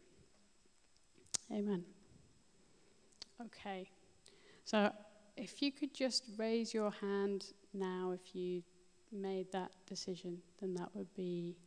Amen. 1.52 1.84
Okay. 3.46 3.90
So 4.64 4.92
if 5.36 5.62
you 5.62 5.72
could 5.72 5.94
just 5.94 6.26
raise 6.38 6.74
your 6.74 6.92
hand 6.92 7.46
now 7.74 8.12
if 8.14 8.36
you 8.36 8.64
made 9.12 9.52
that 9.52 9.72
decision, 9.88 10.40
then 10.60 10.74
that 10.76 10.90
would 10.94 11.14
be 11.14 11.58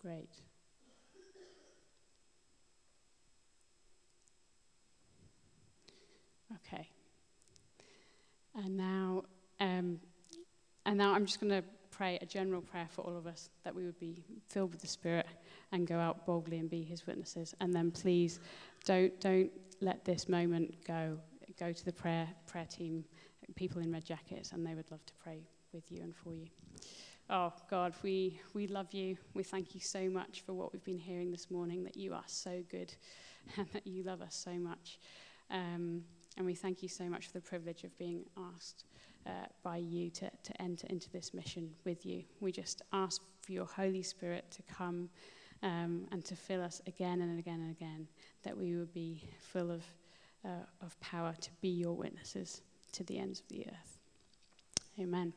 great. 0.00 0.40
Okay. 6.66 6.88
And 8.54 8.76
now, 8.76 9.24
um, 9.64 9.98
and 10.84 10.98
now 10.98 11.14
I'm 11.14 11.24
just 11.24 11.40
going 11.40 11.50
to 11.50 11.64
pray 11.90 12.18
a 12.20 12.26
general 12.26 12.60
prayer 12.60 12.88
for 12.90 13.00
all 13.02 13.16
of 13.16 13.26
us 13.26 13.48
that 13.64 13.74
we 13.74 13.84
would 13.84 13.98
be 13.98 14.22
filled 14.48 14.72
with 14.72 14.80
the 14.82 14.86
Spirit 14.86 15.26
and 15.72 15.86
go 15.86 15.98
out 15.98 16.26
boldly 16.26 16.58
and 16.58 16.68
be 16.68 16.82
His 16.82 17.06
witnesses. 17.06 17.54
And 17.60 17.72
then 17.72 17.90
please 17.90 18.40
don't 18.84 19.18
don't 19.20 19.50
let 19.80 20.04
this 20.04 20.28
moment 20.28 20.74
go. 20.86 21.18
Go 21.58 21.72
to 21.72 21.84
the 21.84 21.92
prayer 21.92 22.28
prayer 22.46 22.66
team, 22.66 23.04
people 23.54 23.80
in 23.80 23.90
red 23.90 24.04
jackets, 24.04 24.52
and 24.52 24.66
they 24.66 24.74
would 24.74 24.90
love 24.90 25.04
to 25.06 25.14
pray 25.22 25.46
with 25.72 25.90
you 25.90 26.02
and 26.02 26.14
for 26.14 26.34
you. 26.34 26.46
Oh 27.30 27.52
God, 27.70 27.94
we 28.02 28.38
we 28.52 28.66
love 28.66 28.92
you. 28.92 29.16
We 29.32 29.44
thank 29.44 29.74
you 29.74 29.80
so 29.80 30.10
much 30.10 30.42
for 30.42 30.52
what 30.52 30.72
we've 30.72 30.84
been 30.84 30.98
hearing 30.98 31.30
this 31.30 31.50
morning. 31.50 31.84
That 31.84 31.96
you 31.96 32.12
are 32.12 32.24
so 32.26 32.62
good, 32.70 32.92
and 33.56 33.66
that 33.72 33.86
you 33.86 34.02
love 34.02 34.20
us 34.20 34.34
so 34.34 34.52
much. 34.52 34.98
Um, 35.50 36.02
and 36.36 36.44
we 36.44 36.54
thank 36.54 36.82
you 36.82 36.88
so 36.88 37.04
much 37.04 37.28
for 37.28 37.32
the 37.32 37.40
privilege 37.40 37.84
of 37.84 37.96
being 37.96 38.24
asked 38.54 38.84
uh, 39.26 39.46
by 39.62 39.76
you 39.76 40.10
to, 40.10 40.30
to 40.42 40.62
enter 40.62 40.86
into 40.88 41.10
this 41.10 41.32
mission 41.34 41.70
with 41.84 42.04
you. 42.04 42.24
We 42.40 42.52
just 42.52 42.82
ask 42.92 43.22
for 43.40 43.52
your 43.52 43.66
Holy 43.66 44.02
Spirit 44.02 44.44
to 44.50 44.62
come 44.62 45.08
um, 45.62 46.06
and 46.12 46.24
to 46.26 46.36
fill 46.36 46.62
us 46.62 46.82
again 46.86 47.20
and 47.22 47.38
again 47.38 47.60
and 47.60 47.70
again, 47.70 48.06
that 48.42 48.56
we 48.56 48.76
would 48.76 48.92
be 48.92 49.28
full 49.40 49.70
of, 49.70 49.82
uh, 50.44 50.64
of 50.82 50.98
power 51.00 51.34
to 51.40 51.50
be 51.60 51.68
your 51.68 51.92
witnesses 51.92 52.62
to 52.92 53.04
the 53.04 53.18
ends 53.18 53.40
of 53.40 53.48
the 53.48 53.66
earth. 53.66 53.98
Amen. 55.00 55.32